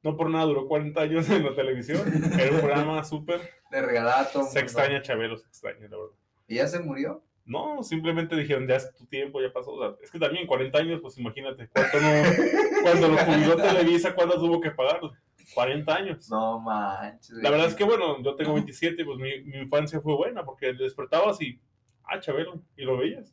No 0.02 0.16
por 0.16 0.28
nada 0.28 0.44
duró 0.44 0.66
40 0.68 1.00
años 1.00 1.30
en 1.30 1.44
la 1.44 1.54
televisión. 1.54 2.02
Era 2.38 2.52
un 2.52 2.60
programa 2.60 3.02
súper. 3.04 3.40
Le 3.70 3.80
regalaba 3.80 4.20
a 4.20 4.28
todo 4.30 4.44
Se 4.44 4.60
extraña 4.60 5.00
Chabelo, 5.00 5.36
se 5.38 5.46
extraña, 5.46 5.88
la 5.88 5.96
verdad. 5.96 6.14
¿Y 6.46 6.56
ya 6.56 6.66
se 6.66 6.78
murió? 6.80 7.22
No, 7.46 7.82
simplemente 7.82 8.36
dijeron, 8.36 8.66
ya 8.66 8.76
es 8.76 8.94
tu 8.94 9.06
tiempo, 9.06 9.40
ya 9.40 9.52
pasó. 9.52 9.72
O 9.72 9.78
sea, 9.78 9.96
es 10.02 10.10
que 10.10 10.18
también 10.18 10.46
40 10.46 10.78
años, 10.78 11.00
pues 11.00 11.18
imagínate, 11.18 11.68
¿cuánto 11.68 12.00
no, 12.00 12.08
cuando 12.82 13.08
lo 13.08 13.16
jubiló 13.18 13.56
Televisa, 13.56 14.14
¿cuándo 14.14 14.36
tuvo 14.36 14.60
que 14.60 14.70
pagarle? 14.70 15.10
40 15.54 15.94
años. 15.94 16.30
No 16.30 16.60
manches. 16.60 17.30
La 17.42 17.50
verdad 17.50 17.66
es 17.68 17.74
que, 17.74 17.84
bueno, 17.84 18.20
yo 18.22 18.34
tengo 18.36 18.54
27, 18.54 19.04
pues 19.04 19.18
mi, 19.18 19.40
mi 19.42 19.58
infancia 19.58 20.00
fue 20.00 20.14
buena, 20.16 20.44
porque 20.44 20.72
despertabas 20.74 21.40
y, 21.40 21.58
ah, 22.04 22.20
Chabelo, 22.20 22.60
y 22.76 22.84
lo 22.84 22.96
veías. 22.98 23.32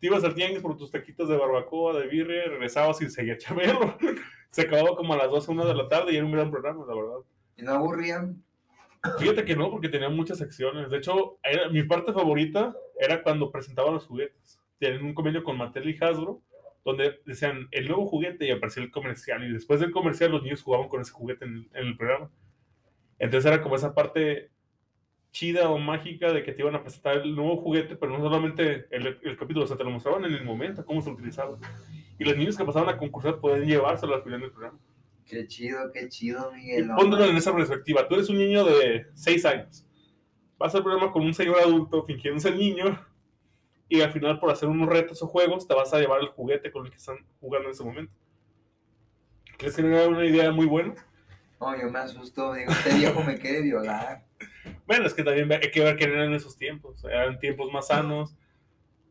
Te 0.00 0.06
ibas 0.08 0.24
al 0.24 0.34
tianguis 0.34 0.60
por 0.62 0.76
tus 0.76 0.90
taquitos 0.90 1.28
de 1.28 1.36
barbacoa, 1.36 1.98
de 1.98 2.06
birria, 2.08 2.44
regresabas 2.46 3.00
y 3.02 3.08
seguía 3.10 3.38
Chabelo. 3.38 3.96
Se 4.50 4.62
acababa 4.62 4.96
como 4.96 5.14
a 5.14 5.16
las 5.16 5.30
12, 5.30 5.50
1 5.52 5.64
de 5.66 5.74
la 5.74 5.88
tarde 5.88 6.12
y 6.12 6.16
era 6.16 6.26
un 6.26 6.32
gran 6.32 6.50
programa, 6.50 6.84
la 6.86 6.94
verdad. 6.94 7.18
¿Y 7.56 7.62
no 7.62 7.72
aburrían? 7.72 8.42
Fíjate 9.18 9.44
que 9.44 9.56
no, 9.56 9.70
porque 9.70 9.88
tenía 9.88 10.08
muchas 10.08 10.38
secciones. 10.38 10.90
De 10.90 10.98
hecho, 10.98 11.38
era- 11.42 11.68
mi 11.70 11.82
parte 11.84 12.12
favorita 12.12 12.74
era 12.98 13.22
cuando 13.22 13.50
presentaban 13.50 13.94
los 13.94 14.06
juguetes. 14.06 14.60
Tienen 14.78 15.04
un 15.04 15.14
convenio 15.14 15.42
con 15.42 15.56
Mattel 15.56 15.88
y 15.88 15.96
Hasbro, 16.04 16.40
donde 16.84 17.20
decían 17.24 17.68
el 17.70 17.86
nuevo 17.88 18.06
juguete 18.06 18.46
y 18.46 18.50
aparecía 18.50 18.82
el 18.82 18.90
comercial. 18.90 19.44
Y 19.44 19.52
después 19.52 19.80
del 19.80 19.92
comercial, 19.92 20.32
los 20.32 20.42
niños 20.42 20.62
jugaban 20.62 20.88
con 20.88 21.00
ese 21.00 21.12
juguete 21.12 21.44
en, 21.44 21.68
en 21.74 21.86
el 21.86 21.96
programa. 21.96 22.30
Entonces 23.18 23.50
era 23.50 23.62
como 23.62 23.76
esa 23.76 23.94
parte 23.94 24.50
chida 25.30 25.70
o 25.70 25.78
mágica 25.78 26.32
de 26.32 26.42
que 26.42 26.52
te 26.52 26.62
iban 26.62 26.74
a 26.74 26.82
presentar 26.82 27.18
el 27.18 27.34
nuevo 27.34 27.56
juguete, 27.56 27.96
pero 27.96 28.12
no 28.12 28.18
solamente 28.22 28.86
el, 28.90 29.18
el 29.22 29.36
capítulo, 29.36 29.64
o 29.64 29.68
sea, 29.68 29.76
te 29.76 29.84
lo 29.84 29.90
mostraban 29.90 30.24
en 30.24 30.34
el 30.34 30.44
momento, 30.44 30.84
cómo 30.84 31.00
se 31.00 31.10
utilizaba. 31.10 31.58
Y 32.18 32.24
los 32.24 32.36
niños 32.36 32.56
que 32.56 32.64
pasaban 32.64 32.88
a 32.94 32.98
concursar 32.98 33.40
podían 33.40 33.66
llevárselo 33.66 34.14
al 34.14 34.22
final 34.22 34.40
del 34.40 34.50
programa. 34.50 34.78
Qué 35.24 35.46
chido, 35.46 35.90
qué 35.92 36.08
chido, 36.08 36.50
Y 36.52 36.56
Miguel. 36.56 36.86
no 36.88 36.96
póntelo 36.96 37.24
en 37.24 37.36
esa 37.36 37.54
perspectiva. 37.54 38.06
Tú 38.06 38.14
eres 38.16 38.28
un 38.28 38.38
niño 38.38 38.64
de 38.64 39.06
6 39.14 39.44
años. 39.46 39.86
Vas 40.58 40.74
al 40.74 40.82
programa 40.82 41.10
con 41.10 41.22
un 41.24 41.32
señor 41.32 41.58
adulto 41.60 42.04
fingiendo 42.04 42.38
ser 42.40 42.56
niño. 42.56 43.00
Y 43.92 44.00
al 44.00 44.10
final, 44.10 44.40
por 44.40 44.50
hacer 44.50 44.70
unos 44.70 44.88
retos 44.88 45.22
o 45.22 45.26
juegos, 45.26 45.68
te 45.68 45.74
vas 45.74 45.92
a 45.92 45.98
llevar 45.98 46.22
el 46.22 46.28
juguete 46.28 46.72
con 46.72 46.86
el 46.86 46.90
que 46.90 46.96
están 46.96 47.18
jugando 47.42 47.68
en 47.68 47.74
ese 47.74 47.84
momento. 47.84 48.14
¿Crees 49.58 49.76
que 49.76 49.82
era 49.82 50.08
una 50.08 50.24
idea 50.24 50.50
muy 50.50 50.64
buena? 50.64 50.94
No, 51.60 51.78
yo 51.78 51.90
me 51.90 51.98
asusto. 51.98 52.54
Digo, 52.54 52.72
este 52.72 52.94
viejo 52.94 53.22
me 53.22 53.36
quiere 53.36 53.60
violar. 53.60 54.24
Bueno, 54.86 55.04
es 55.04 55.12
que 55.12 55.22
también 55.22 55.52
hay 55.52 55.70
que 55.70 55.84
ver 55.84 55.94
que 55.96 56.04
eran 56.04 56.22
en 56.22 56.32
esos 56.32 56.56
tiempos. 56.56 57.04
Eran 57.04 57.38
tiempos 57.38 57.70
más 57.70 57.88
sanos, 57.88 58.34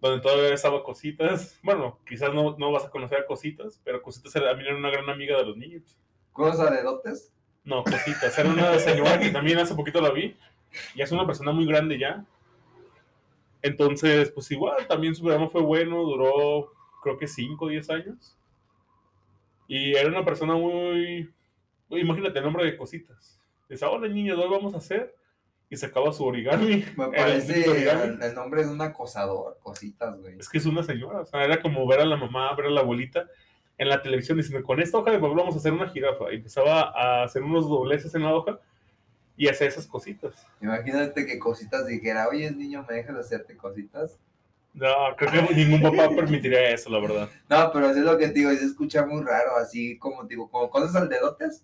donde 0.02 0.20
todavía 0.20 0.52
estaba 0.52 0.84
cositas. 0.84 1.60
Bueno, 1.62 2.00
quizás 2.04 2.34
no, 2.34 2.56
no 2.58 2.72
vas 2.72 2.86
a 2.86 2.90
conocer 2.90 3.20
a 3.20 3.26
cositas, 3.28 3.80
pero 3.84 4.02
cositas 4.02 4.36
era, 4.36 4.48
también 4.48 4.70
era 4.70 4.80
una 4.80 4.90
gran 4.90 5.08
amiga 5.12 5.38
de 5.38 5.46
los 5.46 5.58
niños. 5.58 5.96
¿Cosa 6.34 6.72
de 6.72 6.82
dotes? 6.82 7.32
No, 7.64 7.84
cositas. 7.84 8.36
Era 8.36 8.50
una 8.50 8.80
señora 8.80 9.20
que 9.20 9.30
también 9.30 9.60
hace 9.60 9.76
poquito 9.76 10.02
la 10.02 10.10
vi. 10.10 10.36
Y 10.96 11.04
es 11.04 11.12
una 11.12 11.28
persona 11.28 11.52
muy 11.52 11.68
grande 11.68 12.00
ya. 12.00 12.26
Entonces, 13.62 14.32
pues 14.32 14.50
igual, 14.52 14.88
también 14.88 15.16
su 15.16 15.24
programa 15.24 15.50
fue 15.50 15.62
bueno. 15.62 16.04
Duró, 16.04 16.72
creo 17.02 17.18
que 17.18 17.28
5 17.28 17.66
o 17.66 17.70
10 17.70 17.90
años. 17.90 18.38
Y 19.68 19.94
era 19.96 20.10
una 20.10 20.26
persona 20.26 20.54
muy... 20.54 21.30
Imagínate 21.90 22.40
el 22.40 22.46
nombre 22.46 22.66
de 22.66 22.78
cositas. 22.78 23.40
Dice, 23.70 23.86
hola 23.86 24.08
niños, 24.08 24.38
¿dónde 24.38 24.56
vamos 24.56 24.74
a 24.74 24.78
hacer? 24.78 25.16
Y 25.70 25.78
sacaba 25.78 26.12
su 26.12 26.26
origami. 26.26 26.84
Me 26.98 27.10
parece 27.10 27.70
origami. 27.70 28.18
el 28.22 28.36
nombre 28.36 28.66
de 28.66 28.72
un 28.72 28.82
acosador. 28.82 29.60
Cositas, 29.62 30.20
güey. 30.20 30.38
Es 30.40 30.50
que 30.50 30.58
es 30.58 30.66
una 30.66 30.84
señora. 30.84 31.22
O 31.22 31.26
sea, 31.26 31.44
era 31.44 31.62
como 31.62 31.86
ver 31.88 32.02
a 32.02 32.06
la 32.06 32.18
mamá, 32.18 32.54
ver 32.56 32.68
a 32.68 32.70
la 32.72 32.82
abuelita 32.82 33.28
en 33.78 33.90
la 33.90 34.02
televisión 34.02 34.38
diciendo, 34.38 34.66
con 34.66 34.80
esta 34.80 34.98
hoja 34.98 35.12
de 35.12 35.20
papel 35.20 35.38
vamos 35.38 35.56
a 35.56 35.58
hacer 35.58 35.74
una 35.74 35.90
jirafa. 35.90 36.32
Y 36.32 36.36
empezaba 36.36 36.92
a 36.96 37.24
hacer 37.24 37.44
unos 37.44 37.68
dobleces 37.68 38.14
en 38.16 38.24
la 38.24 38.34
hoja 38.34 38.60
y 39.42 39.48
hacía 39.48 39.70
esas 39.70 39.88
cositas. 39.88 40.48
Imagínate 40.62 41.26
que 41.26 41.40
cositas 41.40 41.88
dijera, 41.88 42.28
oye, 42.28 42.52
niño, 42.52 42.86
¿me 42.88 42.98
dejas 42.98 43.16
hacerte 43.16 43.58
cositas? 43.58 44.20
No, 44.72 44.94
creo 45.18 45.48
que 45.48 45.56
ningún 45.56 45.82
papá 45.82 46.16
permitiría 46.16 46.70
eso, 46.70 46.92
la 46.92 47.00
verdad. 47.00 47.28
No, 47.50 47.72
pero 47.74 47.90
eso 47.90 47.98
es 47.98 48.06
lo 48.06 48.20
que 48.20 48.28
te 48.28 48.34
digo, 48.34 48.52
se 48.52 48.66
escucha 48.66 49.04
muy 49.04 49.24
raro, 49.24 49.58
así 49.58 49.98
como, 49.98 50.26
digo, 50.26 50.48
como 50.48 50.70
cosas 50.70 50.96
al 50.96 51.10
dedotes. 51.10 51.64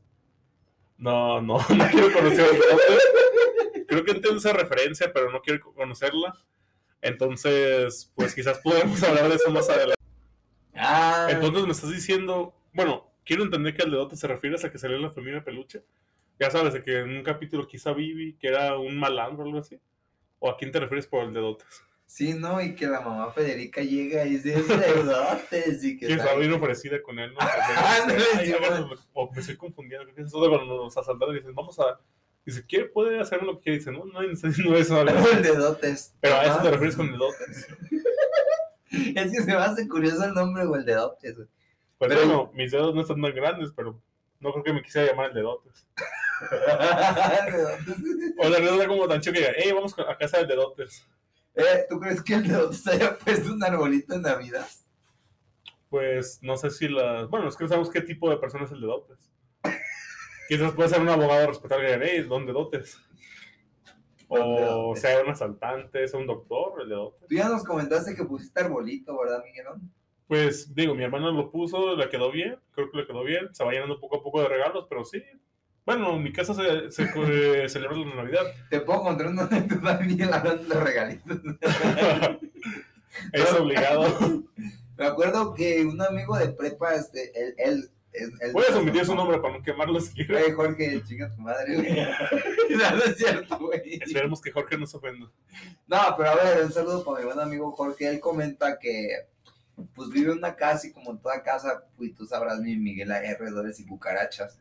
No, 0.98 1.40
no, 1.40 1.60
no 1.70 1.88
quiero 1.92 2.12
conocer 2.12 2.48
el 2.52 2.60
dedotes. 2.60 3.86
Creo 3.88 4.04
que 4.04 4.12
entiendo 4.12 4.40
esa 4.40 4.54
referencia, 4.54 5.12
pero 5.14 5.32
no 5.32 5.40
quiero 5.42 5.72
conocerla. 5.72 6.34
Entonces, 7.04 8.12
pues 8.16 8.34
quizás 8.34 8.58
podemos 8.58 9.04
hablar 9.04 9.30
de 9.30 9.36
eso 9.36 9.52
más 9.52 9.70
adelante. 9.70 10.02
Ah, 10.74 11.28
Entonces 11.30 11.64
me 11.64 11.74
estás 11.74 11.92
diciendo, 11.92 12.56
bueno, 12.74 13.08
quiero 13.24 13.44
entender 13.44 13.76
que 13.76 13.84
al 13.84 13.92
dedote 13.92 14.16
se 14.16 14.26
refiere 14.26 14.56
a 14.56 14.72
que 14.72 14.80
salió 14.80 14.96
en 14.96 15.04
la 15.04 15.12
familia 15.12 15.44
peluche. 15.44 15.84
Ya 16.40 16.52
sabes, 16.52 16.74
de 16.74 16.84
que 16.84 17.00
en 17.00 17.10
un 17.18 17.24
capítulo 17.24 17.68
quizá 17.68 17.94
Vivi, 17.94 18.34
que 18.38 18.48
era 18.48 18.78
un 18.78 18.98
malandro 19.00 19.44
o 19.44 19.48
algo 19.48 19.60
así. 19.60 19.80
¿O 20.40 20.50
a 20.50 20.58
quién 20.58 20.72
te 20.72 20.80
refieres 20.80 21.08
por 21.08 21.24
el 21.24 21.34
dedotes? 21.34 21.68
sí, 22.10 22.34
¿no? 22.34 22.62
Y 22.62 22.74
que 22.74 22.88
la 22.88 23.02
mamá 23.02 23.32
Federica 23.34 23.82
llega 23.82 24.26
y 24.26 24.38
dice, 24.38 24.54
es 24.58 24.68
dedotes 24.68 25.84
y 25.84 25.98
que... 25.98 26.06
Estaba 26.14 26.36
bien 26.40 26.54
ofrecida 26.54 27.02
con 27.02 27.20
él, 27.20 27.34
¿no? 27.34 27.40
Ay, 27.42 28.46
sí, 28.46 28.54
bueno, 28.60 28.90
o 29.14 29.30
me 29.32 29.40
estoy 29.42 29.58
confundiendo. 29.58 30.06
Creo 30.06 30.16
que 30.16 30.22
es 30.22 30.32
todo 30.32 30.50
cuando 30.50 30.86
nos 30.86 30.98
asaltaron 30.98 31.36
y 31.36 31.40
dicen, 31.40 31.54
vamos 31.54 31.78
a. 31.80 32.00
Dice, 32.46 32.66
¿quiere 32.66 32.86
puede 32.86 33.20
hacer 33.20 33.44
lo 33.44 33.58
que 33.58 33.64
quiere? 33.64 33.80
Dice, 33.80 33.92
no, 33.92 34.06
no, 34.06 34.22
no, 34.22 34.22
no 34.22 34.78
es 34.78 34.90
el 35.36 35.44
dedotes. 35.44 36.16
Pero 36.22 36.36
a 36.36 36.46
eso 36.46 36.62
te 36.62 36.72
refieres 36.72 36.96
con 36.96 37.12
dedotes. 37.12 37.68
Es 38.90 39.32
que 39.32 39.42
se 39.42 39.46
me 39.48 39.54
hace 39.54 39.86
curioso 39.88 40.24
el 40.24 40.34
nombre, 40.34 40.66
güey, 40.66 40.80
el 40.80 40.86
dedotes. 40.86 41.36
Pues 41.36 41.50
Pero- 42.10 42.16
bueno, 42.22 42.52
mis 42.54 42.72
dedos 42.72 42.96
no 42.96 43.02
están 43.02 43.22
tan 43.22 43.36
grandes, 43.36 43.72
pero 43.76 44.02
no 44.40 44.52
creo 44.54 44.64
que 44.64 44.72
me 44.74 44.82
quisiera 44.82 45.08
llamar 45.10 45.26
el. 45.26 45.32
El 45.32 45.36
dedotes. 45.44 45.86
O 48.40 48.50
la 48.50 48.60
verdad 48.60 48.76
era 48.76 48.88
como 48.88 49.08
tan 49.08 49.20
chico 49.22 49.34
que 49.34 49.40
diga, 49.40 49.54
hey, 49.58 49.72
vamos 49.74 49.96
a 49.98 50.18
casa 50.18 50.38
del 50.38 50.48
dedotes. 50.48 51.08
Eh, 51.56 51.86
¿Tú 51.90 52.00
crees 52.00 52.22
que 52.22 52.36
el 52.36 52.48
dedotes 52.48 52.86
haya 52.88 53.18
puesto 53.18 53.52
un 53.52 53.64
arbolito 53.64 54.14
en 54.14 54.22
Navidad? 54.22 54.68
Pues 55.90 56.40
no 56.44 56.58
sé 56.58 56.70
si 56.70 56.88
las. 56.88 57.28
Bueno, 57.30 57.48
es 57.48 57.56
que 57.56 57.64
no 57.64 57.70
sabemos 57.70 57.90
qué 57.90 58.02
tipo 58.02 58.30
de 58.30 58.38
persona 58.38 58.66
es 58.66 58.72
el 58.72 58.82
dedotes. 58.82 59.32
Quizás 60.48 60.74
puede 60.74 60.90
ser 60.90 61.02
un 61.02 61.10
abogado 61.10 61.48
respetable 61.48 61.88
que 61.88 61.94
diga, 61.94 62.06
hey, 62.10 62.26
don 62.28 62.46
dedotes. 62.46 63.00
O 64.30 64.96
sea 64.96 65.22
un 65.22 65.30
asaltante, 65.30 66.08
sea 66.08 66.20
un 66.20 66.28
doctor, 66.28 66.82
el 66.82 66.90
dedotes. 66.90 67.28
Tú 67.28 67.36
ya 67.36 67.50
nos 67.50 67.64
comentaste 67.64 68.16
que 68.16 68.26
pusiste 68.26 68.60
arbolito, 68.60 69.18
¿verdad, 69.18 69.44
Miguelón? 69.44 69.92
Pues 70.28 70.76
digo, 70.76 70.94
mi 70.94 71.06
hermano 71.06 71.32
lo 71.32 71.50
puso, 71.50 71.96
le 71.96 72.10
quedó 72.10 72.32
bien, 72.32 72.60
creo 72.72 72.92
que 72.92 72.98
le 72.98 73.08
quedó 73.08 73.24
bien, 73.24 73.54
se 73.56 73.64
va 73.64 73.72
llenando 73.72 74.00
poco 74.00 74.18
a 74.18 74.24
poco 74.24 74.42
de 74.42 74.50
regalos, 74.50 74.86
pero 74.90 75.06
sí. 75.06 75.24
Bueno, 75.88 76.18
en 76.18 76.24
mi 76.24 76.34
casa 76.34 76.54
se, 76.54 76.92
se 76.92 77.04
eh, 77.04 77.70
celebra 77.70 77.96
la 77.96 78.16
Navidad. 78.16 78.42
Te 78.70 78.82
puedo 78.82 79.04
contar 79.04 79.28
una 79.28 79.44
anécdota 79.44 79.98
Miguel 80.00 80.34
hablando 80.34 80.62
de 80.64 80.68
los 80.76 80.84
regalitos. 80.84 81.38
es 83.32 83.54
obligado. 83.54 84.44
Me 84.98 85.06
acuerdo 85.06 85.54
que 85.54 85.86
un 85.86 86.02
amigo 86.02 86.38
de 86.38 86.50
prepa, 86.50 86.94
este, 86.94 87.32
él, 87.42 87.56
él, 87.58 87.90
él, 88.12 88.32
él- 88.42 88.52
Puedes 88.52 88.76
omitir 88.76 89.06
su 89.06 89.16
nombre 89.16 89.40
para 89.40 89.60
no 89.60 89.64
quemarlo 89.64 90.02
si 90.02 90.14
quieres. 90.14 90.54
Jorge, 90.54 91.02
chinga 91.06 91.34
tu 91.34 91.42
madre, 91.42 91.76
güey. 91.76 91.96
No, 92.78 92.92
no 92.98 93.04
es 93.06 93.16
cierto, 93.16 93.58
güey. 93.58 93.82
Esperemos 94.04 94.42
que 94.42 94.52
Jorge 94.52 94.78
no 94.78 94.86
se 94.86 94.98
ofenda. 94.98 95.32
No, 95.88 96.00
pero 96.18 96.32
a 96.32 96.36
ver, 96.36 96.66
un 96.66 96.74
saludo 96.74 97.06
para 97.06 97.20
mi 97.20 97.26
buen 97.28 97.40
amigo 97.40 97.72
Jorge. 97.72 98.10
Él 98.10 98.20
comenta 98.20 98.78
que, 98.78 99.08
pues, 99.96 100.10
vive 100.10 100.34
en 100.34 100.40
una 100.40 100.54
casa 100.54 100.86
y 100.88 100.92
como 100.92 101.12
en 101.12 101.20
toda 101.20 101.42
casa, 101.44 101.86
pues, 101.96 102.14
tú 102.14 102.26
sabrás, 102.26 102.60
mi 102.60 102.76
Miguel, 102.76 103.10
hay 103.10 103.28
alrededores 103.28 103.80
y 103.80 103.86
cucarachas. 103.86 104.60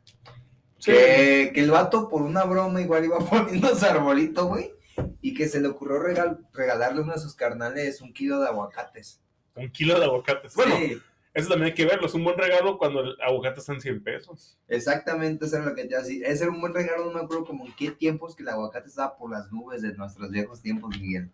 Que, 0.85 1.51
que 1.55 1.61
el 1.61 1.71
vato, 1.71 2.09
por 2.09 2.23
una 2.23 2.45
broma, 2.45 2.81
igual 2.81 3.05
iba 3.05 3.19
poniendo 3.31 3.75
su 3.75 3.85
arbolito, 3.85 4.47
güey. 4.47 4.73
Y 5.21 5.35
que 5.35 5.49
se 5.49 5.61
le 5.61 5.69
ocurrió 5.69 5.99
regal- 6.01 6.47
regalarle 6.53 7.01
a 7.01 7.03
uno 7.05 7.13
de 7.15 7.21
sus 7.21 7.35
carnales 7.35 8.01
un 8.01 8.13
kilo 8.13 8.41
de 8.41 8.49
aguacates. 8.49 9.21
Un 9.55 9.71
kilo 9.71 9.99
de 9.99 10.05
aguacates. 10.05 10.55
Bueno, 10.55 10.77
Sí, 10.77 10.99
eso 11.35 11.49
también 11.51 11.69
hay 11.71 11.75
que 11.75 11.85
verlo. 11.87 12.07
Es 12.07 12.15
un 12.15 12.25
buen 12.25 12.39
regalo 12.39 12.79
cuando 12.79 13.01
el 13.01 13.17
aguacate 13.21 13.61
está 13.61 13.73
en 13.75 13.81
100 13.81 14.03
pesos. 14.03 14.59
exactamente, 14.69 15.45
eso 15.47 15.57
era 15.57 15.67
lo 15.67 15.75
que 15.75 15.83
te 15.83 15.89
iba 15.91 15.99
a 15.99 16.03
decir. 16.03 16.25
Ese 16.25 16.45
era 16.45 16.53
un 16.53 16.61
buen 16.61 16.73
regalo, 16.75 17.07
no 17.07 17.13
me 17.13 17.21
acuerdo 17.21 17.45
como 17.45 17.67
en 17.67 17.75
qué 17.75 17.91
tiempos 17.91 18.35
que 18.37 18.43
el 18.43 18.49
aguacate 18.51 18.89
estaba 18.89 19.17
por 19.17 19.31
las 19.31 19.51
nubes 19.53 19.83
de 19.83 19.93
nuestros 19.95 20.31
viejos 20.31 20.61
tiempos, 20.63 20.91
Miguel. 20.99 21.31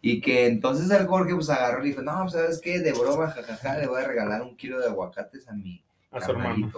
Y 0.00 0.20
que 0.20 0.46
entonces 0.46 0.90
el 0.90 1.06
Jorge 1.06 1.34
pues 1.34 1.48
agarró 1.50 1.84
y 1.84 1.88
dijo, 1.88 2.02
no, 2.02 2.18
pues, 2.20 2.32
¿sabes 2.32 2.60
qué? 2.62 2.78
De 2.80 2.92
broma, 2.92 3.30
jajaja, 3.30 3.78
le 3.78 3.86
voy 3.86 4.02
a 4.02 4.06
regalar 4.06 4.42
un 4.42 4.56
kilo 4.56 4.78
de 4.78 4.86
aguacates 4.88 5.48
a 5.48 5.52
mi 5.52 5.82
A 6.10 6.20
su 6.20 6.30
hermano. 6.32 6.70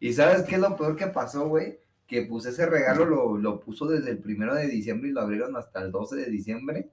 Carnalito". 0.00 0.06
Y 0.06 0.12
¿sabes 0.12 0.42
qué 0.48 0.54
es 0.56 0.60
lo 0.60 0.76
peor 0.76 0.96
que 0.96 1.06
pasó, 1.08 1.48
güey? 1.48 1.78
Que 2.06 2.22
pues 2.22 2.44
ese 2.46 2.66
regalo 2.66 3.04
lo, 3.04 3.36
lo 3.36 3.60
puso 3.60 3.86
desde 3.86 4.10
el 4.10 4.18
primero 4.18 4.54
de 4.54 4.66
diciembre 4.66 5.10
y 5.10 5.12
lo 5.12 5.20
abrieron 5.20 5.56
hasta 5.56 5.80
el 5.80 5.92
12 5.92 6.16
de 6.16 6.26
diciembre. 6.30 6.88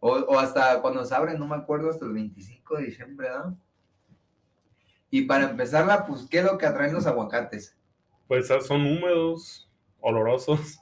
O, 0.00 0.12
o 0.12 0.38
hasta 0.38 0.80
cuando 0.80 1.04
se 1.04 1.14
abre, 1.14 1.38
no 1.38 1.46
me 1.46 1.56
acuerdo, 1.56 1.90
hasta 1.90 2.04
el 2.06 2.12
25 2.12 2.76
de 2.78 2.84
diciembre, 2.84 3.28
¿no? 3.30 3.58
Y 5.10 5.22
para 5.22 5.50
empezarla, 5.50 6.06
pues, 6.06 6.26
¿qué 6.30 6.38
es 6.38 6.44
lo 6.44 6.56
que 6.56 6.66
atraen 6.66 6.92
los 6.94 7.06
aguacates? 7.06 7.76
Pues 8.28 8.46
son 8.46 8.86
húmedos, 8.86 9.68
olorosos. 10.00 10.78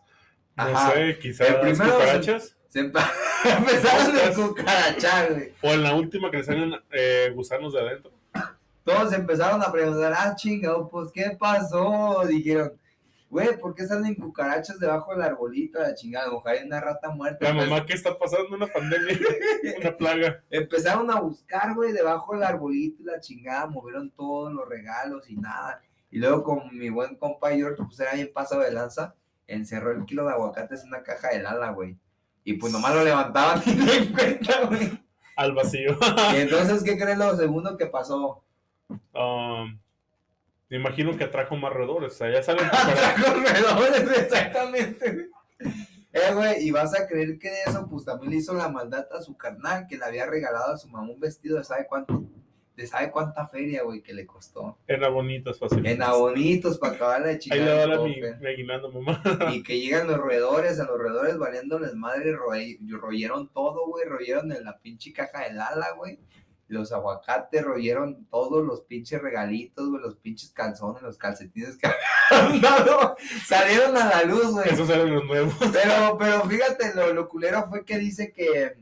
No 0.57 0.65
Ajá. 0.65 0.93
sé, 0.93 1.19
quizás 1.19 1.49
cucarachas. 1.49 2.57
Se 2.69 2.81
empe- 2.83 3.01
empezaron 3.59 4.17
a 4.17 4.19
Ostras. 4.29 4.37
cucarachar, 4.37 5.33
güey. 5.33 5.53
O 5.63 5.71
en 5.73 5.83
la 5.83 5.95
última 5.95 6.31
que 6.31 6.37
le 6.39 6.45
salen 6.45 6.75
eh, 6.91 7.33
gusanos 7.35 7.73
de 7.73 7.81
adentro. 7.81 8.13
Todos 8.89 9.13
empezaron 9.13 9.63
a 9.63 9.71
preguntar, 9.71 10.15
ah, 10.17 10.35
chingado, 10.35 10.89
pues, 10.89 11.11
¿qué 11.13 11.37
pasó? 11.39 12.23
Dijeron, 12.27 12.73
güey, 13.29 13.55
¿por 13.61 13.75
qué 13.75 13.87
salen 13.87 14.15
cucarachas 14.15 14.79
debajo 14.79 15.13
del 15.13 15.21
arbolito? 15.21 15.79
La 15.79 15.95
chingada, 15.95 16.31
mejor 16.31 16.49
hay 16.49 16.65
una 16.65 16.81
rata 16.81 17.11
muerta. 17.11 17.53
La 17.53 17.53
mamá, 17.53 17.85
¿qué 17.85 17.93
está 17.93 18.17
pasando? 18.17 18.57
Una 18.57 18.67
pandemia, 18.67 19.19
una 19.81 19.95
plaga. 19.95 20.43
Empezaron 20.49 21.11
a 21.11 21.21
buscar, 21.21 21.75
güey, 21.75 21.93
debajo 21.93 22.33
del 22.33 22.45
arbolito 22.45 23.03
y 23.03 23.05
la 23.05 23.21
chingada, 23.21 23.67
movieron 23.67 24.11
todos 24.11 24.55
los 24.55 24.67
regalos 24.67 25.29
y 25.29 25.37
nada. 25.37 25.83
Y 26.11 26.19
luego 26.19 26.43
con 26.43 26.75
mi 26.75 26.89
buen 26.89 27.17
compa 27.17 27.51
George, 27.51 27.83
pues 27.85 28.01
era 28.01 28.15
bien 28.15 28.31
pasado 28.33 28.63
de 28.63 28.73
lanza, 28.73 29.15
encerró 29.47 29.93
el 29.93 30.07
kilo 30.07 30.25
de 30.25 30.33
aguacates 30.33 30.81
en 30.81 30.89
una 30.89 31.03
caja 31.03 31.29
de 31.29 31.43
lala, 31.43 31.73
güey. 31.73 31.99
Y 32.43 32.55
pues 32.55 32.73
nomás 32.73 32.95
lo 32.95 33.05
levantaban 33.05 33.61
y 33.67 33.75
no 33.75 33.93
en 33.93 34.13
cuenta, 34.15 34.65
güey. 34.65 34.99
Al 35.37 35.53
vacío. 35.53 35.99
Y 36.33 36.37
entonces, 36.37 36.83
¿qué 36.83 36.97
crees 36.97 37.19
lo 37.19 37.37
segundo 37.37 37.77
que 37.77 37.85
pasó? 37.85 38.43
Um, 38.89 39.79
me 40.71 40.77
imagino 40.77 41.17
que 41.17 41.25
atrajo 41.25 41.57
más 41.57 41.73
roedores. 41.73 42.13
O 42.13 42.17
sea, 42.17 42.31
ya 42.31 42.43
salen. 42.43 42.67
Atrajo 42.73 43.35
roedores, 43.35 44.19
exactamente. 44.19 45.29
Eh, 46.13 46.35
güey, 46.35 46.67
y 46.67 46.71
vas 46.71 46.99
a 46.99 47.07
creer 47.07 47.39
que 47.39 47.51
de 47.51 47.63
eso, 47.67 47.87
pues 47.89 48.05
también 48.05 48.31
le 48.31 48.39
hizo 48.39 48.55
la 48.55 48.69
maldad 48.69 49.07
a 49.13 49.21
su 49.21 49.37
carnal, 49.37 49.87
que 49.87 49.99
le 49.99 50.05
había 50.05 50.27
regalado 50.27 50.73
a 50.75 50.79
su 50.79 50.89
mamá 50.89 51.11
un 51.11 51.21
vestido 51.21 51.59
de 51.59 51.65
sabe 51.65 51.87
cuánto, 51.87 52.25
de 52.75 52.87
sabe 52.87 53.11
cuánta 53.11 53.47
feria, 53.47 53.83
güey, 53.83 54.03
que 54.03 54.15
le 54.15 54.25
costó. 54.27 54.79
En 54.87 55.05
abonitas 55.05 55.59
fácil. 55.59 55.85
En 55.87 56.03
abonitos 56.03 56.79
para 56.79 57.17
Ahí 57.17 57.39
le 57.51 57.65
da 57.65 57.87
mi, 57.87 58.21
tope. 58.21 58.37
mi 58.41 58.47
aguinaldo, 58.47 58.91
mamá. 58.91 59.23
Y 59.53 59.63
que 59.63 59.79
llegan 59.79 60.07
los 60.07 60.17
roedores, 60.19 60.81
a 60.81 60.85
los 60.85 60.99
roedores 60.99 61.37
valiéndoles 61.37 61.95
madre, 61.95 62.35
royeron 62.35 63.49
todo, 63.53 63.87
güey, 63.87 64.07
royeron 64.07 64.51
en 64.53 64.65
la 64.65 64.79
pinche 64.79 65.13
caja 65.13 65.45
del 65.45 65.61
ala, 65.61 65.93
güey. 65.93 66.19
Los 66.69 66.93
aguacates 66.93 67.65
royeron 67.65 68.27
todos 68.27 68.65
los 68.65 68.83
pinches 68.83 69.23
regalitos, 69.23 69.89
güey, 69.89 70.03
los 70.03 70.17
pinches 70.17 70.51
calzones, 70.53 71.03
los 71.03 71.17
calcetines 71.17 71.79
que 71.79 71.89
habían 72.31 72.61
dado, 72.61 73.17
salieron 73.47 73.97
a 73.97 74.05
la 74.07 74.23
luz, 74.25 74.51
güey. 74.53 74.69
Esos 74.69 74.89
eran 74.91 75.15
los 75.15 75.25
nuevos. 75.25 75.55
Pero, 75.73 76.17
pero 76.19 76.43
fíjate, 76.45 76.95
lo, 76.95 77.15
lo 77.15 77.29
culero 77.29 77.67
fue 77.71 77.87
que 77.87 77.97
dice 77.97 78.33
que, 78.33 78.77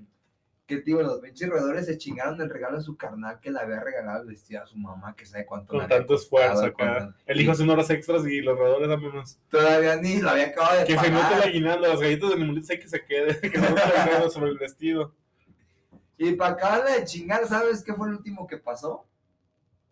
que, 0.66 0.78
tío, 0.78 1.00
los 1.00 1.20
pinches 1.20 1.48
roedores 1.48 1.86
se 1.86 1.96
chingaron 1.96 2.40
el 2.40 2.50
regalo 2.50 2.78
de 2.78 2.82
su 2.82 2.96
carnal 2.96 3.38
que 3.38 3.52
le 3.52 3.60
había 3.60 3.78
regalado 3.78 4.22
el 4.22 4.28
vestido 4.30 4.64
a 4.64 4.66
su 4.66 4.76
mamá, 4.78 5.14
que 5.14 5.24
sabe 5.24 5.46
cuánto 5.46 5.78
Con 5.78 5.86
tanto 5.86 6.16
esfuerzo 6.16 6.64
acá. 6.64 7.14
El 7.24 7.40
hijo 7.40 7.52
haciendo 7.52 7.74
horas 7.74 7.88
extras 7.90 8.26
y 8.26 8.40
los 8.40 8.58
roedores 8.58 8.88
vámonos. 8.88 9.38
Todavía 9.48 9.94
ni 9.94 10.20
lo 10.20 10.30
había 10.30 10.46
acabado 10.48 10.80
de 10.80 10.86
Que 10.86 10.98
se 10.98 11.08
note 11.08 11.22
pagar. 11.22 11.42
el 11.44 11.48
aguinaldo, 11.50 11.86
las 11.86 12.00
galletas 12.00 12.30
de 12.30 12.34
animalitos 12.34 12.70
hay 12.70 12.80
que 12.80 12.88
se 12.88 13.04
quede. 13.04 13.40
Que 13.48 13.60
se 13.60 14.30
sobre 14.30 14.50
el 14.50 14.58
vestido. 14.58 15.14
Y 16.18 16.32
para 16.32 16.52
acabarla 16.52 16.96
de 16.96 17.04
chingar, 17.04 17.46
¿sabes 17.46 17.84
qué 17.84 17.92
fue 17.94 18.08
el 18.08 18.14
último 18.14 18.46
que 18.46 18.56
pasó? 18.56 19.06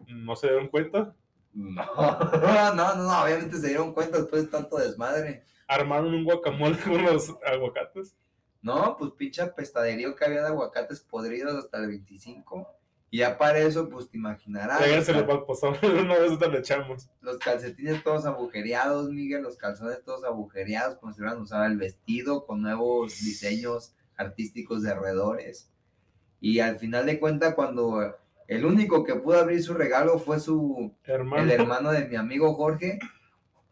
¿No 0.06 0.36
se 0.36 0.48
dieron 0.48 0.68
cuenta? 0.68 1.14
No, 1.52 1.84
no, 1.94 2.74
no, 2.74 2.94
no, 2.96 3.22
obviamente 3.22 3.58
se 3.58 3.68
dieron 3.68 3.92
cuenta 3.92 4.18
después 4.18 4.42
de 4.42 4.48
tanto 4.48 4.76
desmadre. 4.76 5.44
Armaron 5.68 6.14
un 6.14 6.24
guacamole 6.24 6.78
con 6.78 7.02
los 7.02 7.34
aguacates. 7.46 8.14
No, 8.60 8.96
pues 8.98 9.12
pinche 9.12 9.46
pestaderío 9.48 10.16
que 10.16 10.24
había 10.24 10.40
de 10.40 10.48
aguacates 10.48 11.00
podridos 11.00 11.64
hasta 11.64 11.78
el 11.78 11.88
25. 11.88 12.66
Y 13.10 13.18
ya 13.18 13.38
para 13.38 13.58
eso, 13.58 13.88
pues 13.88 14.10
te 14.10 14.16
imaginarás. 14.16 14.80
Regárselo 14.80 15.18
los, 15.18 15.26
para 15.26 15.38
el 15.38 15.44
pozole. 15.44 16.02
Una 16.02 16.18
vez 16.18 16.38
te 16.38 16.48
le 16.48 16.58
echamos. 16.58 17.08
los 17.20 17.38
calcetines 17.38 18.02
todos 18.02 18.24
agujereados, 18.26 19.10
Miguel, 19.10 19.42
los 19.42 19.56
calzones 19.56 20.02
todos 20.02 20.24
agujereados, 20.24 20.96
como 20.96 21.12
si 21.12 21.20
hubieran 21.20 21.40
usado 21.40 21.64
el 21.66 21.76
vestido 21.76 22.44
con 22.46 22.62
nuevos 22.62 23.20
diseños 23.20 23.94
artísticos 24.16 24.82
de 24.82 24.92
alrededores. 24.92 25.70
Y 26.44 26.60
al 26.60 26.76
final 26.76 27.06
de 27.06 27.18
cuentas, 27.18 27.54
cuando 27.54 28.18
el 28.48 28.66
único 28.66 29.02
que 29.02 29.14
pudo 29.14 29.38
abrir 29.38 29.62
su 29.62 29.72
regalo 29.72 30.18
fue 30.18 30.38
su 30.38 30.92
Hermano. 31.04 31.42
el 31.42 31.50
hermano 31.50 31.90
de 31.90 32.06
mi 32.06 32.16
amigo 32.16 32.52
Jorge, 32.52 32.98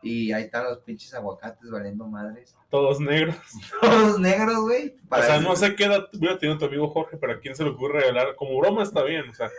Y 0.03 0.32
ahí 0.32 0.44
están 0.44 0.64
los 0.64 0.78
pinches 0.78 1.14
aguacates 1.14 1.70
valiendo 1.70 2.07
madres. 2.07 2.57
Todos 2.70 2.98
negros. 3.00 3.36
Todos 3.80 4.18
negros, 4.18 4.61
güey. 4.62 4.96
O 5.11 5.16
sea, 5.22 5.40
no 5.40 5.55
sé 5.55 5.76
qué 5.76 5.84
edad 5.84 6.09
hubiera 6.12 6.38
tenido 6.38 6.59
tu 6.59 6.64
amigo 6.64 6.88
Jorge, 6.90 7.16
pero 7.18 7.34
a 7.34 7.38
quién 7.40 7.55
se 7.55 7.62
le 7.64 7.70
ocurre 7.70 8.00
regalar. 8.00 8.34
Como 8.34 8.59
broma 8.59 8.82
está 8.82 9.03
bien, 9.05 9.28
o 9.28 9.34
sea. 9.34 9.50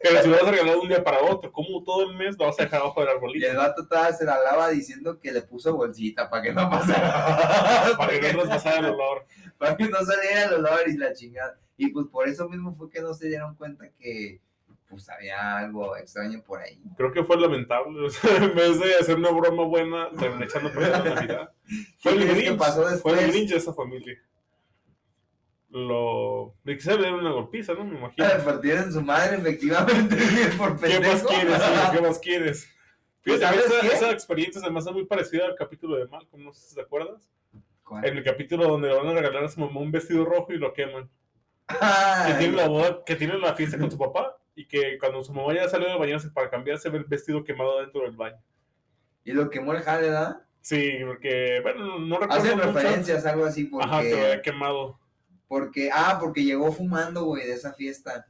Pero 0.00 0.22
si 0.22 0.28
lo 0.28 0.36
vas 0.36 0.46
a 0.46 0.50
regalar 0.52 0.76
un 0.76 0.88
día 0.88 1.02
para 1.02 1.20
otro, 1.22 1.50
como 1.52 1.82
todo 1.82 2.08
el 2.08 2.16
mes 2.16 2.38
lo 2.38 2.46
vas 2.46 2.58
a 2.60 2.62
dejar 2.62 2.80
abajo 2.80 3.00
del 3.00 3.08
Y 3.08 3.12
arbolito? 3.12 3.46
el 3.50 3.56
vato 3.56 3.86
todavía 3.86 4.12
se 4.16 4.24
la 4.24 4.38
lava 4.42 4.68
diciendo 4.70 5.18
que 5.18 5.32
le 5.32 5.42
puso 5.42 5.74
bolsita 5.74 6.30
para 6.30 6.42
que 6.42 6.52
no 6.52 6.70
pasara. 6.70 7.92
Para 7.98 8.20
que 8.20 8.32
no 8.32 8.44
pasara 8.44 8.78
el 8.78 8.94
olor. 8.94 9.26
para 9.58 9.76
que 9.76 9.88
no 9.88 9.98
saliera 9.98 10.44
el 10.44 10.54
olor 10.54 10.80
y 10.86 10.96
la 10.96 11.12
chingada. 11.12 11.58
Y 11.76 11.88
pues 11.88 12.06
por 12.06 12.28
eso 12.28 12.48
mismo 12.48 12.72
fue 12.74 12.88
que 12.88 13.00
no 13.00 13.12
se 13.12 13.26
dieron 13.28 13.56
cuenta 13.56 13.88
que 13.98 14.40
pues 14.92 15.08
había 15.08 15.56
algo 15.56 15.96
extraño 15.96 16.42
por 16.42 16.60
ahí. 16.60 16.78
Creo 16.98 17.10
que 17.12 17.24
fue 17.24 17.40
lamentable. 17.40 18.06
O 18.06 18.10
sea, 18.10 18.36
en 18.44 18.54
vez 18.54 18.78
de 18.78 18.94
hacer 18.96 19.16
una 19.16 19.30
broma 19.30 19.64
buena, 19.64 20.10
terminé 20.10 20.44
echando 20.44 20.70
perder 20.70 20.90
la 20.90 21.14
Navidad. 21.14 21.52
Fue 21.98 22.12
el 22.12 22.18
¿Qué 22.18 22.24
crees 22.24 22.38
que 22.38 22.44
Grinch. 22.44 22.58
pasó 22.58 22.84
Fue 22.98 23.24
el? 23.24 23.30
Grinch 23.30 23.50
de 23.50 23.56
esa 23.56 23.72
familia. 23.72 24.22
Lo. 25.70 26.54
Le 26.64 26.76
quise 26.76 26.98
dar 26.98 27.14
una 27.14 27.30
golpiza, 27.30 27.72
¿no? 27.72 27.84
Me 27.84 27.96
imagino. 27.96 28.26
Partieron 28.44 28.92
su 28.92 29.00
madre, 29.00 29.38
efectivamente, 29.38 30.16
por 30.58 30.78
¿Qué 30.78 31.00
más 31.00 31.22
quieres? 31.22 31.56
hijo? 31.56 31.92
¿Qué 31.92 32.00
más 32.02 32.18
quieres? 32.18 32.68
Fíjate, 33.22 33.44
¿Sabes 33.44 33.64
esa, 33.66 33.86
esa 33.86 34.10
experiencia 34.10 34.60
además 34.62 34.86
es 34.86 34.92
muy 34.92 35.06
parecida 35.06 35.46
al 35.46 35.54
capítulo 35.54 35.96
de 35.96 36.06
Malcolm, 36.08 36.44
no 36.44 36.52
sé 36.52 36.68
si 36.68 36.74
te 36.74 36.82
acuerdas. 36.82 37.26
¿Cuál? 37.84 38.04
En 38.04 38.18
el 38.18 38.24
capítulo 38.24 38.68
donde 38.68 38.88
le 38.88 38.96
van 38.96 39.06
a 39.06 39.12
regalar 39.14 39.44
a 39.44 39.48
su 39.48 39.60
mamá 39.60 39.80
un 39.80 39.90
vestido 39.92 40.24
rojo 40.26 40.52
y 40.52 40.58
lo 40.58 40.74
queman. 40.74 41.08
Que 41.68 42.34
tiene 42.38 42.56
la 42.56 42.68
boda, 42.68 43.02
que 43.06 43.16
tiene 43.16 43.38
la 43.38 43.54
fiesta 43.54 43.78
con 43.78 43.90
su 43.90 43.96
papá 43.96 44.36
y 44.54 44.66
que 44.66 44.98
cuando 44.98 45.22
su 45.22 45.32
mamá 45.32 45.54
ya 45.54 45.68
salió 45.68 45.88
de 45.88 45.98
bañarse 45.98 46.30
para 46.30 46.50
cambiarse 46.50 46.90
ve 46.90 46.98
el 46.98 47.04
vestido 47.04 47.42
quemado 47.44 47.80
dentro 47.80 48.02
del 48.02 48.16
baño. 48.16 48.40
Y 49.24 49.32
lo 49.32 49.48
quemó 49.50 49.72
el 49.72 49.82
jale, 49.82 50.08
¿verdad? 50.08 50.42
Sí, 50.60 50.98
porque, 51.06 51.60
bueno, 51.62 51.98
no 51.98 52.18
recuerdo 52.18 52.44
Hacen 52.44 52.58
referencias, 52.58 53.26
algo 53.26 53.44
así, 53.44 53.64
porque... 53.64 53.86
Ajá, 53.86 54.02
que 54.02 54.10
lo 54.10 54.22
había 54.22 54.42
quemado. 54.42 54.98
Porque, 55.48 55.90
ah, 55.92 56.18
porque 56.20 56.44
llegó 56.44 56.72
fumando, 56.72 57.24
güey, 57.24 57.46
de 57.46 57.54
esa 57.54 57.72
fiesta. 57.72 58.26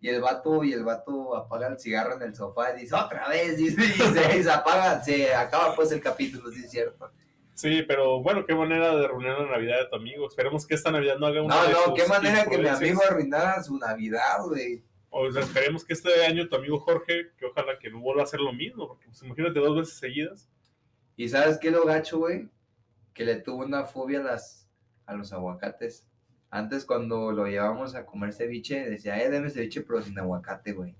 Y 0.00 0.08
el 0.08 0.20
vato, 0.20 0.64
y 0.64 0.72
el 0.72 0.84
vato 0.84 1.34
apaga 1.36 1.68
el 1.68 1.78
cigarro 1.78 2.16
en 2.16 2.22
el 2.22 2.34
sofá 2.34 2.74
y 2.76 2.80
dice, 2.80 2.94
otra 2.94 3.28
vez, 3.28 3.56
dice, 3.58 3.82
y 3.82 4.00
se, 4.00 4.38
y 4.38 4.42
se 4.42 4.50
apaga, 4.50 5.02
se 5.02 5.34
acaba 5.34 5.74
pues 5.74 5.92
el 5.92 6.00
capítulo, 6.00 6.50
sí 6.50 6.62
es 6.64 6.70
cierto. 6.70 7.10
Sí, 7.54 7.84
pero 7.86 8.20
bueno, 8.20 8.44
qué 8.44 8.54
manera 8.54 8.96
de 8.96 9.04
arruinar 9.04 9.40
la 9.40 9.52
Navidad 9.52 9.78
de 9.78 9.86
tu 9.86 9.96
amigo. 9.96 10.26
Esperemos 10.26 10.66
que 10.66 10.74
esta 10.74 10.90
Navidad 10.90 11.18
no 11.18 11.26
haga 11.26 11.42
una 11.42 11.54
No, 11.54 11.64
de 11.64 11.72
no, 11.72 11.94
qué 11.94 12.06
manera 12.06 12.44
que 12.46 12.58
mi 12.58 12.68
amigo 12.68 13.00
arruinara 13.08 13.62
su 13.62 13.78
Navidad, 13.78 14.44
güey. 14.44 14.82
O 15.16 15.30
sea, 15.30 15.42
esperemos 15.42 15.84
que 15.84 15.92
este 15.92 16.26
año 16.26 16.48
tu 16.48 16.56
amigo 16.56 16.80
Jorge, 16.80 17.30
que 17.38 17.46
ojalá 17.46 17.78
que 17.78 17.88
no 17.88 18.00
vuelva 18.00 18.22
a 18.22 18.24
hacer 18.24 18.40
lo 18.40 18.52
mismo, 18.52 18.88
porque 18.88 19.06
pues, 19.06 19.22
imagínate 19.22 19.60
dos 19.60 19.76
veces 19.76 19.94
seguidas. 19.96 20.48
¿Y 21.16 21.28
sabes 21.28 21.58
qué 21.58 21.70
lo 21.70 21.84
gacho, 21.84 22.18
güey? 22.18 22.48
Que 23.12 23.24
le 23.24 23.36
tuvo 23.36 23.64
una 23.64 23.84
fobia 23.84 24.18
a, 24.20 24.24
las, 24.24 24.68
a 25.06 25.14
los 25.14 25.32
aguacates. 25.32 26.04
Antes 26.50 26.84
cuando 26.84 27.30
lo 27.30 27.46
llevábamos 27.46 27.94
a 27.94 28.04
comer 28.06 28.32
ceviche, 28.32 28.90
decía, 28.90 29.22
eh, 29.22 29.30
deme 29.30 29.50
ceviche 29.50 29.82
pero 29.82 30.02
sin 30.02 30.18
aguacate, 30.18 30.72
güey. 30.72 30.92
Que 30.92 30.98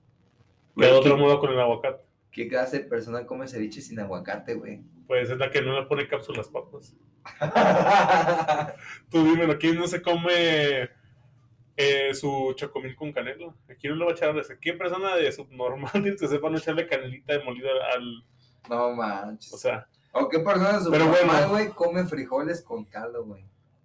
Güey, 0.76 0.90
de 0.90 0.96
otro 0.96 1.16
¿qué- 1.16 1.20
modo 1.20 1.40
con 1.40 1.50
el 1.52 1.58
aguacate. 1.60 2.04
¿Qué 2.30 2.46
clase 2.48 2.78
de 2.80 2.84
persona 2.84 3.26
come 3.26 3.48
ceviche 3.48 3.80
sin 3.80 3.98
aguacate, 3.98 4.54
güey? 4.54 4.80
Pues 5.08 5.28
es 5.30 5.38
la 5.38 5.50
que 5.50 5.60
no 5.62 5.78
le 5.80 5.86
pone 5.86 6.06
cápsulas 6.06 6.48
papas. 6.48 6.94
Tú 9.10 9.24
dímelo, 9.24 9.58
¿quién 9.58 9.76
no 9.76 9.86
se 9.86 10.02
come 10.02 10.88
eh, 11.76 12.14
su 12.14 12.52
chocomil 12.56 12.94
con 12.96 13.12
canela? 13.12 13.54
Aquí 13.68 13.88
no 13.88 13.96
le 13.96 14.04
va 14.04 14.10
a 14.12 14.14
echar. 14.14 14.34
¿Qué 14.60 14.72
persona 14.74 15.16
de 15.16 15.30
subnormal 15.32 15.90
tiene 15.92 16.16
que 16.16 16.28
sepa 16.28 16.50
no 16.50 16.58
echarle 16.58 16.86
canelita 16.86 17.32
de 17.38 17.44
molida 17.44 17.70
al. 17.94 18.24
no 18.68 18.92
manches. 18.92 19.52
O 19.52 19.56
sea, 19.58 19.86
¿O 20.12 20.28
qué 20.28 20.38
persona 20.38 20.78
Pero 20.90 21.06
bueno. 21.08 21.26
normal, 21.26 21.48
güey, 21.48 21.68
come 21.70 22.04
frijoles 22.04 22.62
con 22.62 22.84
caldo, 22.84 23.24
güey? 23.24 23.44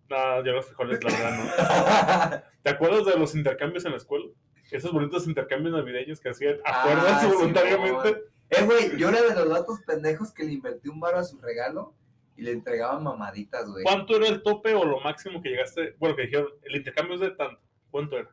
no, 0.09 0.43
yo 0.45 0.53
los 0.53 0.65
frijoles, 0.67 1.03
la 1.03 1.11
verdad, 1.11 1.37
no. 1.37 2.41
¿Te 2.63 2.69
acuerdas 2.69 3.05
de 3.05 3.17
los 3.17 3.33
intercambios 3.35 3.85
en 3.85 3.91
la 3.91 3.97
escuela? 3.97 4.25
Esos 4.71 4.91
bonitos 4.91 5.27
intercambios 5.27 5.73
navideños 5.75 6.19
que 6.19 6.29
hacían 6.29 6.57
Ah, 6.65 7.17
Simón. 7.21 7.35
voluntariamente. 7.37 8.23
eh, 8.51 8.63
güey, 8.65 8.97
yo 8.97 9.09
era 9.09 9.21
de 9.23 9.33
los 9.35 9.49
datos 9.49 9.79
pendejos 9.87 10.31
que 10.31 10.43
le 10.43 10.53
invertí 10.53 10.89
un 10.89 10.99
bar 10.99 11.15
a 11.15 11.23
su 11.23 11.39
regalo 11.39 11.93
y 12.37 12.43
le 12.43 12.51
entregaban 12.51 13.03
mamaditas, 13.03 13.67
güey. 13.69 13.83
¿Cuánto 13.83 14.15
era 14.15 14.27
el 14.27 14.41
tope 14.43 14.73
o 14.75 14.85
lo 14.85 14.99
máximo 14.99 15.41
que 15.41 15.49
llegaste? 15.49 15.95
Bueno, 15.99 16.15
que 16.15 16.23
dijeron, 16.27 16.49
el 16.63 16.75
intercambio 16.75 17.15
es 17.15 17.21
de 17.21 17.31
tanto. 17.31 17.59
¿Cuánto 17.89 18.17
era? 18.17 18.29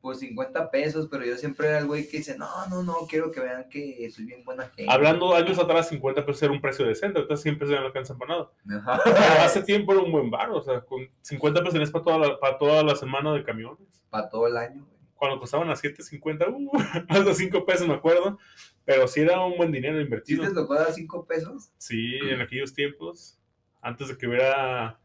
Pues 0.00 0.20
50 0.20 0.70
pesos, 0.70 1.08
pero 1.10 1.24
yo 1.24 1.36
siempre 1.36 1.68
era 1.68 1.80
el 1.80 1.86
güey 1.86 2.08
que 2.08 2.18
dice, 2.18 2.38
no, 2.38 2.46
no, 2.68 2.84
no, 2.84 2.94
quiero 3.08 3.32
que 3.32 3.40
vean 3.40 3.68
que 3.68 4.08
soy 4.10 4.26
bien 4.26 4.44
buena 4.44 4.68
gente. 4.68 4.86
Hablando 4.88 5.34
años 5.34 5.58
atrás, 5.58 5.88
50 5.88 6.24
pesos 6.24 6.42
era 6.44 6.52
un 6.52 6.60
precio 6.60 6.86
decente, 6.86 7.18
ahorita 7.18 7.36
100 7.36 7.58
pesos 7.58 7.74
ya 7.74 7.80
no 7.80 7.86
alcanza 7.86 8.16
para 8.16 8.34
nada. 8.34 8.50
Ajá. 8.80 9.02
Hace 9.44 9.62
tiempo 9.62 9.92
era 9.92 10.02
un 10.02 10.12
buen 10.12 10.30
bar, 10.30 10.50
o 10.50 10.62
sea, 10.62 10.82
con 10.82 11.08
50 11.22 11.60
pesos 11.60 11.72
tenías 11.72 11.90
para 11.90 12.04
toda 12.04 12.18
la, 12.18 12.38
para 12.38 12.58
toda 12.58 12.84
la 12.84 12.94
semana 12.94 13.32
de 13.32 13.42
camiones. 13.42 14.04
Para 14.08 14.28
todo 14.28 14.46
el 14.46 14.56
año, 14.56 14.86
güey. 14.86 14.98
Cuando 15.16 15.40
costaban 15.40 15.68
a 15.68 15.74
7.50, 15.74 16.48
uh, 16.48 16.72
más 17.08 17.24
de 17.24 17.34
5 17.34 17.66
pesos 17.66 17.88
me 17.88 17.94
acuerdo, 17.94 18.38
pero 18.84 19.08
sí 19.08 19.20
era 19.20 19.44
un 19.44 19.56
buen 19.56 19.72
dinero 19.72 19.98
¿Sí 19.98 20.04
invertido. 20.04 20.44
te 20.44 20.54
tocó 20.54 20.74
dar 20.74 20.92
5 20.92 21.26
pesos? 21.26 21.72
Sí, 21.76 22.18
en 22.22 22.40
aquellos 22.40 22.72
tiempos, 22.72 23.36
antes 23.82 24.06
de 24.06 24.16
que 24.16 24.28
hubiera, 24.28 25.00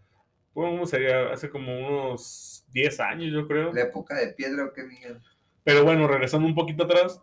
¿cómo 0.54 0.86
sería? 0.86 1.34
Hace 1.34 1.50
como 1.50 1.76
unos 1.80 2.63
10 2.74 3.00
años, 3.00 3.32
yo 3.32 3.48
creo. 3.48 3.72
La 3.74 3.82
época 3.84 4.16
de 4.16 4.28
piedra, 4.28 4.66
¿o 4.66 4.74
qué, 4.74 4.84
Miguel? 4.84 5.20
Pero 5.64 5.84
bueno, 5.84 6.08
regresando 6.08 6.48
un 6.48 6.56
poquito 6.56 6.84
atrás, 6.84 7.22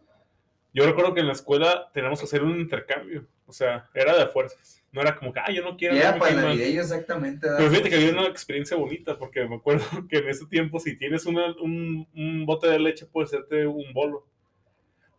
yo 0.72 0.86
recuerdo 0.86 1.12
que 1.14 1.20
en 1.20 1.26
la 1.26 1.32
escuela 1.32 1.90
teníamos 1.92 2.20
que 2.20 2.24
hacer 2.26 2.42
un 2.42 2.58
intercambio, 2.60 3.26
o 3.46 3.52
sea, 3.52 3.88
era 3.94 4.16
de 4.16 4.26
fuerzas. 4.28 4.82
No 4.92 5.00
era 5.02 5.14
como 5.14 5.32
que, 5.32 5.40
ah, 5.40 5.50
yo 5.52 5.62
no 5.62 5.76
quiero. 5.76 5.94
Y 5.94 5.98
no 5.98 6.02
era 6.04 6.12
me 6.14 6.18
para 6.20 6.34
mal". 6.34 6.44
navideño 6.46 6.80
exactamente. 6.80 7.48
Pero 7.56 7.70
fíjate 7.70 7.90
que 7.90 7.96
había 7.96 8.10
una 8.12 8.26
experiencia 8.26 8.76
bonita, 8.76 9.18
porque 9.18 9.44
me 9.46 9.56
acuerdo 9.56 9.84
que 10.08 10.18
en 10.18 10.28
ese 10.28 10.46
tiempo, 10.46 10.80
si 10.80 10.96
tienes 10.96 11.26
una- 11.26 11.54
un, 11.60 12.08
un 12.14 12.46
bote 12.46 12.68
de 12.68 12.78
leche, 12.78 13.06
puedes 13.06 13.30
hacerte 13.32 13.66
un 13.66 13.92
bolo. 13.92 14.26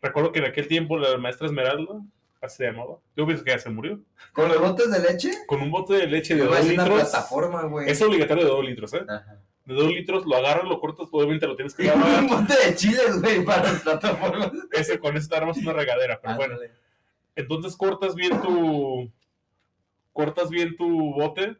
Recuerdo 0.01 0.31
que 0.31 0.39
en 0.39 0.45
aquel 0.45 0.67
tiempo 0.67 0.97
la 0.97 1.17
maestra 1.17 1.47
Esmeralda, 1.47 2.01
así 2.41 2.57
se 2.57 2.63
llamaba, 2.65 2.97
yo 3.15 3.25
pienso 3.27 3.43
que 3.43 3.51
ya 3.51 3.59
se 3.59 3.69
murió, 3.69 3.99
¿Con 4.33 4.47
los 4.49 4.59
botes 4.59 4.89
de 4.89 4.99
leche? 4.99 5.31
con 5.45 5.61
un 5.61 5.69
bote 5.69 5.93
de 5.93 6.07
leche 6.07 6.33
de 6.33 6.39
Yo 6.39 6.45
iba 6.47 6.55
a 6.55 6.59
2 6.59 6.65
hacer 6.65 6.73
una 6.79 6.83
litros. 6.89 7.09
plataforma, 7.11 7.63
güey. 7.65 7.89
Es 7.89 8.01
obligatorio 8.01 8.43
de 8.45 8.49
2 8.49 8.65
litros, 8.65 8.93
¿eh? 8.95 9.05
Ajá. 9.07 9.39
De 9.65 9.75
2 9.75 9.87
litros, 9.91 10.25
lo 10.25 10.35
agarras, 10.35 10.65
lo 10.65 10.79
cortas, 10.79 11.07
obviamente 11.11 11.45
lo 11.47 11.55
tienes 11.55 11.75
que 11.75 11.83
un 11.91 12.01
lavar. 12.01 12.27
bote 12.27 12.53
de 12.65 12.75
chiles, 12.75 13.21
güey, 13.21 13.45
para 13.45 13.63
las 13.63 13.81
plataformas. 13.81 14.51
Ese, 14.71 14.99
con 14.99 15.15
eso 15.15 15.29
te 15.29 15.35
armas 15.35 15.57
una 15.57 15.73
regadera, 15.73 16.19
pero 16.21 16.35
bueno. 16.35 16.57
Entonces 17.35 17.75
cortas 17.75 18.15
bien 18.15 18.41
tu. 18.41 19.11
Cortas 20.13 20.49
bien 20.49 20.75
tu 20.75 21.13
bote, 21.13 21.57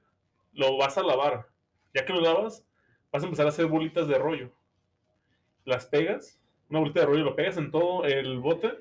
lo 0.54 0.78
vas 0.78 0.98
a 0.98 1.04
lavar. 1.04 1.48
Ya 1.94 2.06
que 2.06 2.14
lo 2.14 2.22
lavas, 2.22 2.66
vas 3.12 3.24
a 3.24 3.26
empezar 3.26 3.46
a 3.46 3.50
hacer 3.50 3.68
bolitas 3.68 4.08
de 4.08 4.18
rollo. 4.18 4.52
Las 5.64 5.86
pegas, 5.86 6.40
una 6.70 6.80
bolita 6.80 7.02
de 7.02 7.06
rollo, 7.06 7.24
lo 7.24 7.36
pegas 7.36 7.58
en 7.58 7.70
todo 7.72 8.06
el 8.06 8.40
bote 8.40 8.74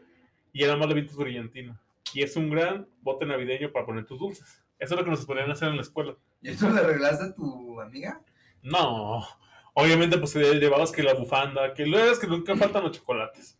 y 0.52 0.60
ya 0.60 0.66
nada 0.66 0.78
más 0.78 0.88
le 0.88 0.92
avientas 0.92 1.16
brillantina. 1.16 1.80
Y 2.14 2.22
es 2.22 2.36
un 2.36 2.50
gran 2.50 2.88
bote 3.02 3.26
navideño 3.26 3.70
para 3.70 3.86
poner 3.86 4.06
tus 4.06 4.18
dulces. 4.18 4.62
Eso 4.78 4.94
es 4.94 4.98
lo 4.98 5.04
que 5.04 5.10
nos 5.10 5.26
ponían 5.26 5.50
a 5.50 5.52
hacer 5.52 5.68
en 5.68 5.76
la 5.76 5.82
escuela. 5.82 6.16
¿Y 6.42 6.50
eso 6.50 6.70
le 6.70 6.80
arreglaste 6.80 7.24
a 7.26 7.34
tu 7.34 7.80
amiga? 7.80 8.20
No, 8.62 9.26
obviamente 9.74 10.18
pues 10.18 10.34
llevabas 10.34 10.92
que 10.92 11.02
la 11.02 11.14
bufanda, 11.14 11.72
que 11.74 11.84
es 11.84 12.18
que 12.18 12.26
nunca 12.26 12.56
faltan 12.56 12.82
los 12.84 12.92
chocolates. 12.92 13.58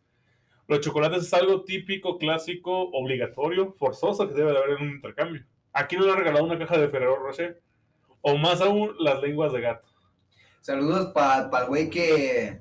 Los 0.69 0.81
chocolates 0.81 1.25
es 1.25 1.35
algo 1.35 1.65
típico, 1.65 2.17
clásico, 2.19 2.91
obligatorio, 2.93 3.73
forzoso 3.73 4.29
que 4.29 4.35
debe 4.35 4.53
de 4.53 4.59
haber 4.59 4.71
en 4.79 4.83
un 4.89 4.95
intercambio. 4.97 5.45
Aquí 5.73 5.97
no 5.97 6.05
le 6.05 6.13
han 6.13 6.19
regalado 6.19 6.45
una 6.45 6.59
caja 6.59 6.79
de 6.79 6.89
Ferrero 6.89 7.17
Rocher. 7.17 7.61
O 8.21 8.37
más 8.37 8.61
aún, 8.61 8.95
las 8.99 9.21
lenguas 9.23 9.53
de 9.53 9.63
gato. 9.63 9.89
Saludos 10.61 11.13
para 11.15 11.49
el 11.63 11.67
güey 11.69 11.89
que 11.89 12.61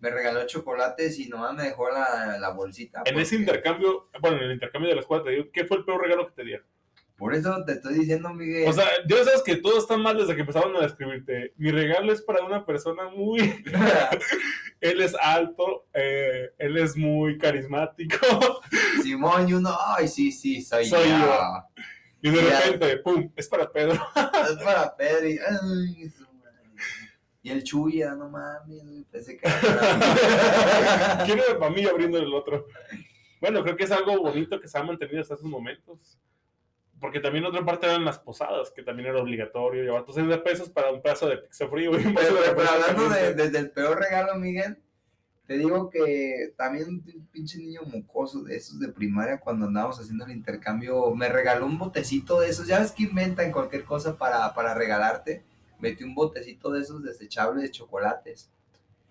me 0.00 0.10
regaló 0.10 0.44
chocolates 0.46 1.18
y 1.18 1.28
nomás 1.28 1.54
me 1.54 1.62
dejó 1.62 1.88
la, 1.90 2.36
la 2.38 2.50
bolsita. 2.50 3.02
En 3.06 3.18
ese 3.18 3.36
porque- 3.36 3.42
intercambio, 3.52 4.08
bueno, 4.20 4.36
en 4.38 4.42
el 4.44 4.52
intercambio 4.52 4.88
de 4.90 4.96
la 4.96 5.00
escuela 5.02 5.24
te 5.24 5.30
digo, 5.30 5.44
¿qué 5.52 5.64
fue 5.64 5.78
el 5.78 5.84
peor 5.84 6.02
regalo 6.02 6.26
que 6.26 6.32
te 6.34 6.44
dieron? 6.44 6.66
Por 7.16 7.34
eso 7.34 7.64
te 7.64 7.72
estoy 7.72 7.94
diciendo, 7.94 8.32
Miguel. 8.34 8.68
O 8.68 8.72
sea, 8.72 8.86
ya 9.08 9.24
sabes 9.24 9.42
que 9.42 9.56
todo 9.56 9.78
está 9.78 9.96
mal 9.96 10.18
desde 10.18 10.34
que 10.34 10.42
empezaron 10.42 10.76
a 10.76 10.80
describirte. 10.80 11.54
Mi 11.56 11.70
regalo 11.70 12.12
es 12.12 12.20
para 12.20 12.44
una 12.44 12.66
persona 12.66 13.08
muy... 13.08 13.64
él 14.80 15.00
es 15.00 15.14
alto, 15.14 15.86
eh, 15.94 16.50
él 16.58 16.76
es 16.76 16.94
muy 16.96 17.38
carismático. 17.38 18.16
Simón 19.02 19.48
y 19.48 19.54
uno, 19.54 19.74
ay, 19.96 20.08
sí, 20.08 20.30
sí, 20.30 20.60
soy, 20.60 20.84
Soy 20.84 21.08
yo. 21.08 21.16
yo. 21.16 21.64
Y 22.20 22.30
de 22.30 22.42
repente, 22.42 22.96
¡pum! 22.98 23.30
Es 23.36 23.48
para 23.48 23.70
Pedro. 23.70 23.94
Es 24.50 24.62
para 24.62 24.94
Pedro 24.96 25.28
y, 25.28 25.38
ay. 25.38 26.12
Y 27.42 27.50
el 27.50 27.62
Chuya, 27.62 28.14
no 28.14 28.28
mames, 28.28 29.06
pensé 29.08 29.36
que 29.36 29.46
era. 29.46 31.22
Quiero 31.24 31.58
para 31.60 31.70
mí 31.70 31.84
abriendo 31.84 32.18
el 32.18 32.34
otro. 32.34 32.66
Bueno, 33.40 33.62
creo 33.62 33.76
que 33.76 33.84
es 33.84 33.92
algo 33.92 34.18
bonito 34.18 34.58
que 34.58 34.66
se 34.66 34.76
ha 34.76 34.82
mantenido 34.82 35.20
hasta 35.20 35.34
esos 35.34 35.46
momentos. 35.46 36.18
Porque 37.00 37.20
también 37.20 37.44
otra 37.44 37.64
parte 37.64 37.86
eran 37.86 38.04
las 38.04 38.18
posadas, 38.18 38.70
que 38.70 38.82
también 38.82 39.08
era 39.10 39.20
obligatorio 39.20 39.82
llevar 39.82 40.04
tus 40.04 40.14
60 40.14 40.42
pesos 40.42 40.70
para 40.70 40.90
un 40.90 41.02
pedazo 41.02 41.28
de 41.28 41.36
pizza 41.38 41.68
frío 41.68 41.92
y 41.92 42.06
un 42.06 42.14
Pero, 42.14 42.34
de 42.34 42.40
pero- 42.54 42.70
hablando 42.70 43.02
de, 43.04 43.08
caliente. 43.20 43.42
de- 43.42 43.50
del 43.50 43.70
peor 43.70 43.98
regalo, 43.98 44.34
Miguel, 44.36 44.78
Te 45.46 45.56
digo 45.58 45.88
que 45.90 46.52
también 46.56 46.88
un 46.88 47.28
pinche 47.30 47.58
niño 47.58 47.82
mocoso 47.86 48.42
de 48.42 48.56
esos 48.56 48.80
de 48.80 48.88
primaria 48.88 49.38
cuando 49.38 49.66
andábamos 49.66 50.00
haciendo 50.00 50.24
el 50.24 50.32
intercambio 50.32 51.14
me 51.14 51.28
regaló 51.28 51.66
un 51.66 51.78
botecito 51.78 52.40
de 52.40 52.48
esos. 52.48 52.66
Ya 52.66 52.80
ves 52.80 52.90
que 52.90 53.04
inventan 53.04 53.52
cualquier 53.52 53.84
cosa 53.84 54.16
para, 54.18 54.52
para 54.54 54.74
regalarte. 54.74 55.44
Metí 55.78 56.02
un 56.02 56.16
botecito 56.16 56.72
de 56.72 56.80
esos 56.80 57.04
desechables 57.04 57.62
de 57.62 57.70
chocolates. 57.70 58.50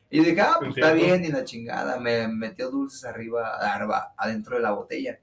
Y 0.09 0.19
dije, 0.25 0.41
ah, 0.41 0.55
pues 0.59 0.71
está 0.75 0.91
bien, 0.91 1.23
y 1.23 1.29
la 1.29 1.45
chingada. 1.45 2.01
Me 2.01 2.27
metió 2.27 2.69
dulces 2.69 3.05
arriba, 3.05 3.55
arba, 3.73 4.13
adentro 4.17 4.57
de 4.57 4.61
la 4.61 4.71
botella. 4.71 5.17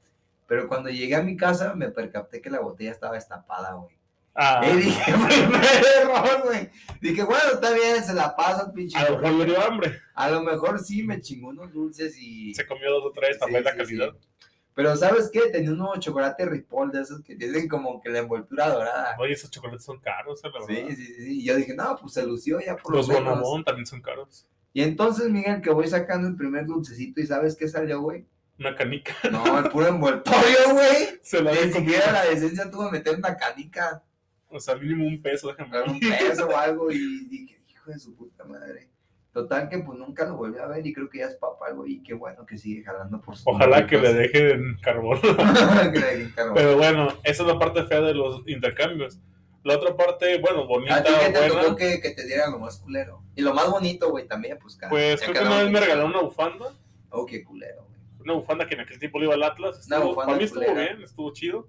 Pero 0.53 0.68
cuando 0.68 0.90
llegué 0.90 1.14
a 1.14 1.22
mi 1.22 1.34
casa 1.34 1.72
me 1.74 1.88
percaté 1.88 2.42
que 2.42 2.50
la 2.50 2.61
botella 2.61 2.90
estaba 2.90 3.14
destapada, 3.14 3.72
güey. 3.72 3.96
Ah, 4.34 4.61
Y 4.70 4.76
dije, 4.76 5.03
primer 5.26 5.64
error, 6.03 6.42
güey. 6.44 6.68
Dije, 7.00 7.22
bueno, 7.24 7.53
está 7.55 7.72
bien, 7.72 8.05
se 8.05 8.12
la 8.12 8.36
paso 8.36 8.66
al 8.66 8.72
pinche. 8.74 8.98
a 8.98 9.09
lo 9.09 9.16
mejor 9.18 9.32
le 9.38 9.44
dio 9.46 9.62
hambre. 9.62 9.98
A 10.14 10.28
lo 10.28 10.42
mejor 10.42 10.78
sí 10.78 11.05
me 11.05 11.22
chingó 11.22 11.48
unos 11.48 11.72
dulces 11.72 12.18
y. 12.18 12.53
Se 12.55 12.66
comió 12.66 12.90
dos 12.90 13.07
o 13.07 13.12
tres, 13.12 13.36
Sí, 13.36 13.40
también 13.40 13.64
la 13.64 13.70
sí, 13.72 13.76
calidad. 13.78 14.11
sí. 14.12 14.28
Pero 14.74 14.94
¿sabes 14.94 15.30
qué? 15.32 15.40
Tenía 15.50 15.70
unos 15.70 15.98
chocolates 16.00 16.46
Ripoll 16.46 16.92
de 16.92 17.00
esos 17.00 17.22
que 17.22 17.34
tienen 17.34 17.66
como 17.66 18.03
que 18.03 18.11
la 18.11 18.18
envoltura 18.18 18.68
dorada. 18.68 19.16
Oye, 19.18 19.32
esos 19.32 19.50
chocolates 19.50 19.86
son 19.86 20.00
caros, 20.00 20.44
eh, 20.44 20.48
la 20.53 20.66
Sí, 20.66 20.74
verdad. 20.74 20.88
sí, 20.90 20.96
sí, 20.96 21.14
sí. 21.14 21.40
Y 21.40 21.44
yo 21.46 21.57
dije, 21.57 21.74
no, 21.74 21.96
pues 21.98 22.12
se 22.12 22.26
lució 22.26 22.61
ya 22.61 22.76
por 22.76 22.94
Los 22.94 23.09
lo 23.09 23.14
menos. 23.14 23.30
Bonamón 23.38 23.64
también 23.64 23.86
son 23.86 24.03
caros. 24.03 24.46
Y 24.74 24.82
entonces, 24.82 25.30
Miguel, 25.30 25.62
que 25.62 25.70
voy 25.70 25.88
sacando 25.88 26.28
el 26.28 26.36
primer 26.36 26.66
dulcecito 26.66 27.22
y 27.22 27.26
¿sabes 27.26 27.57
qué 27.57 27.68
salió, 27.68 28.03
güey? 28.03 28.26
Una 28.66 28.74
canica. 28.76 29.14
No, 29.30 29.58
el 29.58 29.68
puro 29.70 29.88
envoltorio, 29.88 30.72
güey. 30.72 31.18
Se 31.22 31.42
la 31.42 31.52
Ni 31.52 31.72
siquiera 31.72 32.12
la 32.12 32.24
decencia 32.24 32.70
tuvo 32.70 32.86
que 32.90 32.98
meter 32.98 33.16
una 33.16 33.36
canica, 33.36 34.02
O 34.48 34.60
sea, 34.60 34.76
mínimo 34.76 35.06
un 35.06 35.20
peso, 35.20 35.48
déjame 35.48 35.82
un 35.82 35.98
peso 36.00 36.48
o 36.48 36.56
algo. 36.56 36.90
Y 36.90 37.26
dije, 37.26 37.60
hijo 37.68 37.90
de 37.90 37.98
su 37.98 38.14
puta 38.14 38.44
madre. 38.44 38.88
Total 39.32 39.68
que 39.70 39.78
pues 39.78 39.98
nunca 39.98 40.26
lo 40.26 40.36
volví 40.36 40.58
a 40.58 40.66
ver 40.66 40.86
y 40.86 40.92
creo 40.92 41.08
que 41.08 41.20
ya 41.20 41.26
es 41.26 41.36
papá, 41.36 41.70
güey. 41.70 41.94
Y 41.94 42.02
qué 42.02 42.12
bueno 42.12 42.44
que 42.44 42.58
sigue 42.58 42.84
jalando 42.84 43.18
por 43.20 43.34
sus 43.34 43.46
Ojalá 43.46 43.86
que 43.86 43.96
le 43.98 44.12
dejen 44.12 44.76
carbón. 44.82 45.18
Que 45.92 45.98
le 45.98 46.06
dejen 46.06 46.32
carbón. 46.32 46.54
Pero 46.54 46.76
bueno, 46.76 47.08
esa 47.24 47.42
es 47.42 47.48
la 47.48 47.58
parte 47.58 47.82
fea 47.84 48.02
de 48.02 48.12
los 48.14 48.42
intercambios. 48.46 49.18
La 49.64 49.76
otra 49.76 49.96
parte, 49.96 50.38
bueno, 50.38 50.66
bonita, 50.66 50.96
A 50.96 51.02
ti 51.04 51.10
que 51.18 51.30
te 51.32 51.50
buena. 51.50 51.76
que, 51.76 52.00
que 52.00 52.10
te 52.10 52.26
dieran 52.26 52.50
lo 52.52 52.58
más 52.58 52.78
culero. 52.78 53.22
Y 53.36 53.42
lo 53.42 53.54
más 53.54 53.70
bonito, 53.70 54.10
güey, 54.10 54.26
también, 54.26 54.58
pues, 54.60 54.74
cada- 54.76 54.90
Pues 54.90 55.20
creo 55.22 55.32
que 55.32 55.40
una 55.40 55.62
vez 55.62 55.70
me 55.70 55.80
regalaron 55.80 56.10
una 56.10 56.20
bufanda. 56.20 56.66
Oh, 57.10 57.24
qué 57.24 57.42
culero. 57.44 57.86
Una 58.25 58.35
bufanda 58.35 58.66
que 58.66 58.75
en 58.75 58.81
aquel 58.81 58.99
tiempo 58.99 59.18
le 59.18 59.27
iba 59.27 59.35
al 59.35 59.43
Atlas. 59.43 59.79
Estuvo- 59.81 60.14
para 60.14 60.37
mí 60.37 60.45
estuvo 60.45 60.64
culera. 60.64 60.81
bien, 60.93 61.03
estuvo 61.03 61.33
chido. 61.33 61.68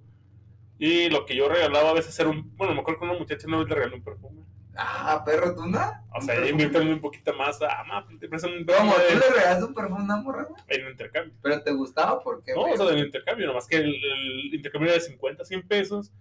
Y 0.79 1.09
lo 1.09 1.25
que 1.25 1.35
yo 1.35 1.47
regalaba 1.47 1.91
a 1.91 1.93
veces 1.93 2.17
era 2.19 2.29
un. 2.29 2.55
Bueno, 2.57 2.73
me 2.73 2.81
acuerdo 2.81 2.99
que 3.01 3.05
una 3.05 3.17
muchacha 3.17 3.47
una 3.47 3.59
vez 3.59 3.69
le 3.69 3.75
regaló 3.75 3.95
un 3.95 4.03
perfume. 4.03 4.41
Ah, 4.75 5.21
perro, 5.23 5.53
¿tú 5.53 5.67
no? 5.67 5.79
O 6.15 6.19
sea, 6.21 6.35
ella 6.35 6.49
invirtió 6.49 6.81
un 6.81 6.99
poquito 6.99 7.31
más. 7.35 7.61
Ah, 7.61 7.83
ma, 7.87 8.07
te 8.19 8.27
prestan 8.27 8.53
un 8.53 8.65
¿Cómo? 8.65 8.91
perfume 8.91 8.93
¿Tú 9.07 9.13
de- 9.13 9.19
le 9.19 9.29
regalaste 9.35 9.65
un 9.65 9.73
perfume 9.75 9.99
a 10.01 10.03
una 10.03 10.17
morra, 10.17 10.47
en 10.67 10.89
intercambio. 10.89 11.33
¿Pero 11.43 11.61
te 11.61 11.71
gustaba? 11.73 12.19
¿Por 12.23 12.43
qué, 12.43 12.53
No, 12.55 12.61
o 12.63 12.75
sea, 12.75 12.87
del 12.87 13.05
intercambio, 13.05 13.45
nomás 13.45 13.67
que 13.67 13.75
el, 13.77 13.93
el 13.93 14.53
intercambio 14.55 14.89
era 14.91 14.99
de 14.99 15.05
50, 15.05 15.45
100 15.45 15.67
pesos. 15.67 16.11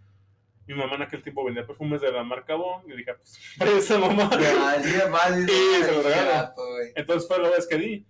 Mi 0.67 0.75
mamá 0.75 0.95
en 0.97 1.03
aquel 1.03 1.23
tiempo 1.23 1.45
vendía 1.45 1.67
perfumes 1.67 2.01
de 2.03 2.13
la 2.13 2.23
marca 2.23 2.55
Bon. 2.55 2.83
Y 2.89 2.95
dije, 2.95 3.15
pues, 3.15 3.39
presa, 3.59 3.99
mamá. 3.99 4.29
Ah, 4.33 4.77
sí, 4.83 4.95
más, 5.11 5.35
sí, 5.47 5.83
se 5.85 5.93
lo 5.93 6.03
gato, 6.03 6.63
güey. 6.75 6.93
Entonces 6.95 7.27
fue 7.27 7.39
la 7.43 7.49
vez 7.49 7.67
que 7.67 7.79
di. 7.79 8.07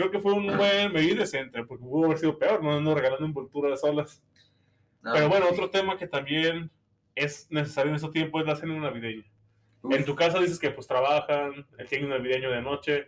Creo 0.00 0.10
que 0.10 0.18
fue 0.18 0.32
un 0.32 0.46
buen 0.56 0.94
medida 0.94 1.20
decente, 1.20 1.62
porque 1.62 1.84
pudo 1.84 2.06
haber 2.06 2.16
sido 2.16 2.38
peor, 2.38 2.64
no, 2.64 2.80
no 2.80 2.94
regalando 2.94 3.26
envolturas 3.26 3.82
solas. 3.82 4.22
No, 5.02 5.12
Pero 5.12 5.28
bueno, 5.28 5.44
sí. 5.48 5.52
otro 5.52 5.68
tema 5.68 5.98
que 5.98 6.06
también 6.06 6.70
es 7.14 7.46
necesario 7.50 7.90
en 7.90 7.96
este 7.96 8.08
tiempo 8.08 8.40
es 8.40 8.46
la 8.46 8.56
cena 8.56 8.74
navideña. 8.80 9.24
Uf, 9.82 9.94
En 9.94 10.06
tu 10.06 10.14
casa 10.14 10.38
dices 10.40 10.58
que 10.58 10.70
pues 10.70 10.86
trabajan, 10.86 11.66
el 11.76 11.86
tianguis 11.86 12.08
navideño 12.08 12.50
de 12.50 12.62
noche. 12.62 13.06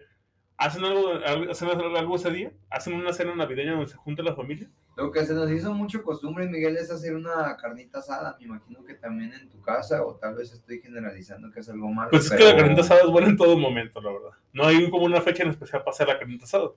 ¿Hacen 0.58 0.84
algo- 0.84 1.14
hacen 1.50 1.68
algo 1.70 2.16
ese 2.16 2.30
día? 2.30 2.52
¿Hacen 2.68 2.92
una 2.92 3.14
cena 3.14 3.34
navideña 3.34 3.70
donde 3.72 3.86
se 3.86 3.96
junta 3.96 4.22
la 4.22 4.34
familia? 4.34 4.68
Lo 4.94 5.10
que 5.10 5.24
se 5.24 5.32
nos 5.32 5.50
hizo 5.50 5.72
mucho 5.72 6.02
costumbre, 6.02 6.46
Miguel, 6.46 6.76
es 6.76 6.90
hacer 6.90 7.14
una 7.14 7.56
carnita 7.56 8.00
asada. 8.00 8.36
Me 8.38 8.44
imagino 8.44 8.84
que 8.84 8.94
también 8.94 9.32
en 9.32 9.48
tu 9.48 9.60
casa, 9.62 10.04
o 10.04 10.16
tal 10.16 10.34
vez 10.34 10.52
estoy 10.52 10.80
generalizando 10.80 11.50
que 11.50 11.60
es 11.60 11.68
algo 11.70 11.88
malo. 11.88 12.10
Pues 12.10 12.26
es 12.26 12.32
que 12.32 12.44
la 12.44 12.56
carnita 12.56 12.82
asada 12.82 13.00
es 13.00 13.08
buena 13.08 13.28
en 13.28 13.36
todo 13.36 13.56
momento, 13.56 14.00
la 14.02 14.12
verdad. 14.12 14.30
No 14.52 14.66
hay 14.66 14.90
como 14.90 15.06
una 15.06 15.22
fecha 15.22 15.44
en 15.44 15.50
especial 15.50 15.82
para 15.82 15.92
hacer 15.92 16.08
la 16.08 16.18
carnita 16.18 16.44
asada. 16.44 16.70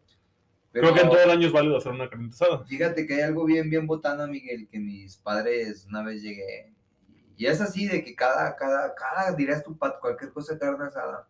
pero 0.71 0.87
Creo 0.87 0.93
que 0.93 1.01
en 1.01 1.09
todo 1.09 1.23
el 1.23 1.29
año 1.29 1.47
es 1.47 1.53
válido 1.53 1.77
hacer 1.77 1.91
una 1.91 2.09
carnita 2.09 2.35
asada. 2.35 2.65
Fíjate 2.65 3.05
que 3.05 3.15
hay 3.15 3.21
algo 3.21 3.43
bien, 3.43 3.69
bien 3.69 3.85
botana, 3.85 4.27
Miguel, 4.27 4.69
que 4.69 4.79
mis 4.79 5.17
padres 5.17 5.85
una 5.89 6.01
vez 6.01 6.21
llegué. 6.21 6.73
Y 7.35 7.47
es 7.47 7.59
así 7.59 7.85
de 7.85 8.01
que 8.01 8.15
cada, 8.15 8.55
cada, 8.55 8.95
cada, 8.95 9.33
dirás 9.33 9.61
tú, 9.61 9.77
Pat, 9.77 9.99
cualquier 9.99 10.31
cosa 10.31 10.53
de 10.53 10.59
carne 10.59 10.85
asada. 10.85 11.27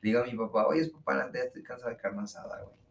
Le 0.00 0.10
digo 0.10 0.20
a 0.20 0.26
mi 0.26 0.36
papá, 0.36 0.68
oye, 0.68 0.88
papá, 0.90 1.14
la 1.14 1.40
estoy 1.40 1.64
cansado 1.64 1.90
de 1.90 1.96
carne 1.96 2.22
asada, 2.22 2.62
güey. 2.62 2.83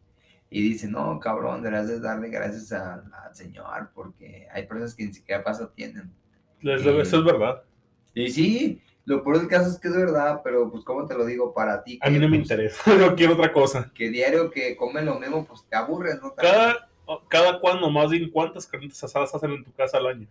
Y 0.55 0.61
dice, 0.61 0.87
no, 0.87 1.19
cabrón, 1.19 1.63
deberás 1.63 1.87
de 1.87 1.99
darle 1.99 2.29
gracias 2.29 2.71
a- 2.73 3.03
al 3.25 3.35
Señor, 3.35 3.89
porque 3.95 4.47
hay 4.51 4.67
personas 4.67 4.93
que 4.93 5.05
ni 5.05 5.11
siquiera 5.13 5.43
paso 5.43 5.67
tienen. 5.69 6.11
Les-. 6.61 6.85
Eso 6.85 7.17
es 7.17 7.23
verdad. 7.23 7.63
Y 8.13 8.29
sí, 8.29 8.79
lo 9.05 9.23
peor 9.23 9.39
del 9.39 9.47
caso 9.47 9.69
es 9.71 9.79
que 9.79 9.87
es 9.87 9.95
verdad, 9.95 10.41
pero 10.43 10.69
pues, 10.69 10.83
¿cómo 10.83 11.07
te 11.07 11.15
lo 11.15 11.25
digo? 11.25 11.55
Para 11.55 11.83
ti, 11.83 11.97
A 12.03 12.09
mí 12.11 12.19
no 12.19 12.29
me 12.29 12.37
pues, 12.37 12.41
interesa. 12.51 12.83
Yo 12.99 13.15
quiero 13.15 13.33
otra 13.33 13.51
cosa. 13.51 13.91
Que 13.95 14.09
diario 14.11 14.51
que 14.51 14.75
comen 14.77 15.05
lo 15.07 15.19
mismo, 15.19 15.43
pues 15.43 15.65
te 15.67 15.75
aburres, 15.75 16.21
¿no? 16.21 16.35
Cada, 16.35 16.87
cada 17.29 17.59
cuándo, 17.59 17.89
más 17.89 18.11
bien, 18.11 18.29
¿cuántas 18.29 18.67
carnitas 18.67 19.03
asadas 19.03 19.33
hacen 19.33 19.51
en 19.53 19.63
tu 19.63 19.71
casa 19.73 19.97
al 19.97 20.05
año? 20.05 20.27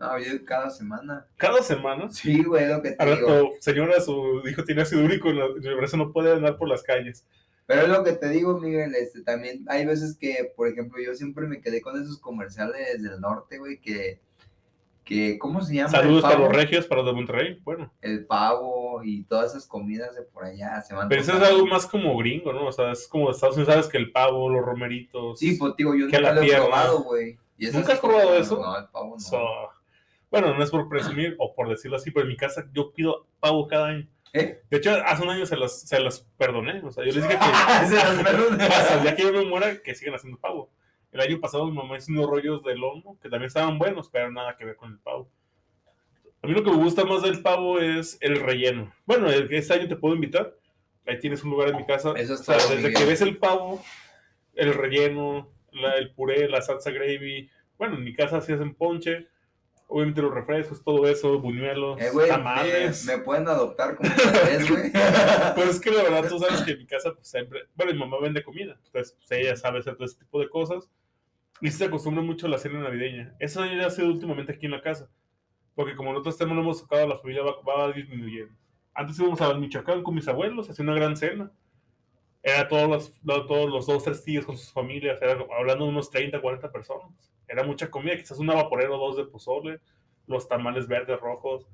No, 0.00 0.18
yo 0.18 0.42
cada 0.46 0.70
semana. 0.70 1.26
Cada 1.36 1.62
semana. 1.62 2.08
Sí, 2.10 2.42
güey, 2.42 2.66
lo 2.66 2.80
que 2.80 2.92
te 2.92 3.02
Al 3.02 3.14
digo. 3.16 3.28
rato, 3.28 3.50
señora, 3.60 4.00
su 4.00 4.42
hijo 4.48 4.64
tiene 4.64 4.80
ácido 4.82 5.04
úrico 5.04 5.28
por 5.30 5.84
eso 5.84 5.96
no 5.98 6.10
puede 6.12 6.32
andar 6.32 6.56
por 6.56 6.68
las 6.68 6.82
calles. 6.82 7.26
Pero 7.66 7.82
es 7.82 7.88
lo 7.88 8.04
que 8.04 8.12
te 8.12 8.28
digo, 8.28 8.58
Miguel, 8.58 8.94
este, 8.94 9.22
también 9.22 9.64
hay 9.68 9.86
veces 9.86 10.16
que, 10.18 10.52
por 10.54 10.68
ejemplo, 10.68 11.02
yo 11.02 11.14
siempre 11.14 11.46
me 11.46 11.60
quedé 11.60 11.80
con 11.80 12.00
esos 12.00 12.18
comerciales 12.18 13.02
del 13.02 13.20
norte, 13.20 13.58
güey, 13.58 13.80
que, 13.80 14.20
que 15.02 15.38
¿cómo 15.38 15.62
se 15.62 15.74
llama? 15.74 15.88
Saludos 15.88 16.22
para 16.22 16.38
los 16.38 16.52
regios, 16.52 16.86
para 16.86 17.00
los 17.00 17.10
de 17.10 17.16
Monterrey. 17.16 17.60
Bueno, 17.64 17.90
El 18.02 18.26
pavo 18.26 19.02
y 19.02 19.24
todas 19.24 19.52
esas 19.52 19.66
comidas 19.66 20.14
de 20.14 20.22
por 20.22 20.44
allá 20.44 20.82
se 20.82 20.94
van 20.94 21.08
pero 21.08 21.22
eso 21.22 21.32
es 21.32 21.42
algo 21.42 21.66
más 21.66 21.86
como 21.86 22.16
gringo, 22.18 22.52
¿no? 22.52 22.66
O 22.66 22.72
sea, 22.72 22.92
es 22.92 23.08
como 23.08 23.26
de 23.26 23.32
Estados 23.32 23.56
Unidos, 23.56 23.72
sabes 23.72 23.88
que 23.88 23.98
el 23.98 24.12
pavo, 24.12 24.50
los 24.50 24.64
romeritos. 24.64 25.38
Sí, 25.38 25.56
pues 25.58 25.74
digo, 25.76 25.94
yo 25.94 26.04
nunca 26.04 26.20
la 26.20 26.34
lo 26.34 26.42
he 26.42 26.54
probado, 26.54 27.02
güey. 27.02 27.38
¿Nunca 27.72 27.94
has 27.94 28.00
probado 28.00 28.36
eso? 28.36 28.60
No, 28.60 28.76
el 28.76 28.88
pavo 28.88 29.14
no. 29.14 29.20
So, 29.20 29.38
bueno, 30.30 30.54
no 30.54 30.62
es 30.62 30.70
por 30.70 30.88
presumir 30.88 31.34
o 31.38 31.54
por 31.54 31.68
decirlo 31.70 31.96
así, 31.96 32.10
pero 32.10 32.24
en 32.24 32.28
mi 32.28 32.36
casa 32.36 32.68
yo 32.74 32.92
pido 32.92 33.26
pavo 33.40 33.66
cada 33.68 33.86
año. 33.86 34.08
¿Eh? 34.34 34.60
De 34.68 34.76
hecho, 34.76 34.90
hace 35.06 35.22
un 35.22 35.30
año 35.30 35.46
se 35.46 35.56
las 35.56 36.26
perdoné. 36.36 36.82
O 36.82 36.90
sea, 36.90 37.04
yo 37.04 37.12
les 37.12 37.22
dije 37.22 37.38
que 37.38 37.86
Se 37.88 37.94
las 37.94 38.22
perdoné. 38.22 38.68
día 39.02 39.16
que 39.16 39.22
yo 39.22 39.32
me 39.32 39.44
muera, 39.46 39.80
que 39.80 39.94
sigan 39.94 40.14
haciendo 40.16 40.38
pavo. 40.38 40.70
El 41.12 41.20
año 41.20 41.38
pasado 41.40 41.64
mi 41.66 41.72
mamá 41.76 41.96
hizo 41.96 42.10
unos 42.10 42.26
rollos 42.28 42.62
de 42.64 42.74
lomo 42.74 43.16
que 43.22 43.30
también 43.30 43.46
estaban 43.46 43.78
buenos, 43.78 44.10
pero 44.10 44.30
nada 44.32 44.56
que 44.56 44.64
ver 44.64 44.76
con 44.76 44.90
el 44.92 44.98
pavo. 44.98 45.30
A 46.42 46.46
mí 46.48 46.52
lo 46.52 46.62
que 46.64 46.70
me 46.70 46.76
gusta 46.76 47.04
más 47.04 47.22
del 47.22 47.40
pavo 47.40 47.78
es 47.78 48.18
el 48.20 48.40
relleno. 48.40 48.92
Bueno, 49.06 49.30
este 49.30 49.72
año 49.74 49.88
te 49.88 49.96
puedo 49.96 50.14
invitar. 50.16 50.54
Ahí 51.06 51.18
tienes 51.18 51.42
un 51.44 51.50
lugar 51.50 51.68
en 51.68 51.76
mi 51.76 51.86
casa. 51.86 52.12
Eso 52.16 52.34
es 52.34 52.40
o 52.40 52.44
sea, 52.44 52.56
desde 52.74 52.92
que 52.92 53.04
ves 53.04 53.20
el 53.22 53.36
pavo, 53.38 53.82
el 54.54 54.74
relleno, 54.74 55.48
la- 55.70 55.94
el 55.96 56.12
puré, 56.12 56.48
la 56.48 56.60
salsa 56.60 56.90
gravy. 56.90 57.48
Bueno, 57.78 57.94
en 57.96 58.04
mi 58.04 58.12
casa 58.12 58.40
se 58.40 58.54
hacen 58.54 58.74
ponche. 58.74 59.28
Obviamente 59.86 60.22
los 60.22 60.32
refrescos, 60.34 60.82
todo 60.82 61.06
eso, 61.06 61.38
buñuelos, 61.38 62.00
Eh, 62.00 62.10
güey, 62.12 62.28
tamales. 62.28 63.04
me, 63.04 63.16
me 63.18 63.22
pueden 63.22 63.46
adoptar 63.48 63.96
como 63.96 64.10
tres, 64.16 64.68
güey. 64.70 64.90
Pues 65.54 65.68
es 65.68 65.80
que 65.80 65.90
la 65.90 66.02
verdad 66.02 66.28
tú 66.28 66.38
sabes 66.38 66.62
que 66.62 66.72
en 66.72 66.78
mi 66.78 66.86
casa 66.86 67.12
pues 67.14 67.28
siempre, 67.28 67.60
bueno, 67.76 67.92
mi 67.92 67.98
mamá 67.98 68.16
vende 68.20 68.42
comida, 68.42 68.78
entonces 68.84 69.14
pues, 69.18 69.30
ella 69.32 69.56
sabe 69.56 69.78
hacer 69.80 69.94
todo 69.94 70.06
ese 70.06 70.18
tipo 70.18 70.40
de 70.40 70.48
cosas 70.48 70.90
y 71.60 71.70
se 71.70 71.84
acostumbra 71.84 72.22
mucho 72.22 72.46
a 72.46 72.50
la 72.50 72.58
cena 72.58 72.80
navideña. 72.80 73.34
Eso 73.38 73.64
ya 73.64 73.86
ha 73.86 73.90
sido 73.90 74.08
últimamente 74.08 74.52
aquí 74.52 74.66
en 74.66 74.72
la 74.72 74.80
casa, 74.82 75.08
porque 75.74 75.94
como 75.94 76.10
nosotros 76.12 76.38
tenemos, 76.38 76.56
no 76.56 76.62
hemos 76.62 76.80
tocado, 76.80 77.06
la 77.06 77.16
familia 77.18 77.42
va, 77.42 77.60
va 77.62 77.92
disminuyendo. 77.92 78.54
Antes 78.94 79.18
íbamos 79.18 79.40
a 79.40 79.52
Michoacán 79.54 80.02
con 80.02 80.14
mis 80.14 80.26
abuelos, 80.28 80.68
hacía 80.70 80.82
una 80.82 80.94
gran 80.94 81.16
cena. 81.16 81.52
Era 82.46 82.68
todos 82.68 82.88
los, 82.88 83.20
lo- 83.24 83.46
todos 83.46 83.70
los 83.70 83.86
dos, 83.86 84.04
tres 84.04 84.22
tíos 84.22 84.44
con 84.44 84.56
sus 84.58 84.70
familias, 84.70 85.20
era 85.22 85.38
hablando 85.58 85.84
de 85.86 85.90
unos 85.90 86.10
30, 86.10 86.40
40 86.40 86.70
personas. 86.70 87.10
Era 87.48 87.64
mucha 87.64 87.90
comida, 87.90 88.16
quizás 88.16 88.38
una 88.38 88.54
vaporera 88.54 88.92
o 88.92 88.98
dos 88.98 89.16
de 89.16 89.24
pozole, 89.24 89.80
los 90.26 90.46
tamales 90.46 90.86
verdes, 90.86 91.18
rojos, 91.20 91.66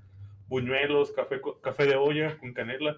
buñuelos, 0.49 1.11
café, 1.13 1.41
café 1.61 1.87
de 1.87 1.97
olla 1.97 2.39
con 2.39 2.53
canela. 2.55 2.97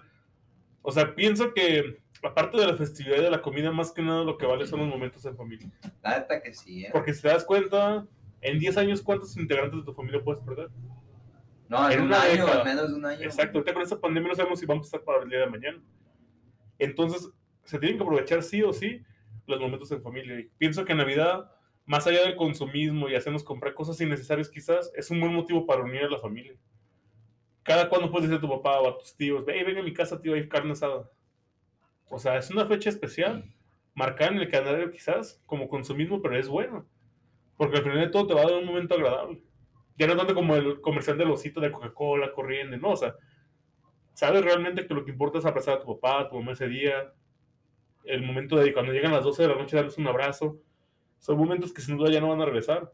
O 0.83 0.91
sea, 0.91 1.15
pienso 1.15 1.53
que 1.53 1.97
aparte 2.21 2.57
de 2.57 2.67
la 2.67 2.75
festividad 2.75 3.17
y 3.17 3.21
de 3.21 3.31
la 3.31 3.41
comida, 3.41 3.71
más 3.71 3.91
que 3.91 4.01
nada 4.03 4.23
lo 4.23 4.37
que 4.37 4.45
vale 4.45 4.67
son 4.67 4.79
los 4.81 4.89
momentos 4.89 5.25
en 5.25 5.35
familia. 5.35 5.69
La 6.03 6.19
neta 6.19 6.41
que 6.43 6.53
sí, 6.53 6.85
¿eh? 6.85 6.89
Porque 6.91 7.13
si 7.13 7.21
te 7.23 7.29
das 7.29 7.43
cuenta, 7.45 8.05
en 8.41 8.59
10 8.59 8.77
años, 8.77 9.01
¿cuántos 9.01 9.35
integrantes 9.37 9.79
de 9.79 9.85
tu 9.85 9.93
familia 9.93 10.21
puedes 10.23 10.41
perder? 10.43 10.69
No, 11.69 11.89
en 11.89 11.99
en 11.99 12.05
un 12.05 12.13
año, 12.13 12.29
década. 12.45 12.59
al 12.59 12.65
menos 12.65 12.89
de 12.91 12.95
un 12.97 13.05
año. 13.05 13.21
Exacto, 13.23 13.57
ahorita 13.57 13.73
con 13.73 13.81
esta 13.83 13.99
pandemia 13.99 14.29
no 14.29 14.35
sabemos 14.35 14.59
si 14.59 14.65
vamos 14.67 14.85
a 14.85 14.87
estar 14.87 15.01
para 15.03 15.23
el 15.23 15.29
día 15.29 15.39
de 15.39 15.47
mañana. 15.49 15.81
Entonces, 16.79 17.29
se 17.63 17.79
tienen 17.79 17.97
que 17.97 18.03
aprovechar 18.03 18.43
sí 18.43 18.63
o 18.63 18.73
sí 18.73 19.01
los 19.47 19.59
momentos 19.59 19.91
en 19.91 20.01
familia. 20.01 20.39
Y 20.39 20.49
pienso 20.57 20.85
que 20.85 20.93
Navidad, 20.93 21.51
más 21.85 22.07
allá 22.07 22.23
del 22.23 22.35
consumismo 22.35 23.09
y 23.09 23.15
hacernos 23.15 23.43
comprar 23.43 23.73
cosas 23.73 23.99
innecesarias 24.01 24.49
quizás, 24.49 24.91
es 24.95 25.09
un 25.09 25.19
buen 25.19 25.33
motivo 25.33 25.65
para 25.65 25.83
unir 25.83 26.03
a 26.03 26.09
la 26.09 26.19
familia. 26.19 26.55
Cada 27.63 27.89
cuando 27.89 28.11
puedes 28.11 28.29
decir 28.29 28.43
a 28.43 28.47
tu 28.47 28.53
papá 28.53 28.79
o 28.79 28.89
a 28.89 28.97
tus 28.97 29.15
tíos, 29.15 29.45
ve, 29.45 29.63
ven 29.63 29.77
a 29.77 29.83
mi 29.83 29.93
casa, 29.93 30.19
tío, 30.19 30.33
hay 30.33 30.47
carne 30.47 30.73
asada. 30.73 31.09
O 32.09 32.19
sea, 32.19 32.37
es 32.37 32.49
una 32.51 32.65
fecha 32.65 32.89
especial 32.89 33.53
marcar 33.95 34.33
en 34.33 34.39
el 34.39 34.49
calendario 34.49 34.91
quizás 34.91 35.41
como 35.45 35.67
consumismo, 35.67 36.21
pero 36.21 36.37
es 36.37 36.47
bueno. 36.47 36.85
Porque 37.57 37.77
al 37.77 37.83
final 37.83 37.99
de 37.99 38.09
todo 38.09 38.27
te 38.27 38.33
va 38.33 38.41
a 38.41 38.45
dar 38.45 38.55
un 38.55 38.65
momento 38.65 38.95
agradable. 38.95 39.41
Ya 39.97 40.07
no 40.07 40.17
tanto 40.17 40.33
como 40.33 40.55
el 40.55 40.81
comercial 40.81 41.17
del 41.17 41.31
osito 41.31 41.61
de 41.61 41.71
Coca-Cola 41.71 42.33
corriendo, 42.33 42.75
no, 42.77 42.91
o 42.91 42.95
sea, 42.95 43.15
sabes 44.13 44.43
realmente 44.43 44.87
que 44.87 44.93
lo 44.93 45.05
que 45.05 45.11
importa 45.11 45.37
es 45.37 45.45
abrazar 45.45 45.75
a 45.75 45.79
tu 45.79 45.85
papá, 45.85 46.21
a 46.21 46.29
tu 46.29 46.35
mamá 46.35 46.53
ese 46.53 46.67
día, 46.67 47.13
el 48.03 48.23
momento 48.23 48.57
de 48.57 48.73
cuando 48.73 48.91
llegan 48.91 49.11
las 49.11 49.23
12 49.23 49.43
de 49.43 49.49
la 49.49 49.55
noche 49.55 49.75
darles 49.75 49.97
un 49.97 50.07
abrazo, 50.07 50.57
son 51.19 51.37
momentos 51.37 51.71
que 51.71 51.81
sin 51.81 51.97
duda 51.97 52.11
ya 52.11 52.19
no 52.19 52.29
van 52.29 52.41
a 52.41 52.45
regresar. 52.45 52.91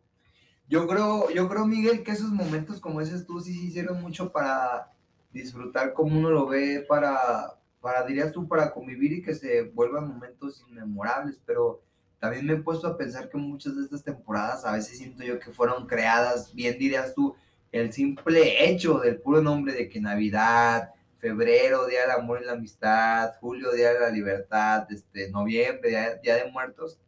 Yo 0.67 0.87
creo, 0.87 1.31
yo 1.31 1.49
creo, 1.49 1.65
Miguel, 1.65 2.03
que 2.03 2.11
esos 2.11 2.29
momentos, 2.29 2.79
como 2.79 2.99
dices 2.99 3.25
tú, 3.25 3.39
sí 3.39 3.53
se 3.53 3.65
hicieron 3.65 3.99
mucho 4.01 4.31
para 4.31 4.91
disfrutar 5.31 5.93
como 5.93 6.17
uno 6.17 6.29
lo 6.29 6.47
ve, 6.47 6.85
para, 6.87 7.55
para, 7.81 8.05
dirías 8.05 8.31
tú, 8.31 8.47
para 8.47 8.71
convivir 8.71 9.13
y 9.13 9.21
que 9.21 9.33
se 9.33 9.63
vuelvan 9.63 10.07
momentos 10.07 10.63
inmemorables, 10.69 11.41
pero 11.45 11.81
también 12.19 12.45
me 12.45 12.53
he 12.53 12.57
puesto 12.57 12.87
a 12.87 12.97
pensar 12.97 13.29
que 13.29 13.37
muchas 13.37 13.75
de 13.75 13.83
estas 13.83 14.03
temporadas 14.03 14.65
a 14.65 14.73
veces 14.73 14.97
siento 14.97 15.23
yo 15.23 15.39
que 15.39 15.51
fueron 15.51 15.87
creadas, 15.87 16.53
bien 16.53 16.77
dirías 16.77 17.15
tú, 17.15 17.35
el 17.71 17.93
simple 17.93 18.69
hecho 18.69 18.99
del 18.99 19.19
puro 19.19 19.41
nombre 19.41 19.73
de 19.73 19.89
que 19.89 20.01
Navidad, 20.01 20.91
febrero, 21.19 21.85
Día 21.85 22.01
del 22.01 22.11
Amor 22.11 22.39
y 22.41 22.45
la 22.45 22.53
Amistad, 22.53 23.33
julio, 23.39 23.71
Día 23.71 23.93
de 23.93 23.99
la 23.99 24.09
Libertad, 24.09 24.87
este, 24.91 25.29
noviembre, 25.29 26.19
Día, 26.23 26.35
de 26.35 26.51
Muertos, 26.51 26.99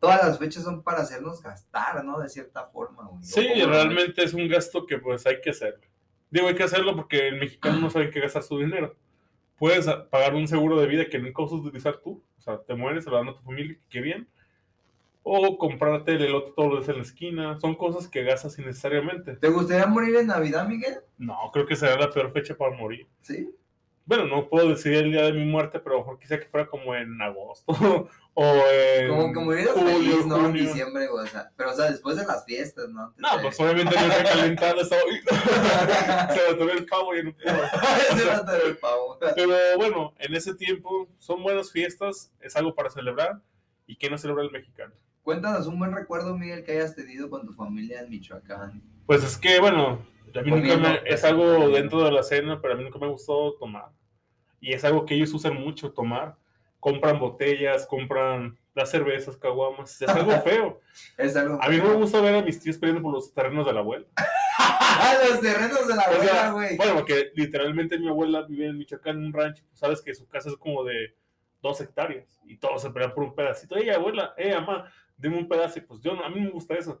todas 0.00 0.26
las 0.26 0.38
fechas 0.38 0.64
son 0.64 0.82
para 0.82 1.02
hacernos 1.02 1.42
gastar, 1.42 2.04
¿no? 2.04 2.18
De 2.18 2.28
cierta 2.28 2.66
forma. 2.66 3.08
Sí, 3.22 3.46
realmente 3.64 4.24
es 4.24 4.34
un 4.34 4.48
gasto 4.48 4.86
que 4.86 4.98
pues 4.98 5.26
hay 5.26 5.40
que 5.40 5.50
hacer. 5.50 5.78
Digo, 6.30 6.48
hay 6.48 6.54
que 6.54 6.62
hacerlo 6.62 6.96
porque 6.96 7.28
el 7.28 7.38
mexicano 7.38 7.78
no 7.78 7.90
sabe 7.90 8.10
qué 8.10 8.20
gastar 8.20 8.42
su 8.42 8.58
dinero. 8.58 8.96
Puedes 9.58 9.86
pagar 10.10 10.34
un 10.34 10.48
seguro 10.48 10.80
de 10.80 10.86
vida 10.86 11.08
que 11.08 11.18
nunca 11.18 11.42
vas 11.42 11.52
a 11.52 11.56
utilizar 11.56 11.98
tú. 11.98 12.24
O 12.38 12.40
sea, 12.40 12.58
te 12.60 12.74
mueres, 12.74 13.04
se 13.04 13.10
lo 13.10 13.16
dan 13.16 13.28
a 13.28 13.34
tu 13.34 13.42
familia, 13.42 13.78
qué 13.88 14.00
bien 14.00 14.26
o 15.22 15.56
comprarte 15.58 16.12
el 16.12 16.22
elote 16.22 16.52
todos 16.56 16.72
los 16.72 16.78
días 16.80 16.90
en 16.90 16.96
la 16.96 17.02
esquina. 17.02 17.60
Son 17.60 17.74
cosas 17.74 18.08
que 18.08 18.24
gastas 18.24 18.58
innecesariamente. 18.58 19.36
¿Te 19.36 19.48
gustaría 19.48 19.86
morir 19.86 20.16
en 20.16 20.26
Navidad, 20.26 20.66
Miguel? 20.66 21.00
No, 21.18 21.36
creo 21.52 21.66
que 21.66 21.76
sería 21.76 21.96
la 21.96 22.10
peor 22.10 22.32
fecha 22.32 22.56
para 22.56 22.76
morir. 22.76 23.06
¿Sí? 23.20 23.48
Bueno, 24.04 24.26
no 24.26 24.48
puedo 24.48 24.70
decir 24.70 24.94
el 24.94 25.12
día 25.12 25.22
de 25.22 25.32
mi 25.32 25.44
muerte, 25.44 25.78
pero 25.78 25.98
mejor 25.98 26.18
quizá 26.18 26.38
que 26.38 26.46
fuera 26.46 26.66
como 26.66 26.92
en 26.96 27.22
agosto 27.22 27.72
o 28.34 28.44
en 28.44 29.08
Como 29.08 29.32
que 29.32 29.38
morir 29.38 29.68
feliz, 29.68 30.26
¿no? 30.26 30.46
En 30.46 30.52
diciembre, 30.54 31.08
o 31.08 31.24
sea, 31.24 31.52
pero 31.56 31.70
o 31.70 31.74
sea, 31.74 31.88
después 31.88 32.16
de 32.16 32.26
las 32.26 32.44
fiestas, 32.44 32.88
¿no? 32.88 33.14
no, 33.16 33.28
pues 33.40 33.60
obviamente 33.60 33.94
no 33.94 34.06
está 34.06 34.24
calentado, 34.24 34.80
estaba... 34.80 35.02
se 36.34 36.64
me 36.64 36.72
el 36.72 36.86
pavo 36.86 37.16
y 37.16 37.22
no 37.22 37.34
Se 38.16 38.24
me 38.44 38.64
el 38.66 38.76
pavo. 38.78 39.18
Pero 39.36 39.54
bueno, 39.76 40.14
en 40.18 40.34
ese 40.34 40.54
tiempo 40.54 41.08
son 41.18 41.40
buenas 41.42 41.70
fiestas, 41.70 42.32
es 42.40 42.56
algo 42.56 42.74
para 42.74 42.90
celebrar. 42.90 43.40
¿Y 43.86 43.96
qué 43.96 44.10
no 44.10 44.18
celebra 44.18 44.42
el 44.42 44.50
mexicano? 44.50 44.94
Cuéntanos 45.22 45.66
un 45.68 45.78
buen 45.78 45.94
recuerdo, 45.94 46.36
Miguel, 46.36 46.64
que 46.64 46.72
hayas 46.72 46.96
tenido 46.96 47.30
con 47.30 47.46
tu 47.46 47.52
familia 47.52 48.00
en 48.00 48.10
Michoacán. 48.10 48.82
Pues 49.06 49.22
es 49.22 49.36
que, 49.36 49.60
bueno, 49.60 50.04
a 50.34 50.42
mí 50.42 50.50
nunca 50.50 50.76
me, 50.76 51.00
es 51.06 51.22
algo 51.22 51.68
dentro 51.68 52.02
de 52.02 52.10
la 52.10 52.24
cena, 52.24 52.60
pero 52.60 52.74
a 52.74 52.76
mí 52.76 52.82
nunca 52.82 52.98
me 52.98 53.08
gustó 53.08 53.54
tomar. 53.54 53.90
Y 54.60 54.72
es 54.72 54.84
algo 54.84 55.06
que 55.06 55.14
ellos 55.14 55.32
usan 55.32 55.54
mucho, 55.54 55.92
tomar. 55.92 56.36
Compran 56.80 57.20
botellas, 57.20 57.86
compran 57.86 58.58
las 58.74 58.90
cervezas, 58.90 59.36
caguamas. 59.36 60.02
Es 60.02 60.08
algo 60.08 60.32
feo. 60.42 60.80
es 61.16 61.36
algo 61.36 61.62
A 61.62 61.68
mí 61.68 61.76
no 61.76 61.84
me 61.84 61.94
gusta 61.94 62.20
ver 62.20 62.34
a 62.34 62.42
mis 62.42 62.60
tíos 62.60 62.78
peleando 62.78 63.02
por 63.02 63.12
los 63.12 63.32
terrenos 63.32 63.64
de 63.64 63.72
la 63.72 63.80
abuela. 63.80 64.06
los 65.30 65.40
terrenos 65.40 65.86
de 65.86 65.94
la 65.94 66.02
abuela, 66.02 66.50
güey. 66.50 66.76
bueno, 66.76 66.94
porque 66.94 67.30
literalmente 67.36 67.96
mi 67.96 68.08
abuela 68.08 68.42
vive 68.42 68.66
en 68.66 68.78
Michoacán, 68.78 69.18
en 69.18 69.26
un 69.26 69.32
rancho. 69.32 69.64
Sabes 69.72 70.02
que 70.02 70.14
su 70.14 70.26
casa 70.26 70.48
es 70.48 70.56
como 70.56 70.82
de 70.82 71.14
dos 71.62 71.80
hectáreas 71.80 72.40
y 72.44 72.56
todos 72.56 72.82
se 72.82 72.90
pelean 72.90 73.14
por 73.14 73.24
un 73.24 73.34
pedacito. 73.34 73.76
Ey, 73.76 73.88
abuela, 73.90 74.34
eh, 74.36 74.52
mamá, 74.54 74.90
dime 75.22 75.38
un 75.38 75.48
pedazo. 75.48 75.78
Y 75.78 75.82
pues 75.82 76.00
yo, 76.00 76.12
a 76.22 76.28
mí 76.28 76.40
me 76.40 76.50
gusta 76.50 76.74
eso. 76.74 77.00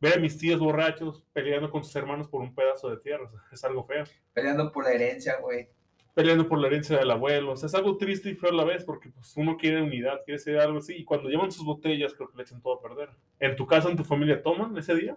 Ver 0.00 0.18
a 0.18 0.20
mis 0.20 0.36
tíos 0.36 0.60
borrachos 0.60 1.24
peleando 1.32 1.70
con 1.70 1.82
sus 1.82 1.94
hermanos 1.96 2.28
por 2.28 2.40
un 2.40 2.54
pedazo 2.54 2.90
de 2.90 2.98
tierra. 2.98 3.28
es 3.50 3.64
algo 3.64 3.84
feo. 3.84 4.04
Peleando 4.32 4.70
por 4.70 4.84
la 4.84 4.92
herencia, 4.92 5.38
güey. 5.40 5.68
Peleando 6.14 6.46
por 6.46 6.58
la 6.58 6.66
herencia 6.66 6.98
del 6.98 7.10
abuelo. 7.10 7.52
O 7.52 7.56
sea, 7.56 7.68
es 7.68 7.74
algo 7.74 7.96
triste 7.96 8.28
y 8.28 8.34
feo 8.34 8.50
a 8.50 8.54
la 8.54 8.64
vez 8.64 8.84
porque 8.84 9.08
pues, 9.08 9.32
uno 9.36 9.56
quiere 9.56 9.80
unidad, 9.80 10.18
quiere 10.24 10.38
ser 10.38 10.58
algo 10.58 10.78
así. 10.78 10.94
Y 10.94 11.04
cuando 11.04 11.28
llevan 11.28 11.50
sus 11.50 11.64
botellas, 11.64 12.14
creo 12.14 12.28
que 12.28 12.36
le 12.36 12.42
echan 12.42 12.60
todo 12.60 12.74
a 12.74 12.82
perder. 12.82 13.10
¿En 13.40 13.56
tu 13.56 13.66
casa, 13.66 13.88
en 13.88 13.96
tu 13.96 14.04
familia, 14.04 14.42
toman 14.42 14.76
ese 14.76 14.94
día? 14.94 15.16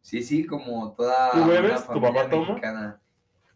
Sí, 0.00 0.22
sí, 0.22 0.44
como 0.44 0.92
toda. 0.94 1.30
¿Tú 1.30 1.46
bebes? 1.46 1.86
¿Tu 1.86 2.00
papá 2.00 2.28
toma? 2.28 3.00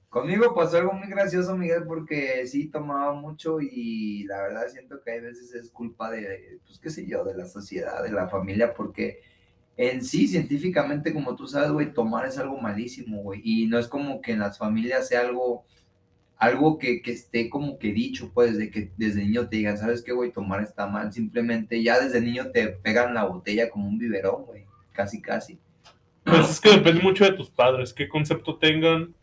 Conmigo 0.09 0.55
pasó 0.55 0.79
algo 0.79 0.93
muy 0.93 1.09
gracioso, 1.09 1.55
Miguel, 1.55 1.85
porque 1.87 2.47
sí 2.47 2.69
tomaba 2.69 3.13
mucho 3.13 3.61
y 3.61 4.25
la 4.25 4.41
verdad 4.41 4.69
siento 4.69 5.03
que 5.03 5.11
hay 5.11 5.21
veces 5.21 5.53
es 5.55 5.71
culpa 5.71 6.11
de, 6.11 6.61
pues 6.65 6.79
qué 6.79 6.89
sé 6.89 7.07
yo, 7.07 7.25
de 7.25 7.37
la 7.37 7.45
sociedad, 7.45 8.03
de 8.03 8.11
la 8.11 8.27
familia, 8.27 8.73
porque 8.73 9.21
en 9.77 10.03
sí, 10.03 10.27
científicamente, 10.27 11.13
como 11.13 11.37
tú 11.37 11.47
sabes, 11.47 11.71
güey, 11.71 11.93
tomar 11.93 12.27
es 12.27 12.39
algo 12.39 12.59
malísimo, 12.59 13.23
güey, 13.23 13.43
y 13.45 13.67
no 13.67 13.79
es 13.79 13.87
como 13.87 14.23
que 14.23 14.33
en 14.33 14.39
las 14.39 14.57
familias 14.57 15.09
sea 15.09 15.21
algo, 15.21 15.67
algo 16.39 16.79
que, 16.79 17.03
que 17.03 17.13
esté 17.13 17.51
como 17.51 17.79
que 17.79 17.93
dicho, 17.93 18.33
pues, 18.33 18.57
de 18.57 18.71
que 18.71 18.91
desde 18.97 19.23
niño 19.23 19.49
te 19.49 19.57
digan, 19.57 19.77
¿sabes 19.77 20.03
qué, 20.03 20.13
güey? 20.13 20.33
Tomar 20.33 20.63
está 20.63 20.87
mal, 20.87 21.13
simplemente 21.13 21.83
ya 21.83 22.01
desde 22.01 22.23
niño 22.23 22.51
te 22.51 22.69
pegan 22.69 23.13
la 23.13 23.25
botella 23.25 23.69
como 23.69 23.87
un 23.87 23.99
biberón, 23.99 24.47
güey, 24.47 24.65
casi, 24.93 25.21
casi. 25.21 25.61
Pues 26.25 26.51
es 26.51 26.61
que 26.61 26.71
depende 26.71 27.03
mucho 27.03 27.25
de 27.25 27.33
tus 27.33 27.51
padres, 27.51 27.93
qué 27.93 28.09
concepto 28.09 28.59
tengan 28.59 29.15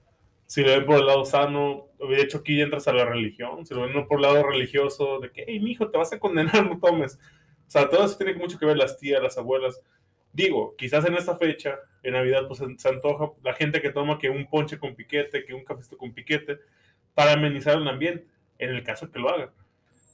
si 0.46 0.62
lo 0.62 0.70
ven 0.70 0.86
por 0.86 1.00
el 1.00 1.08
lado 1.08 1.26
sano, 1.26 1.88
de 1.98 2.22
hecho 2.22 2.40
aquí 2.40 2.62
entras 2.62 2.88
a 2.88 2.94
la 2.94 3.06
religión, 3.06 3.66
si 3.66 3.74
lo 3.74 3.82
ven 3.82 4.08
por 4.08 4.18
el 4.18 4.24
lado 4.24 4.44
religioso, 4.44 5.20
de 5.20 5.32
que, 5.32 5.44
hey, 5.48 5.62
hijo, 5.66 5.90
te 5.90 5.98
vas 5.98 6.14
a 6.14 6.20
condenar, 6.20 6.66
no 6.70 6.80
tomes. 6.80 7.20
O 7.68 7.72
sea, 7.72 7.90
todo 7.90 8.06
eso 8.06 8.18
tiene 8.18 8.36
mucho 8.36 8.60
que 8.60 8.66
ver 8.66 8.78
las 8.78 8.98
tías, 8.98 9.22
las 9.22 9.38
abuelas. 9.38 9.82
Digo, 10.32 10.76
quizás 10.78 11.06
en 11.06 11.16
esta 11.16 11.38
fecha, 11.38 11.80
en 12.04 12.14
Navidad, 12.14 12.48
pues 12.48 12.62
se 12.78 12.90
antoja 12.90 13.32
la 13.44 13.54
gente 13.54 13.82
que 13.82 13.90
toma 13.90 14.20
que 14.20 14.30
un 14.30 14.48
ponche 14.48 14.78
con 14.78 14.96
piquete, 14.96 15.46
que 15.46 15.54
un 15.54 15.64
cafecito 15.64 15.98
con 15.98 16.14
piquete, 16.14 16.60
para 17.14 17.34
amenizar 17.34 17.78
el 17.78 17.88
ambiente, 17.88 18.28
en 18.60 18.72
el 18.72 18.84
caso 18.84 19.12
que 19.12 19.20
lo 19.20 19.30
haga. 19.30 19.52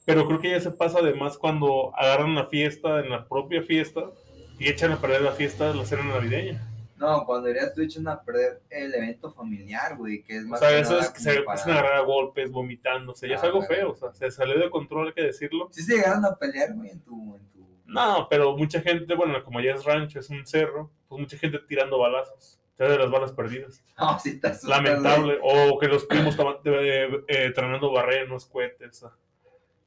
Pero 0.06 0.26
creo 0.28 0.40
que 0.40 0.52
ya 0.52 0.60
se 0.60 0.72
pasa 0.72 1.00
además 1.00 1.38
cuando 1.38 1.92
agarran 1.98 2.36
la 2.36 2.46
fiesta, 2.46 3.00
en 3.00 3.10
la 3.10 3.28
propia 3.28 3.64
fiesta, 3.64 4.12
y 4.60 4.70
echan 4.70 4.92
a 4.92 5.02
perder 5.02 5.22
la 5.22 5.32
fiesta 5.32 5.70
de 5.70 5.76
la 5.76 5.86
cena 5.86 6.04
navideña. 6.04 6.71
No, 7.02 7.26
cuando 7.26 7.48
dirías 7.48 7.74
tú 7.74 7.82
echan 7.82 8.08
a 8.08 8.22
perder 8.22 8.62
el 8.70 8.94
evento 8.94 9.32
familiar, 9.32 9.98
güey, 9.98 10.22
que 10.22 10.38
es 10.38 10.46
más. 10.46 10.62
O 10.62 10.66
sea, 10.66 10.78
eso 10.78 11.00
es 11.00 11.10
que 11.10 11.20
se 11.20 11.38
empiezan 11.38 11.72
a 11.72 11.80
agarrar 11.80 11.96
a 11.96 12.02
golpes, 12.02 12.52
vomitándose, 12.52 13.28
ya 13.28 13.38
es 13.38 13.44
algo 13.44 13.64
feo, 13.64 13.94
o 13.94 13.96
sea, 13.96 14.14
se 14.14 14.30
salió 14.30 14.60
de 14.60 14.70
control, 14.70 15.08
hay 15.08 15.14
que 15.14 15.24
decirlo. 15.24 15.68
Sí 15.72 15.82
se 15.82 15.96
llegaron 15.96 16.24
a 16.26 16.36
pelear, 16.36 16.76
güey, 16.76 16.92
en 16.92 17.02
tu, 17.02 17.36
en 17.36 17.50
tu. 17.50 17.68
No, 17.88 18.28
pero 18.30 18.56
mucha 18.56 18.82
gente, 18.82 19.16
bueno, 19.16 19.44
como 19.44 19.60
ya 19.62 19.74
es 19.74 19.84
rancho, 19.84 20.20
es 20.20 20.30
un 20.30 20.46
cerro, 20.46 20.92
pues 21.08 21.20
mucha 21.20 21.38
gente 21.38 21.58
tirando 21.68 21.98
balazos. 21.98 22.60
De 22.78 22.98
las 22.98 23.12
balas 23.12 23.32
perdidas. 23.32 23.84
No, 23.96 24.18
sí, 24.24 24.40
está 24.42 24.58
Lamentable. 24.68 25.38
O 25.44 25.78
que 25.78 25.88
los 25.88 26.06
primos 26.06 26.30
estaban 26.30 26.56
eh, 26.66 27.24
eh, 27.28 27.52
tronando 27.54 27.92
barrenos, 27.92 28.48
cohetes. 28.48 29.06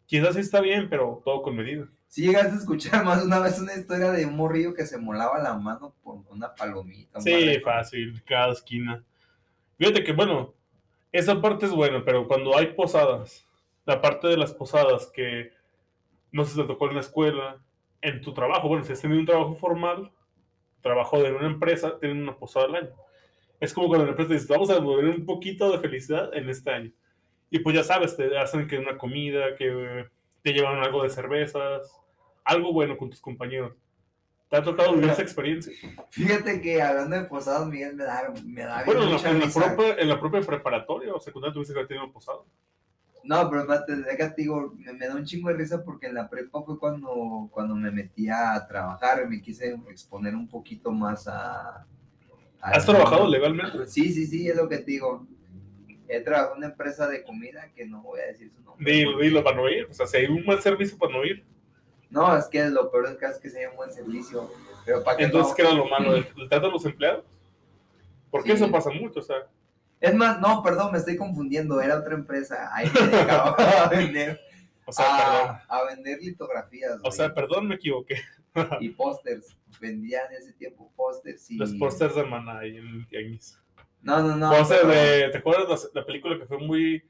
Quizás 0.07 0.35
sí 0.35 0.41
está 0.41 0.61
bien, 0.61 0.89
pero 0.89 1.23
todo 1.25 1.43
con 1.43 1.57
medida. 1.57 1.89
Si 2.09 2.23
llegaste 2.23 2.53
a 2.53 2.59
escuchar 2.59 3.05
más 3.05 3.25
una 3.25 3.41
vez 3.41 3.59
una 3.59 3.75
historia 3.75 4.11
de 4.11 4.27
un 4.27 4.37
morrillo 4.37 4.75
que 4.75 4.87
se 4.87 4.99
molaba 4.99 5.39
la 5.39 5.55
mano 5.55 5.95
por 6.03 6.21
una 6.31 6.55
palomita. 6.55 7.21
Sí, 7.21 7.59
fácil, 7.61 8.23
cada 8.25 8.53
esquina. 8.53 9.03
Fíjate 9.79 10.05
que, 10.05 10.13
bueno, 10.13 10.55
esa 11.11 11.41
parte 11.41 11.67
es 11.67 11.73
buena, 11.73 12.05
pero 12.05 12.29
cuando 12.29 12.57
hay 12.57 12.75
posadas, 12.75 13.47
la 13.85 14.01
parte 14.01 14.29
de 14.29 14.37
las 14.37 14.53
posadas 14.53 15.11
que 15.13 15.51
no 16.31 16.45
se 16.45 16.61
te 16.61 16.67
tocó 16.67 16.89
en 16.89 16.95
la 16.95 17.01
escuela, 17.01 17.59
en 18.01 18.21
tu 18.21 18.35
trabajo, 18.35 18.69
bueno, 18.69 18.85
si 18.85 18.93
has 18.93 19.01
tenido 19.01 19.21
un 19.21 19.27
trabajo 19.27 19.55
formal, 19.55 20.13
trabajo 20.83 21.23
de 21.23 21.33
una 21.33 21.47
empresa, 21.47 21.99
tienen 21.99 22.23
una 22.23 22.37
posada 22.37 22.67
al 22.67 22.75
año. 22.75 22.91
Es 23.59 23.73
como 23.73 23.89
cuando 23.89 24.05
la 24.05 24.11
empresa 24.11 24.35
dice, 24.35 24.53
vamos 24.53 24.71
a 24.71 24.81
mover 24.81 25.07
un 25.07 25.25
poquito 25.25 25.73
de 25.73 25.79
felicidad 25.79 26.35
en 26.35 26.49
este 26.51 26.71
año. 26.71 26.93
Y 27.55 27.61
pues 27.61 27.77
ya 27.77 27.85
sabes, 27.85 28.17
te 28.17 28.37
hacen 28.37 28.67
que 28.67 28.77
una 28.79 28.99
comida, 28.99 29.55
que 29.57 30.09
te 30.43 30.53
llevan 30.53 30.83
algo 30.83 31.05
de 31.05 31.09
cervezas, 31.09 32.01
algo 32.43 32.73
bueno 32.73 32.97
con 32.97 33.11
tus 33.11 33.21
compañeros. 33.21 33.77
¿Te 34.51 34.57
ha 34.57 34.63
tocado 34.65 34.93
vivir 34.95 35.11
esa 35.11 35.23
experiencia? 35.23 35.73
Fíjate 36.11 36.61
que 36.61 36.83
hablando 36.83 37.15
de 37.15 37.27
posados, 37.27 37.69
Miguel, 37.69 37.95
me 37.95 38.03
da, 38.03 38.35
me 38.45 38.63
da 38.63 38.83
Bueno, 38.85 39.05
en 39.05 39.13
la, 39.13 39.31
en, 39.31 39.39
la 39.39 39.47
propia, 39.53 39.95
en 39.95 40.09
la, 40.09 40.19
propia, 40.19 40.41
preparatoria 40.41 41.15
o 41.15 41.21
secundaria 41.21 41.55
tuviste 41.55 41.73
que 41.73 41.79
haber 41.79 41.87
tenido 41.87 42.11
posado. 42.11 42.45
No, 43.23 43.49
pero 43.49 43.69
te 43.87 44.35
digo, 44.37 44.75
me, 44.77 44.93
me, 44.93 45.07
da 45.07 45.15
un 45.15 45.25
chingo 45.25 45.49
de 45.49 45.55
risa 45.55 45.85
porque 45.85 46.09
en 46.09 46.15
la 46.15 46.29
prepa 46.29 46.61
fue 46.61 46.77
cuando, 46.77 47.49
cuando 47.53 47.77
me 47.77 47.93
metí 47.93 48.29
a 48.29 48.67
trabajar, 48.67 49.29
me 49.29 49.41
quise 49.41 49.77
exponer 49.89 50.35
un 50.35 50.49
poquito 50.49 50.91
más 50.91 51.29
a... 51.29 51.87
¿Has 52.61 52.85
trabajado 52.85 53.29
legalmente? 53.29 53.87
Sí, 53.87 54.13
sí, 54.13 54.27
sí, 54.27 54.49
es 54.49 54.57
lo 54.57 54.69
que 54.69 54.79
te 54.79 54.91
digo. 54.91 55.25
He 56.09 56.21
trabajado 56.21 56.53
en 56.53 56.59
una 56.59 56.67
empresa 56.69 57.09
de 57.09 57.23
comida 57.23 57.71
que 57.75 57.87
no 57.87 58.03
voy 58.03 58.21
a 58.21 58.27
decir 58.27 58.51
su 58.51 58.63
nombre. 58.63 58.93
Dilo, 58.93 59.19
dilo 59.19 59.43
para 59.43 59.57
no 59.57 59.69
ir. 59.69 59.87
O 59.91 59.95
sea, 59.95 60.07
si 60.07 60.19
hay 60.19 60.27
un 60.27 60.45
buen 60.45 60.61
servicio 60.61 60.99
para 60.99 61.13
no 61.13 61.25
ir. 61.25 61.45
No, 62.11 62.37
es 62.37 62.47
que 62.47 62.65
lo 62.67 62.91
peor 62.91 63.19
es 63.21 63.39
que 63.39 63.51
sea 63.51 63.71
un 63.71 63.77
buen 63.77 63.93
servicio. 63.93 64.51
Pero 64.85 65.03
para 65.03 65.23
Entonces, 65.23 65.55
¿qué 65.55 65.63
era 65.63 65.73
lo 65.73 65.87
malo? 65.87 66.15
¿El, 66.15 66.27
trato 66.49 66.67
de 66.67 66.73
los 66.73 66.85
empleados? 66.85 67.25
Porque 68.31 68.53
eso 68.53 68.71
pasa 68.71 68.91
mucho, 68.91 69.21
o 69.21 69.23
sea. 69.23 69.49
Es 70.01 70.15
más, 70.15 70.41
no, 70.41 70.63
perdón, 70.63 70.93
me 70.93 70.99
estoy 70.99 71.17
confundiendo, 71.17 71.81
era 71.81 71.99
otra 71.99 72.15
empresa. 72.15 72.71
Ahí 72.75 72.91
me 72.95 73.07
dedicaba 73.07 73.57
a 73.85 73.89
vender. 73.89 74.41
O 74.85 74.93
sea, 74.93 75.07
perdón. 75.07 75.57
a, 75.69 75.77
a 75.77 75.85
vender 75.87 76.21
litografías. 76.21 77.01
O 77.03 77.11
sea, 77.11 77.33
perdón, 77.33 77.69
me 77.69 77.77
equivoqué. 77.77 78.17
y 78.81 78.91
pósters. 78.91 79.57
Vendían 79.81 80.31
en 80.33 80.39
ese 80.39 80.53
tiempo 80.53 80.93
pósters 80.95 81.51
y. 81.51 81.57
Los 81.57 81.73
pósters 81.75 82.15
de 82.15 82.25
Maná 82.25 82.59
ahí 82.61 82.77
en 82.77 82.87
el 82.87 83.07
tianguis. 83.09 83.59
No, 84.05 84.23
no, 84.23 84.37
no. 84.37 84.51
Póster 84.51 84.81
pero- 84.83 84.93
de, 84.93 85.29
¿te 85.31 85.39
acuerdas 85.39 85.91
la, 85.95 86.01
la 86.01 86.07
película 86.07 86.39
que 86.39 86.47
fue 86.47 86.59
muy 86.59 87.03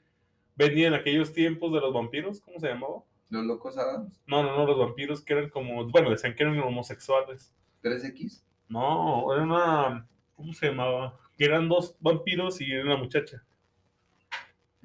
vendida 0.57 0.89
en 0.89 0.95
aquellos 0.95 1.33
tiempos 1.33 1.73
de 1.73 1.81
los 1.81 1.93
vampiros? 1.93 2.41
¿Cómo 2.41 2.59
se 2.59 2.69
llamaba? 2.69 3.03
Los 3.31 3.45
locos 3.45 3.77
Adams. 3.77 4.21
No, 4.27 4.43
no, 4.43 4.57
no, 4.57 4.67
los 4.67 4.79
vampiros 4.79 5.21
que 5.23 5.33
eran 5.33 5.49
como, 5.51 5.87
bueno, 5.91 6.11
decían 6.11 6.35
que 6.35 6.45
eran 6.45 6.59
homosexuales. 6.61 7.53
3X. 7.83 8.43
No, 8.69 9.33
era 9.35 9.43
una, 9.43 10.07
¿cómo 10.37 10.53
se 10.55 10.69
llamaba? 10.69 11.19
Que 11.37 11.45
eran 11.47 11.69
dos 11.69 11.97
vampiros 12.01 12.61
y 12.61 12.71
era 12.73 12.85
una 12.85 12.97
muchacha. 12.97 13.43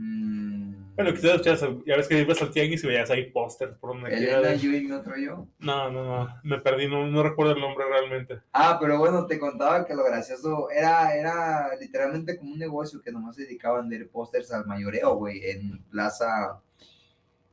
Mm, 0.02 0.96
Bueno, 0.96 1.14
quizás 1.14 1.42
ya, 1.42 1.56
ya 1.86 1.98
ves 1.98 2.08
que 2.08 2.22
ibas 2.22 2.42
al 2.42 2.52
tianguis 2.52 2.84
y 2.84 2.88
veías 2.88 3.10
ahí 3.12 3.30
pósters 3.32 3.76
por 3.78 3.92
donde 3.94 4.16
Elena, 4.16 4.54
yo 4.56 4.72
y 4.72 4.90
otro 4.92 5.18
yo. 5.18 5.46
No, 5.60 5.92
no, 5.92 6.04
no, 6.04 6.36
me 6.44 6.58
perdí, 6.60 6.88
no, 6.88 7.06
no 7.08 7.22
recuerdo 7.22 7.52
el 7.54 7.60
nombre 7.62 7.86
realmente. 7.88 8.40
Ah, 8.54 8.78
pero 8.80 8.98
bueno, 8.98 9.26
te 9.26 9.38
contaba 9.38 9.86
que 9.86 9.94
lo 9.94 10.04
gracioso 10.06 10.70
era, 10.72 11.14
era 11.16 11.76
literalmente 11.80 12.38
como 12.38 12.54
un 12.54 12.60
negocio 12.60 13.02
que 13.02 13.12
nomás 13.12 13.36
se 13.36 13.44
dedicaba 13.44 13.78
a 13.78 13.82
vender 13.82 14.10
pósters 14.10 14.52
al 14.54 14.66
mayoreo, 14.66 15.16
güey, 15.16 15.42
en 15.50 15.84
Plaza. 15.92 16.60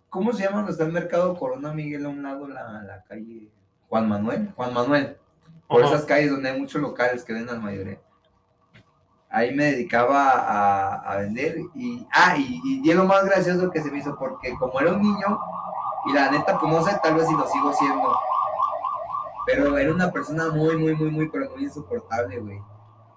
¿Cómo 0.09 0.32
se 0.32 0.44
llama? 0.44 0.59
donde 0.59 0.72
está 0.72 0.84
el 0.84 0.92
mercado 0.92 1.36
Corona 1.36 1.72
Miguel 1.72 2.07
a 2.07 2.09
un 2.09 2.22
lado, 2.22 2.49
la, 2.49 2.82
la 2.84 3.03
calle 3.05 3.49
Juan 3.88 4.09
Manuel. 4.09 4.51
Juan 4.55 4.72
Manuel. 4.72 5.16
Por 5.68 5.82
Ajá. 5.82 5.94
esas 5.94 6.07
calles 6.07 6.30
donde 6.30 6.49
hay 6.51 6.61
muchos 6.61 6.80
locales 6.80 7.24
que 7.24 7.32
venden 7.32 7.57
al 7.57 7.61
mayoreo. 7.62 8.01
Ahí 9.37 9.55
me 9.55 9.64
dedicaba 9.72 10.30
a, 10.30 11.12
a 11.12 11.16
vender 11.18 11.59
y, 11.74 12.07
ah, 12.11 12.37
y, 12.39 12.80
y 12.82 12.91
es 12.91 12.97
lo 12.97 13.05
más 13.05 13.22
gracioso 13.26 13.70
que 13.70 13.82
se 13.82 13.91
me 13.91 13.99
hizo 13.99 14.16
porque 14.18 14.55
como 14.55 14.80
era 14.80 14.95
un 14.95 15.03
niño 15.03 15.39
y 16.07 16.12
la 16.14 16.30
neta, 16.30 16.59
pues 16.59 16.72
no 16.72 16.82
sé, 16.82 16.99
tal 17.03 17.16
vez 17.16 17.26
si 17.26 17.34
lo 17.34 17.47
sigo 17.47 17.72
siendo, 17.74 18.16
pero 19.45 19.76
era 19.76 19.93
una 19.93 20.11
persona 20.11 20.49
muy, 20.49 20.78
muy, 20.78 20.95
muy, 20.95 21.11
muy, 21.11 21.28
pero 21.28 21.51
muy 21.51 21.64
insoportable, 21.64 22.39
güey. 22.39 22.59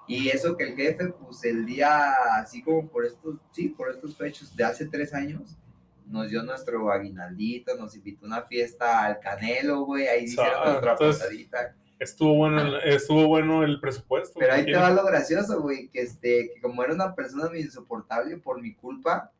Y 0.07 0.27
eso 0.27 0.57
que 0.57 0.63
el 0.65 0.75
jefe, 0.75 1.07
pues 1.07 1.41
el 1.45 1.65
día, 1.65 2.11
así 2.35 2.61
como 2.63 2.89
por 2.89 3.05
estos, 3.05 3.37
sí, 3.51 3.69
por 3.69 3.89
estos 3.89 4.17
fechos 4.17 4.53
de 4.55 4.65
hace 4.65 4.87
tres 4.87 5.13
años, 5.13 5.55
nos 6.05 6.29
dio 6.29 6.43
nuestro 6.43 6.91
aguinaldito, 6.91 7.75
nos 7.77 7.95
invitó 7.95 8.25
a 8.25 8.27
una 8.27 8.41
fiesta 8.41 9.05
al 9.05 9.19
Canelo, 9.19 9.85
güey, 9.85 10.07
ahí 10.07 10.23
hicieron 10.23 10.65
nuestra 10.65 10.95
posadita. 10.95 11.75
Estuvo 11.99 12.33
bueno, 12.33 12.61
el, 12.61 12.75
estuvo 12.93 13.27
bueno 13.27 13.63
el 13.63 13.79
presupuesto. 13.79 14.39
Pero 14.39 14.53
ahí 14.53 14.65
te 14.65 14.75
va 14.75 14.89
lo 14.89 15.03
gracioso, 15.03 15.61
güey, 15.61 15.89
que 15.89 16.01
este, 16.01 16.51
que 16.53 16.61
como 16.61 16.83
era 16.83 16.93
una 16.93 17.13
persona 17.13 17.49
muy 17.49 17.59
insoportable 17.59 18.37
por 18.37 18.61
mi 18.61 18.73
culpa, 18.73 19.31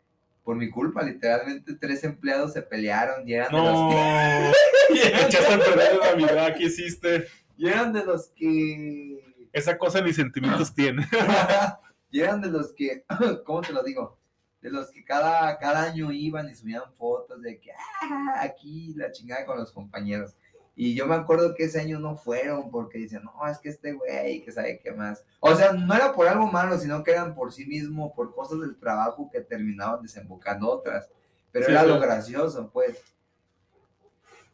por 0.43 0.57
mi 0.57 0.69
culpa, 0.69 1.03
literalmente 1.03 1.75
tres 1.75 2.03
empleados 2.03 2.53
se 2.53 2.61
pelearon 2.61 3.27
y 3.27 3.33
eran 3.33 3.51
de 3.51 3.57
los 3.57 3.93
que, 3.93 4.51
echaste 5.25 5.53
a 5.53 5.59
perder 5.59 5.97
la 5.97 6.11
Navidad, 6.11 6.55
¿qué 6.57 6.65
hiciste? 6.65 7.27
y 7.59 7.67
eran 7.67 7.91
de 7.91 8.05
los 8.05 8.29
que 8.29 9.19
Esa 9.51 9.77
cosa 9.77 9.99
ni 9.99 10.13
sentimientos 10.13 10.73
tiene. 10.73 11.05
y 12.09 12.21
eran 12.21 12.39
de 12.39 12.49
los 12.49 12.73
que, 12.73 13.03
¿cómo 13.45 13.59
te 13.59 13.73
lo 13.73 13.83
digo? 13.83 14.17
De 14.61 14.71
los 14.71 14.89
que 14.91 15.03
cada, 15.03 15.57
cada 15.59 15.83
año 15.83 16.09
iban 16.09 16.47
y 16.47 16.55
subían 16.55 16.83
fotos 16.93 17.41
de 17.41 17.59
que, 17.59 17.71
ah, 17.73 18.35
aquí 18.41 18.93
la 18.95 19.11
chingada 19.11 19.45
con 19.45 19.57
los 19.57 19.73
compañeros. 19.73 20.35
Y 20.81 20.95
yo 20.95 21.05
me 21.07 21.15
acuerdo 21.15 21.55
que 21.55 21.65
ese 21.65 21.81
año 21.81 21.99
no 21.99 22.15
fueron 22.15 22.71
porque 22.71 22.99
dicen, 22.99 23.21
no, 23.25 23.45
es 23.51 23.57
que 23.57 23.67
este 23.67 23.91
güey, 23.91 24.41
que 24.45 24.51
sabe 24.53 24.79
qué 24.81 24.93
más. 24.93 25.25
O 25.41 25.53
sea, 25.53 25.73
no 25.73 25.93
era 25.93 26.13
por 26.13 26.25
algo 26.25 26.47
malo, 26.47 26.77
sino 26.77 27.03
que 27.03 27.11
eran 27.11 27.35
por 27.35 27.51
sí 27.51 27.65
mismo, 27.65 28.15
por 28.15 28.33
cosas 28.33 28.61
del 28.61 28.77
trabajo 28.77 29.29
que 29.29 29.41
terminaban 29.41 30.01
desembocando 30.01 30.69
otras. 30.71 31.09
Pero 31.51 31.65
Sí, 31.65 31.71
era 31.73 31.83
lo 31.83 31.99
gracioso, 31.99 32.69
pues. 32.71 33.03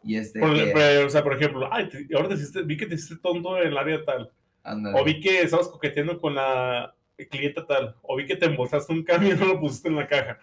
Y 0.01 0.17
este, 0.17 0.39
Por, 0.39 0.55
que- 0.55 0.71
pero, 0.73 1.05
o 1.05 1.09
sea, 1.11 1.23
por 1.23 1.35
ejemplo, 1.35 1.69
ay, 1.71 1.89
te- 1.89 2.07
ahora 2.15 2.29
te 2.29 2.33
hiciste- 2.35 2.63
vi 2.63 2.75
que 2.75 2.87
te 2.87 2.95
hiciste 2.95 3.17
tonto 3.21 3.61
en 3.61 3.67
el 3.67 3.77
área 3.77 4.03
tal. 4.03 4.31
O 4.99 5.03
vi 5.03 5.19
que 5.19 5.43
estabas 5.43 5.67
coqueteando 5.67 6.19
con 6.19 6.33
la 6.33 6.95
clienta 7.29 7.67
tal. 7.67 7.95
O 8.01 8.15
vi 8.15 8.25
que 8.25 8.35
te 8.35 8.47
embolsaste 8.47 8.91
un 8.91 9.03
cambio 9.03 9.35
y 9.35 9.37
no 9.37 9.45
lo 9.45 9.59
pusiste 9.59 9.89
en 9.89 9.95
la 9.95 10.07
caja. 10.07 10.39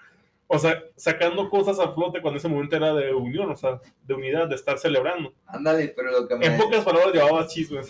O 0.54 0.58
sea, 0.58 0.82
sacando 0.96 1.48
cosas 1.48 1.78
a 1.78 1.92
flote 1.92 2.20
cuando 2.20 2.38
ese 2.38 2.46
momento 2.48 2.76
era 2.76 2.92
de 2.92 3.12
unión, 3.14 3.50
o 3.50 3.56
sea, 3.56 3.80
de 4.04 4.14
unidad, 4.14 4.48
de 4.48 4.54
estar 4.54 4.78
celebrando. 4.78 5.32
Ándale, 5.46 5.88
pero 5.96 6.10
lo 6.10 6.28
que 6.28 6.36
me... 6.36 6.44
En 6.46 6.58
pocas 6.58 6.84
palabras 6.84 7.14
llevabas 7.14 7.48
chismes 7.52 7.88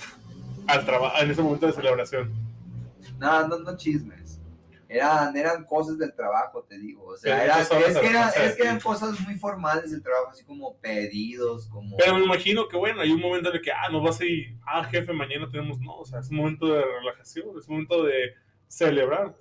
al 0.69 0.85
trabajo 0.87 1.21
en 1.21 1.31
ese 1.31 1.43
momento 1.43 1.67
de 1.67 1.73
celebración. 1.73 2.33
No, 3.19 3.49
no, 3.49 3.59
no 3.59 3.77
chismes. 3.77 4.39
Eran, 4.89 5.35
eran 5.37 5.65
cosas 5.65 5.99
del 5.99 6.15
trabajo, 6.15 6.65
te 6.69 6.79
digo. 6.79 7.05
O 7.07 7.17
sea, 7.17 7.43
era- 7.45 7.61
es, 7.61 7.69
que 7.69 7.77
era- 7.79 7.87
alcanzar, 8.27 8.45
es 8.45 8.55
que 8.57 8.63
eran 8.63 8.79
cosas 8.79 9.19
muy 9.21 9.35
formales 9.37 9.91
del 9.91 10.03
trabajo, 10.03 10.31
así 10.31 10.45
como 10.45 10.77
pedidos, 10.77 11.67
como... 11.67 11.97
Pero 11.97 12.15
me 12.17 12.25
imagino 12.25 12.69
que, 12.69 12.77
bueno, 12.77 13.01
hay 13.01 13.11
un 13.11 13.21
momento 13.21 13.49
en 13.49 13.57
el 13.57 13.63
que, 13.63 13.73
ah, 13.73 13.89
no 13.91 14.03
vas 14.03 14.21
a 14.21 14.25
ir, 14.25 14.55
ah, 14.67 14.85
jefe, 14.85 15.13
mañana 15.13 15.49
tenemos, 15.51 15.81
no, 15.81 15.97
o 15.97 16.05
sea, 16.05 16.21
es 16.21 16.31
un 16.31 16.37
momento 16.37 16.67
de 16.67 16.85
relajación, 16.85 17.59
es 17.59 17.67
un 17.67 17.75
momento 17.75 18.05
de 18.05 18.35
celebrar. 18.69 19.35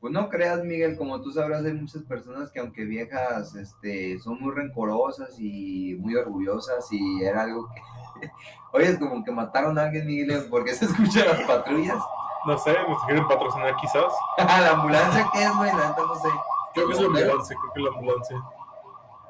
Pues 0.00 0.12
no 0.12 0.28
creas, 0.28 0.62
Miguel, 0.62 0.96
como 0.96 1.20
tú 1.20 1.32
sabrás, 1.32 1.64
hay 1.64 1.72
muchas 1.72 2.02
personas 2.04 2.52
que 2.52 2.60
aunque 2.60 2.84
viejas, 2.84 3.56
este, 3.56 4.18
son 4.20 4.40
muy 4.40 4.54
rencorosas 4.54 5.34
y 5.40 5.96
muy 5.98 6.14
orgullosas 6.14 6.86
y 6.92 7.24
era 7.24 7.42
algo 7.42 7.68
que... 7.74 8.30
Oye, 8.72 8.90
es 8.90 8.98
como 8.98 9.24
que 9.24 9.32
mataron 9.32 9.76
a 9.78 9.84
alguien, 9.84 10.06
Miguel, 10.06 10.46
porque 10.50 10.74
se 10.74 10.84
escuchan 10.84 11.26
las 11.26 11.40
patrullas. 11.42 11.98
No 12.46 12.56
sé, 12.56 12.76
nos 12.88 13.02
quieren 13.04 13.26
patrocinar 13.26 13.74
quizás. 13.76 14.12
¿La 14.38 14.70
ambulancia 14.70 15.28
qué 15.32 15.42
es, 15.42 15.56
güey? 15.56 15.70
La 15.70 15.88
neta 15.88 16.02
no 16.02 16.14
sé. 16.14 16.28
Creo 16.74 16.86
que 16.86 16.94
es 16.94 17.00
la 17.00 17.06
ambulancia, 17.06 17.56
creo 17.56 17.72
que 17.72 17.80
es 17.80 17.84
la 17.84 17.98
ambulancia. 17.98 18.36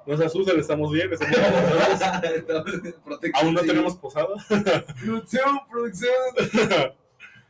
No 0.06 0.16
se 0.16 0.24
asusten, 0.24 0.58
estamos 0.58 0.92
bien, 0.92 1.12
estamos 1.12 1.36
bien. 1.36 2.94
Aún 3.34 3.54
no 3.54 3.60
tenemos 3.60 3.96
posada. 3.96 4.28
Producción, 5.00 5.60
producción. 5.70 6.12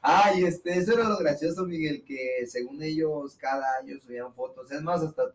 Ay, 0.01 0.44
este, 0.44 0.78
eso 0.78 0.92
era 0.94 1.09
lo 1.09 1.18
gracioso, 1.18 1.64
Miguel, 1.64 2.05
que 2.05 2.46
según 2.46 2.82
ellos 2.82 3.34
cada 3.36 3.78
año 3.78 3.99
subían 4.01 4.32
fotos. 4.34 4.70
Es 4.70 4.82
más, 4.82 5.03
hasta 5.03 5.34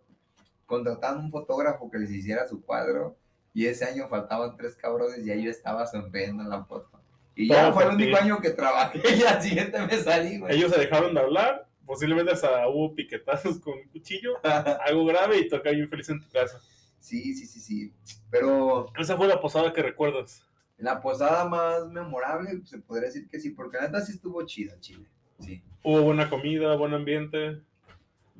contrataban 0.65 1.25
un 1.25 1.31
fotógrafo 1.31 1.89
que 1.91 1.99
les 1.99 2.11
hiciera 2.11 2.47
su 2.47 2.63
cuadro. 2.63 3.15
Y 3.53 3.67
ese 3.67 3.85
año 3.85 4.07
faltaban 4.07 4.57
tres 4.57 4.75
cabrones 4.75 5.25
y 5.25 5.31
ahí 5.31 5.43
yo 5.43 5.51
estaba 5.51 5.85
sonriendo 5.85 6.41
en 6.41 6.49
la 6.49 6.65
foto. 6.65 6.89
Y 7.35 7.47
ya 7.47 7.71
fue 7.71 7.83
el 7.83 7.91
único 7.91 8.17
año 8.17 8.39
que 8.41 8.51
trabajé 8.51 8.99
y 9.15 9.23
al 9.23 9.41
siguiente 9.41 9.79
me 9.79 9.97
salí, 9.97 10.39
güey. 10.39 10.55
Ellos 10.55 10.71
se 10.71 10.79
dejaron 10.79 11.13
de 11.13 11.21
hablar, 11.21 11.67
posiblemente 11.85 12.31
hasta 12.31 12.67
hubo 12.67 12.95
piquetazos 12.95 13.59
con 13.59 13.73
un 13.73 13.87
cuchillo, 13.89 14.39
algo 14.85 15.05
grave 15.05 15.37
y 15.37 15.47
toca 15.47 15.71
bien 15.71 15.87
feliz 15.87 16.09
en 16.09 16.19
tu 16.19 16.29
casa. 16.29 16.59
Sí, 16.99 17.33
sí, 17.35 17.45
sí, 17.45 17.59
sí. 17.59 17.93
Pero 18.31 18.87
Esa 18.97 19.17
fue 19.17 19.27
la 19.27 19.39
posada 19.39 19.73
que 19.73 19.81
recuerdas. 19.81 20.43
La 20.77 21.01
posada 21.01 21.45
más 21.45 21.87
memorable, 21.87 22.61
se 22.65 22.79
podría 22.79 23.07
decir 23.07 23.27
que 23.29 23.39
sí, 23.39 23.51
porque 23.51 23.77
la 23.77 23.83
neta 23.83 24.01
sí 24.01 24.13
estuvo 24.13 24.43
chida, 24.45 24.79
Chile. 24.79 25.05
Sí. 25.39 25.61
Hubo 25.83 26.01
buena 26.01 26.29
comida, 26.29 26.75
buen 26.75 26.93
ambiente. 26.93 27.61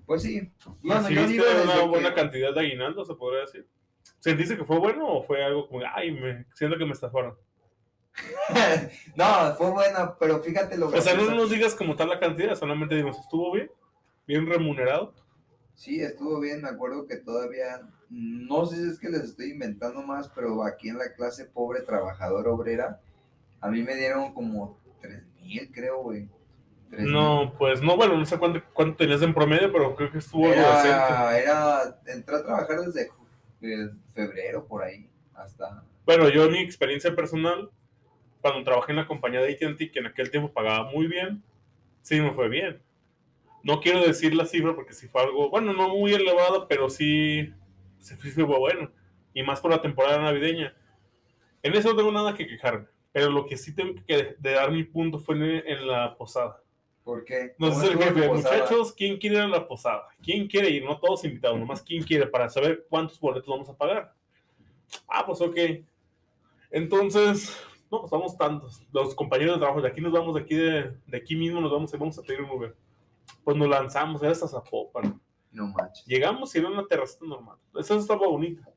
Pues 0.05 0.23
sí. 0.23 0.51
Bueno, 0.81 1.09
yo 1.09 1.21
¿Recibiste 1.21 1.49
digo 1.49 1.63
una 1.63 1.73
que- 1.81 1.87
buena 1.87 2.13
cantidad 2.13 2.53
de 2.53 2.59
aguinaldo, 2.59 3.05
se 3.05 3.13
podría 3.15 3.41
decir? 3.41 3.67
¿Sentiste 4.19 4.57
que 4.57 4.65
fue 4.65 4.79
bueno 4.79 5.07
o 5.07 5.23
fue 5.23 5.43
algo 5.43 5.67
como, 5.67 5.81
ay, 5.93 6.11
me 6.11 6.45
siento 6.53 6.77
que 6.77 6.85
me 6.85 6.91
estafaron? 6.91 7.35
no, 9.15 9.55
fue 9.57 9.71
buena, 9.71 10.15
pero 10.19 10.41
fíjate 10.41 10.77
lo 10.77 10.87
O 10.87 11.01
sea, 11.01 11.15
no 11.15 11.31
nos 11.33 11.49
digas 11.49 11.73
como 11.75 11.95
tal 11.95 12.09
la 12.09 12.19
cantidad, 12.19 12.55
solamente 12.55 12.95
dimos, 12.95 13.17
¿estuvo 13.17 13.51
bien? 13.53 13.71
¿Bien 14.27 14.45
remunerado? 14.45 15.13
Sí, 15.73 15.99
estuvo 16.01 16.39
bien, 16.39 16.61
me 16.61 16.69
acuerdo 16.69 17.07
que 17.07 17.17
todavía, 17.17 17.81
no 18.13 18.65
sé 18.67 18.75
si 18.75 18.89
es 18.91 18.99
que 18.99 19.09
les 19.09 19.23
estoy 19.23 19.51
inventando 19.51 20.03
más, 20.03 20.29
pero 20.29 20.63
aquí 20.63 20.89
en 20.89 20.99
la 20.99 21.13
clase 21.13 21.45
pobre 21.45 21.81
trabajador 21.81 22.47
obrera, 22.47 22.99
a 23.59 23.69
mí 23.69 23.81
me 23.81 23.95
dieron 23.95 24.33
como 24.33 24.77
tres 25.01 25.23
mil, 25.41 25.71
creo, 25.71 26.03
güey. 26.03 26.29
No, 26.91 27.55
pues 27.57 27.81
no, 27.81 27.97
bueno, 27.97 28.15
no 28.15 28.25
sé 28.25 28.37
cuánto, 28.37 28.61
cuánto 28.71 28.97
tenías 28.97 29.23
en 29.23 29.33
promedio, 29.33 29.71
pero 29.71 29.95
creo 29.95 30.11
que 30.11 30.19
estuvo 30.19 30.45
algo 30.45 30.61
decente. 30.61 30.89
Era, 30.89 31.39
era, 31.39 31.99
entré 32.05 32.35
a 32.35 32.43
trabajar 32.43 32.81
desde 32.81 33.09
eh, 33.61 33.89
febrero 34.13 34.63
por 34.67 34.83
ahí, 34.83 35.09
hasta... 35.33 35.83
Bueno, 36.05 36.29
yo 36.29 36.45
en 36.45 36.51
mi 36.51 36.59
experiencia 36.59 37.15
personal, 37.15 37.71
cuando 38.41 38.63
trabajé 38.63 38.91
en 38.91 38.97
la 38.97 39.07
compañía 39.07 39.41
de 39.41 39.53
AT&T, 39.53 39.89
que 39.89 39.99
en 39.99 40.05
aquel 40.05 40.29
tiempo 40.29 40.53
pagaba 40.53 40.91
muy 40.91 41.07
bien, 41.07 41.41
sí 42.03 42.21
me 42.21 42.31
fue 42.31 42.47
bien. 42.47 42.79
No 43.63 43.79
quiero 43.79 44.05
decir 44.05 44.35
la 44.35 44.45
cifra 44.45 44.75
porque 44.75 44.93
sí 44.93 45.07
fue 45.07 45.23
algo, 45.23 45.49
bueno, 45.49 45.73
no 45.73 45.89
muy 45.89 46.13
elevado, 46.13 46.67
pero 46.67 46.91
sí, 46.91 47.51
sí 48.03 48.15
fue 48.15 48.43
bueno. 48.43 48.91
Y 49.33 49.43
más 49.43 49.59
por 49.59 49.71
la 49.71 49.81
temporada 49.81 50.21
navideña. 50.21 50.75
En 51.61 51.73
eso 51.73 51.89
no 51.89 51.95
tengo 51.95 52.11
nada 52.11 52.35
que 52.35 52.47
quejarme. 52.47 52.87
Pero 53.11 53.29
lo 53.29 53.45
que 53.45 53.57
sí 53.57 53.73
tengo 53.73 53.95
que 54.05 54.35
de 54.37 54.51
dar 54.51 54.71
mi 54.71 54.83
punto 54.83 55.19
fue 55.19 55.35
en, 55.35 55.43
en 55.43 55.87
la 55.87 56.15
posada. 56.15 56.61
¿Por 57.03 57.25
qué? 57.25 57.53
¿Cómo 57.59 57.69
dice 57.69 57.91
el 57.91 57.97
jefe, 57.97 58.27
muchachos, 58.29 58.93
¿quién 58.93 59.17
quiere 59.17 59.35
ir 59.35 59.41
a 59.41 59.47
la 59.47 59.67
posada? 59.67 60.07
¿Quién 60.21 60.47
quiere 60.47 60.69
ir? 60.69 60.85
No 60.85 60.97
todos 60.99 61.25
invitados, 61.25 61.59
nomás 61.59 61.81
quién 61.81 62.01
quiere 62.01 62.27
para 62.27 62.49
saber 62.49 62.85
cuántos 62.89 63.19
boletos 63.19 63.49
vamos 63.49 63.69
a 63.69 63.77
pagar. 63.77 64.13
Ah, 65.07 65.25
pues 65.25 65.41
ok. 65.41 65.57
Entonces, 66.71 67.61
no, 67.91 68.01
pues 68.01 68.11
vamos 68.11 68.37
tantos. 68.37 68.81
Los 68.91 69.13
compañeros 69.15 69.55
de 69.55 69.59
trabajo 69.59 69.81
de 69.81 69.89
aquí 69.89 69.99
nos 69.99 70.13
vamos, 70.13 70.35
de 70.35 70.41
aquí, 70.41 70.55
de, 70.55 70.93
de 71.05 71.17
aquí 71.17 71.35
mismo 71.35 71.59
nos 71.59 71.71
vamos 71.71 71.93
y 71.93 71.97
vamos 71.97 72.17
a 72.17 72.23
pedir 72.23 72.41
un 72.41 72.51
Uber. 72.51 72.75
Pues 73.43 73.57
nos 73.57 73.67
lanzamos, 73.67 74.21
era 74.23 74.31
hasta 74.31 74.47
Zapopan. 74.47 75.19
No 75.53 75.67
manches. 75.67 76.05
Llegamos 76.05 76.53
y 76.55 76.59
era 76.59 76.67
una 76.69 76.85
terracita 76.85 77.25
normal. 77.25 77.57
Esa 77.79 77.95
estaba 77.95 78.27
bonita. 78.27 78.67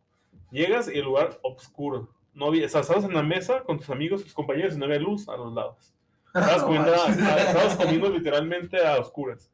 Llegas 0.50 0.88
y 0.92 0.98
el 0.98 1.04
lugar 1.04 1.38
oscuro. 1.42 2.08
No 2.34 2.46
había, 2.46 2.66
o 2.66 2.68
sea, 2.68 2.82
estabas 2.82 3.04
en 3.04 3.14
la 3.14 3.22
mesa 3.22 3.62
con 3.64 3.78
tus 3.78 3.88
amigos, 3.90 4.22
tus 4.22 4.34
compañeros 4.34 4.74
y 4.74 4.78
no 4.78 4.84
había 4.84 4.98
luz 4.98 5.28
a 5.28 5.36
los 5.36 5.52
lados. 5.54 5.92
Estabas 6.34 6.58
No 6.58 6.64
comiendo, 6.66 6.90
manches. 6.92 7.16
estabas 7.18 7.76
comiendo 7.76 8.10
literalmente 8.10 8.86
a 8.86 8.98
oscuras. 9.00 9.50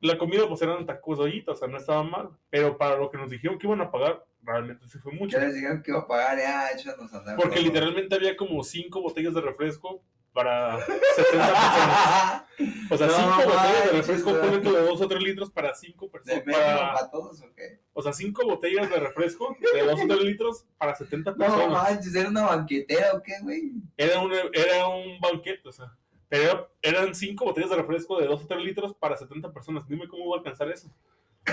La 0.00 0.16
comida 0.18 0.48
pues 0.48 0.60
eran 0.62 0.84
tacos 0.86 1.18
de 1.18 1.24
ollita, 1.24 1.52
o 1.52 1.54
sea, 1.54 1.68
no 1.68 1.76
estaba 1.76 2.02
mal. 2.02 2.30
Pero 2.50 2.76
para 2.78 2.96
lo 2.96 3.10
que 3.10 3.18
nos 3.18 3.30
dijeron 3.30 3.58
que 3.58 3.66
iban 3.66 3.82
a 3.82 3.90
pagar, 3.90 4.24
realmente 4.42 4.88
sí 4.88 4.98
fue 4.98 5.12
mucho. 5.12 5.38
Ya 5.38 5.44
les 5.44 5.54
dijeron 5.54 5.82
que 5.82 5.90
iba 5.92 6.00
a 6.00 6.06
pagar, 6.08 6.38
ya, 6.38 6.70
échanos 6.70 7.12
a 7.12 7.18
andar. 7.18 7.36
Porque 7.36 7.60
literalmente 7.60 8.14
había 8.16 8.34
como 8.36 8.64
cinco 8.64 9.00
botellas 9.02 9.34
de 9.34 9.42
refresco 9.42 10.02
para 10.32 10.78
70 11.16 11.46
personas. 11.46 12.44
O 12.90 12.96
sea, 12.96 13.06
No 13.06 13.12
cinco 13.14 13.36
botellas 13.50 13.84
de 13.84 13.92
refresco, 13.92 14.40
ponle 14.40 14.58
tú 14.58 14.72
de 14.72 14.82
dos 14.82 15.00
o 15.00 15.08
tres 15.08 15.22
litros 15.22 15.50
para 15.50 15.74
cinco 15.74 16.06
¿De 16.06 16.10
personas. 16.10 16.46
medio 16.46 16.58
para- 16.60 16.92
para 16.94 17.10
todos 17.10 17.42
o 17.42 17.54
qué? 17.54 17.80
o 17.92 18.02
sea, 18.02 18.12
cinco 18.12 18.44
botellas 18.46 18.88
de 18.90 18.96
refresco 18.96 19.56
de 19.74 19.82
dos 19.84 20.00
o 20.00 20.06
tres 20.06 20.20
litros 20.22 20.64
para 20.78 20.94
70 20.94 21.30
No 21.32 21.36
personas. 21.36 21.68
manches, 21.70 22.14
¿era 22.14 22.28
una 22.28 22.42
banquetera 22.46 23.12
o 23.14 23.22
qué, 23.22 23.32
güey? 23.42 23.72
Era, 23.96 24.20
un, 24.20 24.32
era 24.52 24.88
un 24.88 25.18
banquete, 25.20 25.68
o 25.68 25.72
sea. 25.72 25.92
Pero 26.28 26.70
eran 26.80 27.14
cinco 27.14 27.44
botellas 27.44 27.68
de 27.70 27.76
refresco 27.76 28.18
de 28.18 28.26
dos 28.26 28.44
o 28.44 28.46
tres 28.46 28.62
litros 28.64 28.94
para 28.94 29.16
70 29.16 29.52
personas. 29.52 29.86
Dime 29.86 30.08
cómo 30.08 30.24
iba 30.24 30.36
a 30.36 30.38
alcanzar 30.38 30.70
eso. 30.70 30.90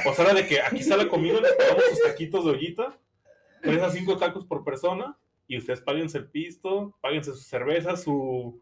O 0.06 0.14
sea, 0.14 0.26
era 0.26 0.34
de 0.36 0.48
que 0.48 0.62
aquí 0.62 0.78
está 0.80 0.96
la 0.96 1.08
comida, 1.10 1.42
les 1.42 1.52
pagamos 1.54 1.84
sus 1.90 2.02
taquitos 2.04 2.46
de 2.46 2.52
ollita, 2.52 2.98
tres 3.62 3.82
a 3.82 3.90
cinco 3.90 4.16
tacos 4.18 4.46
por 4.46 4.64
persona, 4.64 5.18
y 5.48 5.58
ustedes 5.58 5.82
páguense 5.82 6.20
el 6.20 6.30
pisto, 6.30 6.96
páguense 7.02 7.32
su 7.34 7.42
cerveza, 7.42 7.98
su... 7.98 8.62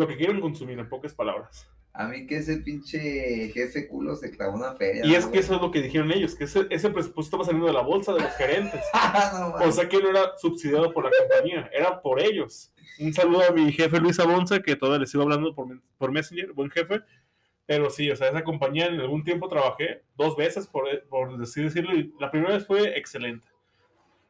Lo 0.00 0.08
que 0.08 0.16
quieran 0.16 0.40
consumir, 0.40 0.78
en 0.78 0.88
pocas 0.88 1.12
palabras. 1.12 1.68
A 1.92 2.06
mí 2.06 2.26
que 2.26 2.36
ese 2.36 2.56
pinche 2.56 3.50
jefe 3.52 3.86
culo 3.86 4.16
se 4.16 4.30
clavó 4.30 4.54
una 4.54 4.74
feria. 4.74 5.04
Y 5.04 5.14
es 5.14 5.26
¿no, 5.26 5.32
que 5.32 5.40
eso 5.40 5.56
es 5.56 5.60
lo 5.60 5.70
que 5.70 5.82
dijeron 5.82 6.10
ellos, 6.10 6.34
que 6.34 6.44
ese, 6.44 6.66
ese 6.70 6.88
presupuesto 6.88 7.20
estaba 7.20 7.44
saliendo 7.44 7.66
de 7.66 7.74
la 7.74 7.82
bolsa 7.82 8.14
de 8.14 8.20
los 8.20 8.32
gerentes. 8.32 8.80
güey? 8.92 9.60
no, 9.60 9.68
O 9.68 9.72
sea 9.72 9.86
que 9.90 10.00
no 10.00 10.08
era 10.08 10.38
subsidiado 10.38 10.90
por 10.94 11.04
la 11.04 11.10
compañía, 11.10 11.68
era 11.70 12.00
por 12.00 12.18
ellos. 12.18 12.72
Un 12.98 13.12
saludo 13.12 13.42
a 13.46 13.50
mi 13.50 13.70
jefe 13.72 14.00
Luis 14.00 14.18
Abonza, 14.20 14.62
que 14.62 14.74
todavía 14.74 15.00
le 15.00 15.06
sigo 15.06 15.24
hablando 15.24 15.54
por, 15.54 15.68
por 15.98 16.12
Messenger, 16.12 16.54
buen 16.54 16.70
jefe. 16.70 17.02
Pero 17.66 17.90
sí, 17.90 18.10
o 18.10 18.16
sea, 18.16 18.28
esa 18.28 18.42
compañía 18.42 18.86
en 18.86 19.00
algún 19.00 19.22
tiempo 19.22 19.48
trabajé 19.48 20.02
dos 20.16 20.34
veces, 20.34 20.66
por, 20.66 20.88
por 21.10 21.42
así 21.42 21.62
decirlo, 21.62 21.94
y 21.94 22.14
la 22.18 22.30
primera 22.30 22.54
vez 22.54 22.66
fue 22.66 22.96
excelente. 22.96 23.46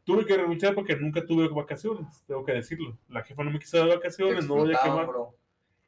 Tuve 0.03 0.27
que 0.27 0.37
renunciar 0.37 0.75
porque 0.75 0.97
nunca 0.97 1.25
tuve 1.25 1.47
vacaciones, 1.47 2.25
tengo 2.27 2.45
que 2.45 2.55
decirlo. 2.55 2.99
La 3.09 3.23
jefa 3.23 3.45
no 3.45 3.53
me 3.53 3.61
quiso 3.61 3.79
dar 3.79 3.89
vacaciones, 3.89 4.49
no 4.49 4.57
voy 4.57 4.75
a 4.75 4.83
quemar. 4.83 5.07
bro. 5.07 5.40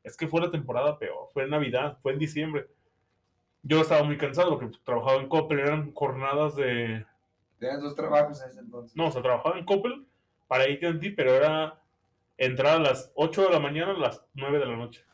Es 0.05 0.16
que 0.16 0.26
fue 0.26 0.40
la 0.40 0.50
temporada 0.50 0.98
peor, 0.98 1.28
fue 1.32 1.44
en 1.44 1.50
Navidad, 1.50 1.98
fue 2.03 2.12
en 2.12 2.18
diciembre. 2.18 2.66
Yo 3.62 3.80
estaba 3.80 4.03
muy 4.03 4.16
cansado 4.18 4.59
porque 4.59 4.76
trabajaba 4.84 5.20
en 5.20 5.28
Coppel, 5.28 5.61
eran 5.61 5.92
jornadas 5.94 6.57
de, 6.57 7.05
Tenías 7.59 7.80
dos 7.80 7.94
trabajos 7.94 8.42
en 8.42 8.50
ese 8.50 8.61
entonces. 8.61 8.96
no, 8.96 9.07
o 9.07 9.11
sea, 9.12 9.22
trabajaba 9.22 9.57
en 9.59 9.64
Coppel 9.64 10.05
para 10.48 10.64
AT&T, 10.64 11.12
pero 11.16 11.32
era 11.34 11.78
entrar 12.36 12.76
a 12.76 12.80
las 12.80 13.12
8 13.14 13.42
de 13.44 13.50
la 13.50 13.61
mañana 13.61 13.92
a 13.92 13.98
las 13.98 14.24
9 14.34 14.59
de 14.59 14.66
la 14.66 14.76
noche. 14.76 15.05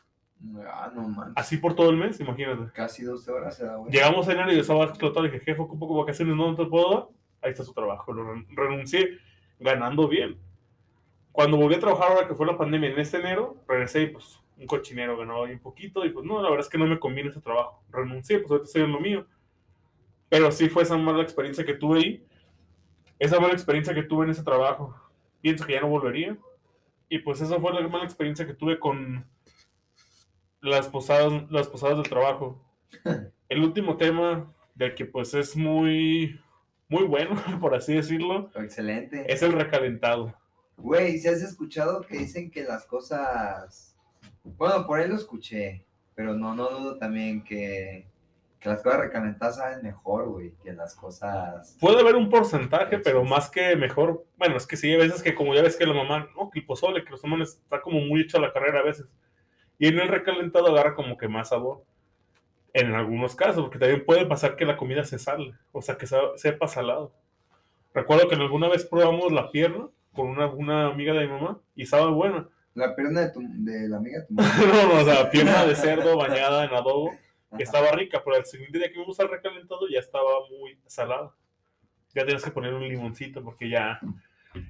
Ah, 0.65 0.89
no 0.95 1.03
manches. 1.07 1.33
Así 1.35 1.57
por 1.57 1.75
todo 1.75 1.91
el 1.91 1.97
mes, 1.97 2.19
imagínate. 2.19 2.71
Casi 2.73 3.03
12 3.03 3.29
horas 3.31 3.55
se 3.55 3.65
da, 3.65 3.75
güey. 3.75 3.91
Llegamos 3.91 4.27
a 4.27 4.31
enero 4.31 4.51
y 4.51 4.55
yo 4.55 4.61
estaba 4.61 4.85
explotado. 4.85 5.25
Le 5.25 5.31
dije, 5.31 5.43
jefe, 5.45 5.61
ocupo 5.61 5.87
con 5.87 5.97
vacaciones, 5.99 6.35
no, 6.35 6.49
no 6.49 6.55
te 6.55 6.65
puedo 6.65 6.89
dar. 6.91 7.05
Ahí 7.41 7.51
está 7.51 7.63
su 7.63 7.73
trabajo. 7.73 8.11
Lo 8.13 8.23
ren- 8.33 8.47
renuncié 8.55 9.19
ganando 9.59 10.07
bien. 10.07 10.39
Cuando 11.31 11.57
volví 11.57 11.75
a 11.75 11.79
trabajar 11.79 12.11
ahora 12.11 12.27
que 12.27 12.35
fue 12.35 12.47
la 12.47 12.57
pandemia 12.57 12.89
en 12.89 12.99
este 12.99 13.17
enero, 13.17 13.57
regresé 13.67 14.03
y 14.03 14.07
pues 14.07 14.39
un 14.59 14.67
cochinero 14.67 15.17
ganaba 15.17 15.45
bien 15.45 15.59
poquito 15.59 16.05
y 16.05 16.09
pues 16.09 16.25
no, 16.25 16.41
la 16.41 16.49
verdad 16.49 16.65
es 16.65 16.69
que 16.69 16.77
no 16.77 16.85
me 16.85 16.99
conviene 16.99 17.29
ese 17.29 17.41
trabajo. 17.41 17.83
Renuncié, 17.89 18.39
pues 18.39 18.51
ahorita 18.51 18.67
estoy 18.67 18.81
en 18.83 18.91
lo 18.91 18.99
mío. 18.99 19.25
Pero 20.27 20.51
sí 20.51 20.69
fue 20.69 20.83
esa 20.83 20.97
mala 20.97 21.23
experiencia 21.23 21.65
que 21.65 21.73
tuve 21.73 21.99
ahí. 21.99 22.25
Esa 23.17 23.39
mala 23.39 23.53
experiencia 23.53 23.93
que 23.93 24.03
tuve 24.03 24.25
en 24.25 24.31
ese 24.31 24.43
trabajo. 24.43 24.95
Pienso 25.41 25.65
que 25.65 25.73
ya 25.73 25.81
no 25.81 25.87
volvería. 25.87 26.37
Y 27.07 27.19
pues 27.19 27.41
esa 27.41 27.59
fue 27.59 27.73
la 27.73 27.87
mala 27.87 28.03
experiencia 28.03 28.45
que 28.45 28.53
tuve 28.53 28.77
con 28.79 29.25
las 30.61 30.87
posadas, 30.89 31.49
las 31.49 31.67
posadas 31.67 31.97
del 31.97 32.09
trabajo. 32.09 32.61
El 33.49 33.63
último 33.63 33.97
tema 33.97 34.53
del 34.75 34.93
que 34.93 35.05
pues 35.05 35.33
es 35.33 35.55
muy, 35.55 36.39
muy 36.87 37.03
bueno, 37.03 37.35
por 37.59 37.73
así 37.73 37.95
decirlo, 37.95 38.51
Excelente. 38.55 39.25
es 39.31 39.41
el 39.41 39.53
recalentado. 39.53 40.35
Güey, 40.77 41.17
¿si 41.17 41.27
has 41.27 41.41
escuchado 41.41 42.01
que 42.01 42.17
dicen 42.17 42.51
que 42.51 42.63
las 42.63 42.85
cosas... 42.85 43.88
Bueno, 44.57 44.85
por 44.85 44.99
ahí 44.99 45.07
lo 45.07 45.15
escuché, 45.15 45.85
pero 46.15 46.33
no, 46.33 46.53
no 46.55 46.69
dudo 46.69 46.97
también 46.97 47.43
que, 47.43 48.07
que 48.59 48.69
las 48.69 48.83
cosas 48.83 48.99
recalentadas 48.99 49.57
saben 49.57 49.81
mejor, 49.81 50.27
güey, 50.29 50.53
que 50.63 50.73
las 50.73 50.95
cosas... 50.95 51.77
Puede 51.79 52.01
haber 52.01 52.15
un 52.15 52.29
porcentaje, 52.29 52.99
pero 52.99 53.23
más 53.23 53.49
que 53.49 53.75
mejor, 53.75 54.25
bueno, 54.37 54.57
es 54.57 54.67
que 54.67 54.75
sí, 54.75 54.91
hay 54.91 54.97
veces 54.97 55.23
que 55.23 55.33
como 55.33 55.55
ya 55.55 55.61
ves 55.61 55.77
que 55.77 55.85
la 55.85 55.93
mamá, 55.93 56.27
no, 56.35 56.49
que 56.49 56.59
el 56.59 56.65
pozole, 56.65 57.03
que 57.03 57.11
los 57.11 57.21
toman 57.21 57.41
está 57.41 57.81
como 57.81 58.01
muy 58.01 58.21
hecho 58.21 58.37
a 58.37 58.41
la 58.41 58.51
carrera 58.51 58.79
a 58.79 58.83
veces. 58.83 59.15
Y 59.77 59.87
en 59.87 59.99
el 59.99 60.09
recalentado 60.09 60.67
agarra 60.67 60.93
como 60.93 61.17
que 61.17 61.29
más 61.29 61.49
sabor. 61.49 61.83
En 62.73 62.93
algunos 62.93 63.35
casos, 63.35 63.63
porque 63.63 63.79
también 63.79 64.05
puede 64.05 64.25
pasar 64.25 64.55
que 64.55 64.65
la 64.65 64.77
comida 64.77 65.03
se 65.03 65.17
sale, 65.17 65.55
o 65.71 65.81
sea, 65.81 65.97
que 65.97 66.05
sepa 66.35 66.67
salado. 66.67 67.13
Recuerdo 67.93 68.27
que 68.27 68.35
alguna 68.35 68.67
vez 68.67 68.85
probamos 68.85 69.31
la 69.31 69.49
pierna 69.49 69.87
con 70.13 70.27
una, 70.27 70.47
una 70.47 70.87
amiga 70.87 71.13
de 71.13 71.25
mi 71.25 71.33
mamá 71.33 71.59
y 71.75 71.83
estaba 71.83 72.09
buena. 72.11 72.47
La 72.75 72.95
pierna 72.95 73.21
de, 73.21 73.29
tu, 73.31 73.41
de 73.43 73.89
la 73.89 73.97
amiga 73.97 74.19
de 74.19 74.25
tu 74.27 74.33
mamá. 74.35 74.53
no, 74.57 74.93
no, 74.93 75.01
o 75.01 75.05
sea, 75.05 75.29
pierna 75.29 75.65
de 75.65 75.75
cerdo 75.75 76.17
bañada 76.17 76.65
en 76.65 76.73
adobo. 76.73 77.11
Estaba 77.57 77.91
rica, 77.93 78.21
pero 78.23 78.37
el 78.37 78.45
siguiente 78.45 78.77
día 78.77 78.91
que 78.91 78.99
vimos 78.99 79.19
al 79.19 79.29
recalentado 79.29 79.87
ya 79.91 79.99
estaba 79.99 80.47
muy 80.51 80.79
salada. 80.85 81.33
Ya 82.13 82.23
tenías 82.23 82.43
que 82.43 82.51
poner 82.51 82.73
un 82.73 82.87
limoncito 82.87 83.43
porque 83.43 83.69
ya... 83.69 83.99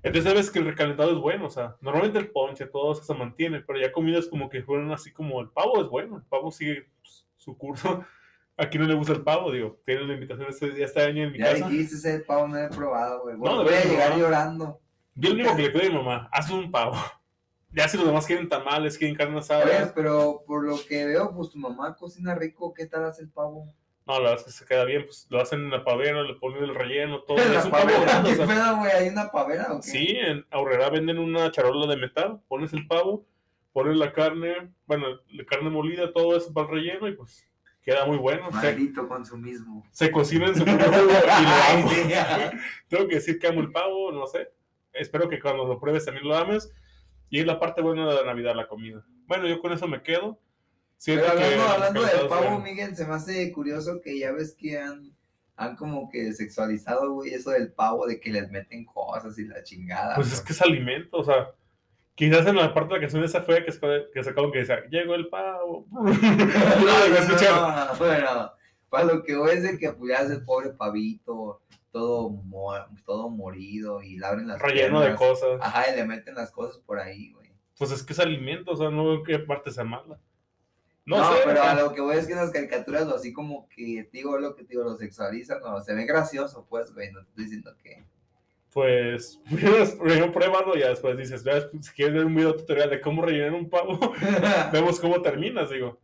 Entonces 0.04 0.24
sabes 0.24 0.50
que 0.52 0.60
el 0.60 0.66
recalentado 0.66 1.12
es 1.12 1.18
bueno, 1.20 1.46
o 1.46 1.50
sea, 1.50 1.76
normalmente 1.82 2.20
el 2.20 2.30
ponche, 2.32 2.66
todo 2.66 2.92
eso 2.94 3.04
se 3.04 3.14
mantiene, 3.14 3.62
pero 3.62 3.80
ya 3.80 3.92
comidas 3.94 4.28
como 4.28 4.50
que 4.50 4.62
fueron 4.62 4.92
así 4.92 5.12
como 5.12 5.40
el 5.40 5.50
pavo 5.50 5.82
es 5.82 5.88
bueno, 5.88 6.18
el 6.18 6.24
pavo 6.24 6.52
sigue 6.52 6.88
pues, 7.02 7.26
su 7.38 7.58
curso. 7.58 8.04
Aquí 8.58 8.78
no 8.78 8.84
le 8.86 8.94
gusta 8.94 9.14
el 9.14 9.22
pavo, 9.24 9.52
digo, 9.54 9.80
tienen 9.86 10.08
la 10.10 10.16
invitación 10.16 10.48
este, 10.50 10.84
este 10.84 11.02
año 11.02 11.24
en 11.24 11.32
mi 11.32 11.40
Ya 11.40 11.52
casa. 11.54 11.70
dijiste 11.70 11.96
ese 11.96 12.20
pavo, 12.20 12.48
no 12.50 12.56
lo 12.56 12.64
he 12.66 12.68
probado, 12.70 13.22
güey. 13.22 13.36
Voy, 13.38 13.50
No, 13.50 13.64
voy 13.64 13.74
a 13.74 13.84
llegar 13.86 14.18
llorando. 14.18 14.82
Yo 15.16 15.30
lo 15.30 15.36
único 15.36 15.56
que 15.56 15.62
le 15.64 15.70
pido 15.70 15.86
a 15.86 15.90
mi 15.90 15.96
mamá, 15.96 16.30
hazme 16.32 16.60
un 16.60 16.72
pavo. 16.72 16.96
Ya 17.72 17.88
si 17.88 17.98
los 17.98 18.06
demás 18.08 18.26
quieren 18.26 18.50
tamales, 18.50 18.98
quieren 18.98 19.16
carne 19.16 19.38
asada. 19.40 19.64
Oye, 19.66 19.92
pero 19.94 20.44
por 20.48 20.66
lo 20.68 20.78
que 20.88 21.06
veo, 21.06 21.34
pues 21.36 21.52
tu 21.52 21.58
mamá 21.60 21.96
cocina 21.96 22.34
rico. 22.36 22.74
¿Qué 22.74 22.88
tal 22.88 23.06
hace 23.06 23.24
el 23.24 23.30
pavo? 23.30 23.72
No, 24.08 24.14
la 24.16 24.32
verdad 24.32 24.38
es 24.40 24.44
que 24.46 24.52
se 24.52 24.66
queda 24.66 24.86
bien, 24.86 25.06
pues 25.06 25.28
lo 25.30 25.40
hacen 25.40 25.60
en 25.60 25.70
la 25.70 25.84
pavera, 25.84 26.24
le 26.24 26.34
ponen 26.34 26.64
el 26.64 26.74
relleno, 26.74 27.22
todo. 27.22 27.38
¿La 27.54 27.60
es 27.60 27.66
un 27.66 27.72
pavo 27.72 27.90
grande, 28.02 28.30
o 28.30 28.32
¿Qué 28.32 28.36
sea, 28.38 28.48
pedo, 28.48 28.78
güey? 28.78 28.92
¿Hay 28.92 29.08
una 29.10 29.30
pavera 29.30 29.74
o 29.74 29.82
qué? 29.82 29.88
Sí, 29.88 30.18
en 30.20 30.44
Aurrera 30.50 30.90
venden 30.90 31.20
una 31.20 31.52
charola 31.52 31.86
de 31.86 31.96
metal, 32.02 32.42
pones 32.48 32.74
el 32.74 32.88
pavo, 32.88 33.28
pones 33.72 33.98
la 33.98 34.12
carne, 34.12 34.72
bueno, 34.88 35.06
la 35.30 35.46
carne 35.46 35.70
molida, 35.70 36.12
todo 36.12 36.36
eso 36.36 36.52
para 36.52 36.68
el 36.70 36.74
relleno 36.74 37.08
y 37.08 37.12
pues 37.14 37.48
queda 37.84 38.06
muy 38.08 38.18
bueno. 38.18 38.50
Maldito 38.50 39.08
consumismo. 39.08 39.86
se 39.92 40.10
cocina 40.10 40.48
en 40.48 40.56
su 40.56 40.66
propio 40.66 40.88
y 40.88 41.12
lo 41.14 41.28
amo. 41.72 41.92
Tengo 42.88 43.08
que 43.08 43.16
decir 43.16 43.38
que 43.38 43.46
amo 43.46 43.62
el 43.62 43.72
pavo, 43.72 44.12
no 44.12 44.26
sé. 44.26 44.52
Espero 44.92 45.30
que 45.30 45.40
cuando 45.40 45.66
lo 45.66 45.80
pruebes 45.80 46.06
también 46.06 46.28
lo 46.28 46.36
ames. 46.36 46.72
Y 47.30 47.40
es 47.40 47.46
la 47.46 47.60
parte 47.60 47.82
buena 47.82 48.08
de 48.08 48.16
la 48.16 48.24
Navidad, 48.24 48.56
la 48.56 48.68
comida. 48.68 49.06
Bueno, 49.28 49.48
yo 49.48 49.60
con 49.60 49.72
eso 49.72 49.88
me 49.88 50.02
quedo. 50.02 50.40
Pero 51.06 51.28
hablando, 51.28 51.56
que 51.56 51.56
hablando 51.56 52.02
del 52.04 52.28
pavo, 52.28 52.60
Miguel, 52.60 52.96
se 52.96 53.06
me 53.06 53.14
hace 53.14 53.52
curioso 53.52 54.02
que 54.02 54.20
ya 54.20 54.32
ves 54.32 54.54
que 54.54 54.78
han, 54.78 55.16
han 55.56 55.76
como 55.76 56.10
que 56.10 56.34
sexualizado, 56.34 57.14
güey, 57.14 57.34
eso 57.34 57.52
del 57.52 57.72
pavo, 57.72 58.06
de 58.06 58.20
que 58.20 58.32
les 58.32 58.50
meten 58.50 58.86
cosas 58.86 59.38
y 59.40 59.46
la 59.46 59.64
chingada. 59.64 60.16
Pues 60.16 60.34
es 60.34 60.42
que 60.42 60.52
es 60.52 60.62
alimento, 60.62 61.18
o 61.18 61.24
sea, 61.24 61.52
quizás 62.16 62.46
en 62.48 62.58
la 62.58 62.74
parte 62.74 62.90
de 62.90 62.96
la 62.96 63.02
canción 63.02 63.24
esa 63.24 63.42
fue 63.42 63.64
que, 63.64 63.72
que 64.14 64.24
sacaron 64.24 64.52
que 64.52 64.60
decía, 64.60 64.84
llegó 64.90 65.16
el 65.16 65.30
pavo. 65.30 65.88
no, 65.90 66.02
no, 66.02 66.14
no, 66.14 67.08
lo 67.08 67.16
escuché. 67.16 67.48
no, 67.50 67.96
bueno, 67.98 68.52
para 68.90 69.06
lo 69.06 69.24
que 69.24 69.38
voy 69.38 69.52
es 69.52 69.64
de 69.64 69.78
que 69.78 69.94
pues 69.94 70.12
ya 70.12 70.26
es 70.26 70.32
el 70.32 70.44
pobre 70.44 70.72
pavito, 70.72 71.62
todo, 72.00 72.30
mo- 72.30 72.74
todo 73.06 73.30
morido 73.30 74.02
y 74.02 74.18
le 74.18 74.26
abren 74.26 74.48
las 74.48 74.62
Relleno 74.62 75.02
de 75.02 75.08
piernas. 75.16 75.20
cosas. 75.30 75.60
Ajá, 75.62 75.92
y 75.92 75.96
le 75.96 76.06
meten 76.06 76.36
las 76.36 76.52
cosas 76.52 76.78
por 76.86 77.00
ahí, 77.00 77.32
güey. 77.34 77.50
Pues 77.78 77.92
es 77.92 78.04
que 78.04 78.14
es 78.14 78.20
alimento, 78.20 78.72
o 78.72 78.76
sea, 78.76 78.90
no 78.90 79.06
veo 79.06 79.24
qué 79.24 79.40
parte 79.40 79.72
sea 79.72 79.84
mala. 79.84 80.20
No, 81.06 81.18
No, 81.18 81.34
sé, 81.34 81.40
pero 81.44 81.60
o 81.60 81.64
sea, 81.64 81.72
a 81.72 81.82
lo 81.82 81.94
que 81.94 82.02
voy 82.02 82.16
es 82.18 82.28
que 82.28 82.36
las 82.36 82.52
caricaturas, 82.52 83.08
o 83.08 83.16
así 83.16 83.34
como 83.34 83.68
que, 83.70 84.08
digo, 84.14 84.38
lo 84.38 84.56
que 84.56 84.64
digo, 84.64 84.84
lo 84.84 84.96
sexualizan, 84.96 85.60
no, 85.62 85.82
se 85.82 85.94
ve 85.94 86.06
gracioso, 86.06 86.66
pues, 86.70 86.94
güey, 86.94 87.12
no 87.12 87.22
te 87.24 87.30
estoy 87.30 87.44
diciendo 87.46 87.76
que... 87.82 88.04
pues 88.72 89.42
primero, 89.50 89.86
primero 90.00 90.32
pruébalo 90.32 90.76
y 90.78 90.82
después 90.82 91.18
dices, 91.18 91.44
pues, 91.44 91.68
si 91.86 91.92
quieres 91.94 92.14
ver 92.16 92.26
un 92.26 92.36
video 92.36 92.56
tutorial 92.56 92.90
de 92.90 93.02
cómo 93.02 93.22
rellenar 93.24 93.54
un 93.54 93.70
pavo, 93.70 93.98
vemos 94.72 95.00
cómo 95.00 95.22
terminas, 95.22 95.70
digo. 95.70 96.00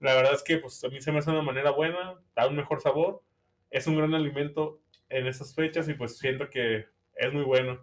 La 0.00 0.14
verdad 0.14 0.32
es 0.34 0.42
que 0.42 0.56
pues 0.58 0.82
a 0.82 0.88
mí 0.88 1.00
se 1.00 1.12
me 1.12 1.18
hace 1.18 1.30
una 1.30 1.42
manera 1.42 1.70
buena, 1.72 2.14
da 2.34 2.46
un 2.48 2.56
mejor 2.56 2.80
sabor, 2.80 3.22
es 3.70 3.86
un 3.86 3.96
gran 3.96 4.14
alimento 4.14 4.80
en 5.10 5.26
esas 5.26 5.54
fechas 5.54 5.88
y 5.88 5.94
pues 5.94 6.18
siento 6.18 6.48
que 6.48 6.86
es 7.16 7.32
muy 7.32 7.44
bueno. 7.44 7.78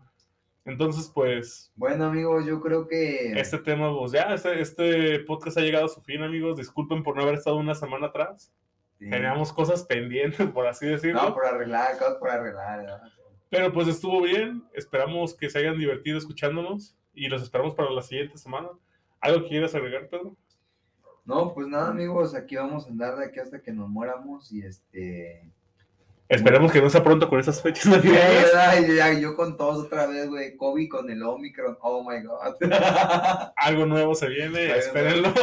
Entonces, 0.65 1.09
pues, 1.13 1.71
Bueno, 1.75 2.05
amigos, 2.05 2.45
yo 2.45 2.59
creo 2.59 2.87
que... 2.87 3.31
este 3.39 3.57
tema, 3.59 3.95
pues 3.97 4.11
ya, 4.11 4.33
este, 4.33 4.59
este 4.59 5.19
podcast 5.19 5.57
ha 5.57 5.61
llegado 5.61 5.85
a 5.85 5.89
su 5.89 6.01
fin, 6.01 6.21
amigos. 6.23 6.57
Disculpen 6.57 7.03
por 7.03 7.15
no 7.15 7.21
haber 7.21 7.35
estado 7.35 7.55
una 7.55 7.73
semana 7.73 8.07
atrás. 8.07 8.51
Sí. 8.99 9.09
Teníamos 9.09 9.53
cosas 9.53 9.83
pendientes, 9.83 10.49
por 10.49 10.67
así 10.67 10.85
decirlo. 10.85 11.21
No, 11.21 11.33
por 11.33 11.45
arreglar, 11.45 11.97
cosas 11.97 12.15
por 12.15 12.29
arreglar. 12.29 12.83
¿no? 12.83 13.09
Pero 13.49 13.71
pues 13.71 13.87
estuvo 13.87 14.21
bien. 14.21 14.63
Esperamos 14.73 15.35
que 15.35 15.49
se 15.49 15.59
hayan 15.59 15.77
divertido 15.77 16.17
escuchándonos 16.17 16.97
y 17.13 17.29
los 17.29 17.41
esperamos 17.41 17.73
para 17.73 17.89
la 17.91 18.01
siguiente 18.01 18.37
semana. 18.37 18.69
¿Algo 19.21 19.43
que 19.43 19.49
quieras 19.49 19.73
agregar, 19.73 20.09
Pedro? 20.09 20.35
No, 21.23 21.53
pues 21.53 21.67
nada, 21.67 21.89
amigos, 21.89 22.35
aquí 22.35 22.55
vamos 22.55 22.85
a 22.85 22.89
andar 22.89 23.17
de 23.17 23.25
aquí 23.25 23.39
hasta 23.39 23.61
que 23.61 23.71
nos 23.71 23.89
muéramos 23.89 24.51
y 24.51 24.61
este. 24.61 25.49
Esperemos 26.29 26.71
que 26.71 26.81
no 26.81 26.89
sea 26.89 27.03
pronto 27.03 27.29
con 27.29 27.39
esas 27.39 27.61
fechas 27.61 27.85
navideñas. 27.85 28.53
ay, 28.55 28.99
ay, 28.99 29.21
yo 29.21 29.35
con 29.35 29.55
todos 29.55 29.85
otra 29.85 30.07
vez, 30.07 30.27
güey. 30.27 30.57
COVID 30.57 30.89
con 30.89 31.09
el 31.09 31.23
Omicron. 31.23 31.77
Oh 31.81 32.03
my 32.03 32.21
God. 32.21 32.55
Algo 33.55 33.85
nuevo 33.85 34.13
se 34.13 34.27
viene, 34.27 34.77
espérenlo. 34.77 35.33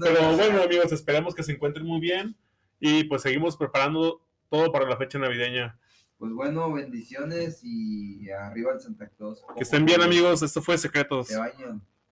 Pero, 0.00 0.36
bueno, 0.36 0.62
amigos, 0.62 0.92
esperemos 0.92 1.34
que 1.34 1.42
se 1.42 1.52
encuentren 1.52 1.84
muy 1.84 2.00
bien 2.00 2.36
y 2.78 3.04
pues 3.04 3.22
seguimos 3.22 3.56
preparando 3.56 4.20
todo 4.48 4.70
para 4.70 4.88
la 4.88 4.96
fecha 4.96 5.18
navideña. 5.18 5.78
Pues 6.18 6.32
bueno, 6.32 6.72
bendiciones 6.72 7.60
y 7.62 8.30
arriba 8.30 8.72
el 8.72 8.80
Santa 8.80 9.08
Claus. 9.08 9.44
Que 9.56 9.64
estén 9.64 9.84
bien, 9.84 10.00
amigos. 10.00 10.42
Esto 10.42 10.62
fue 10.62 10.78
Secretos. 10.78 11.28
Te 11.28 11.36
bañan. 11.36 11.82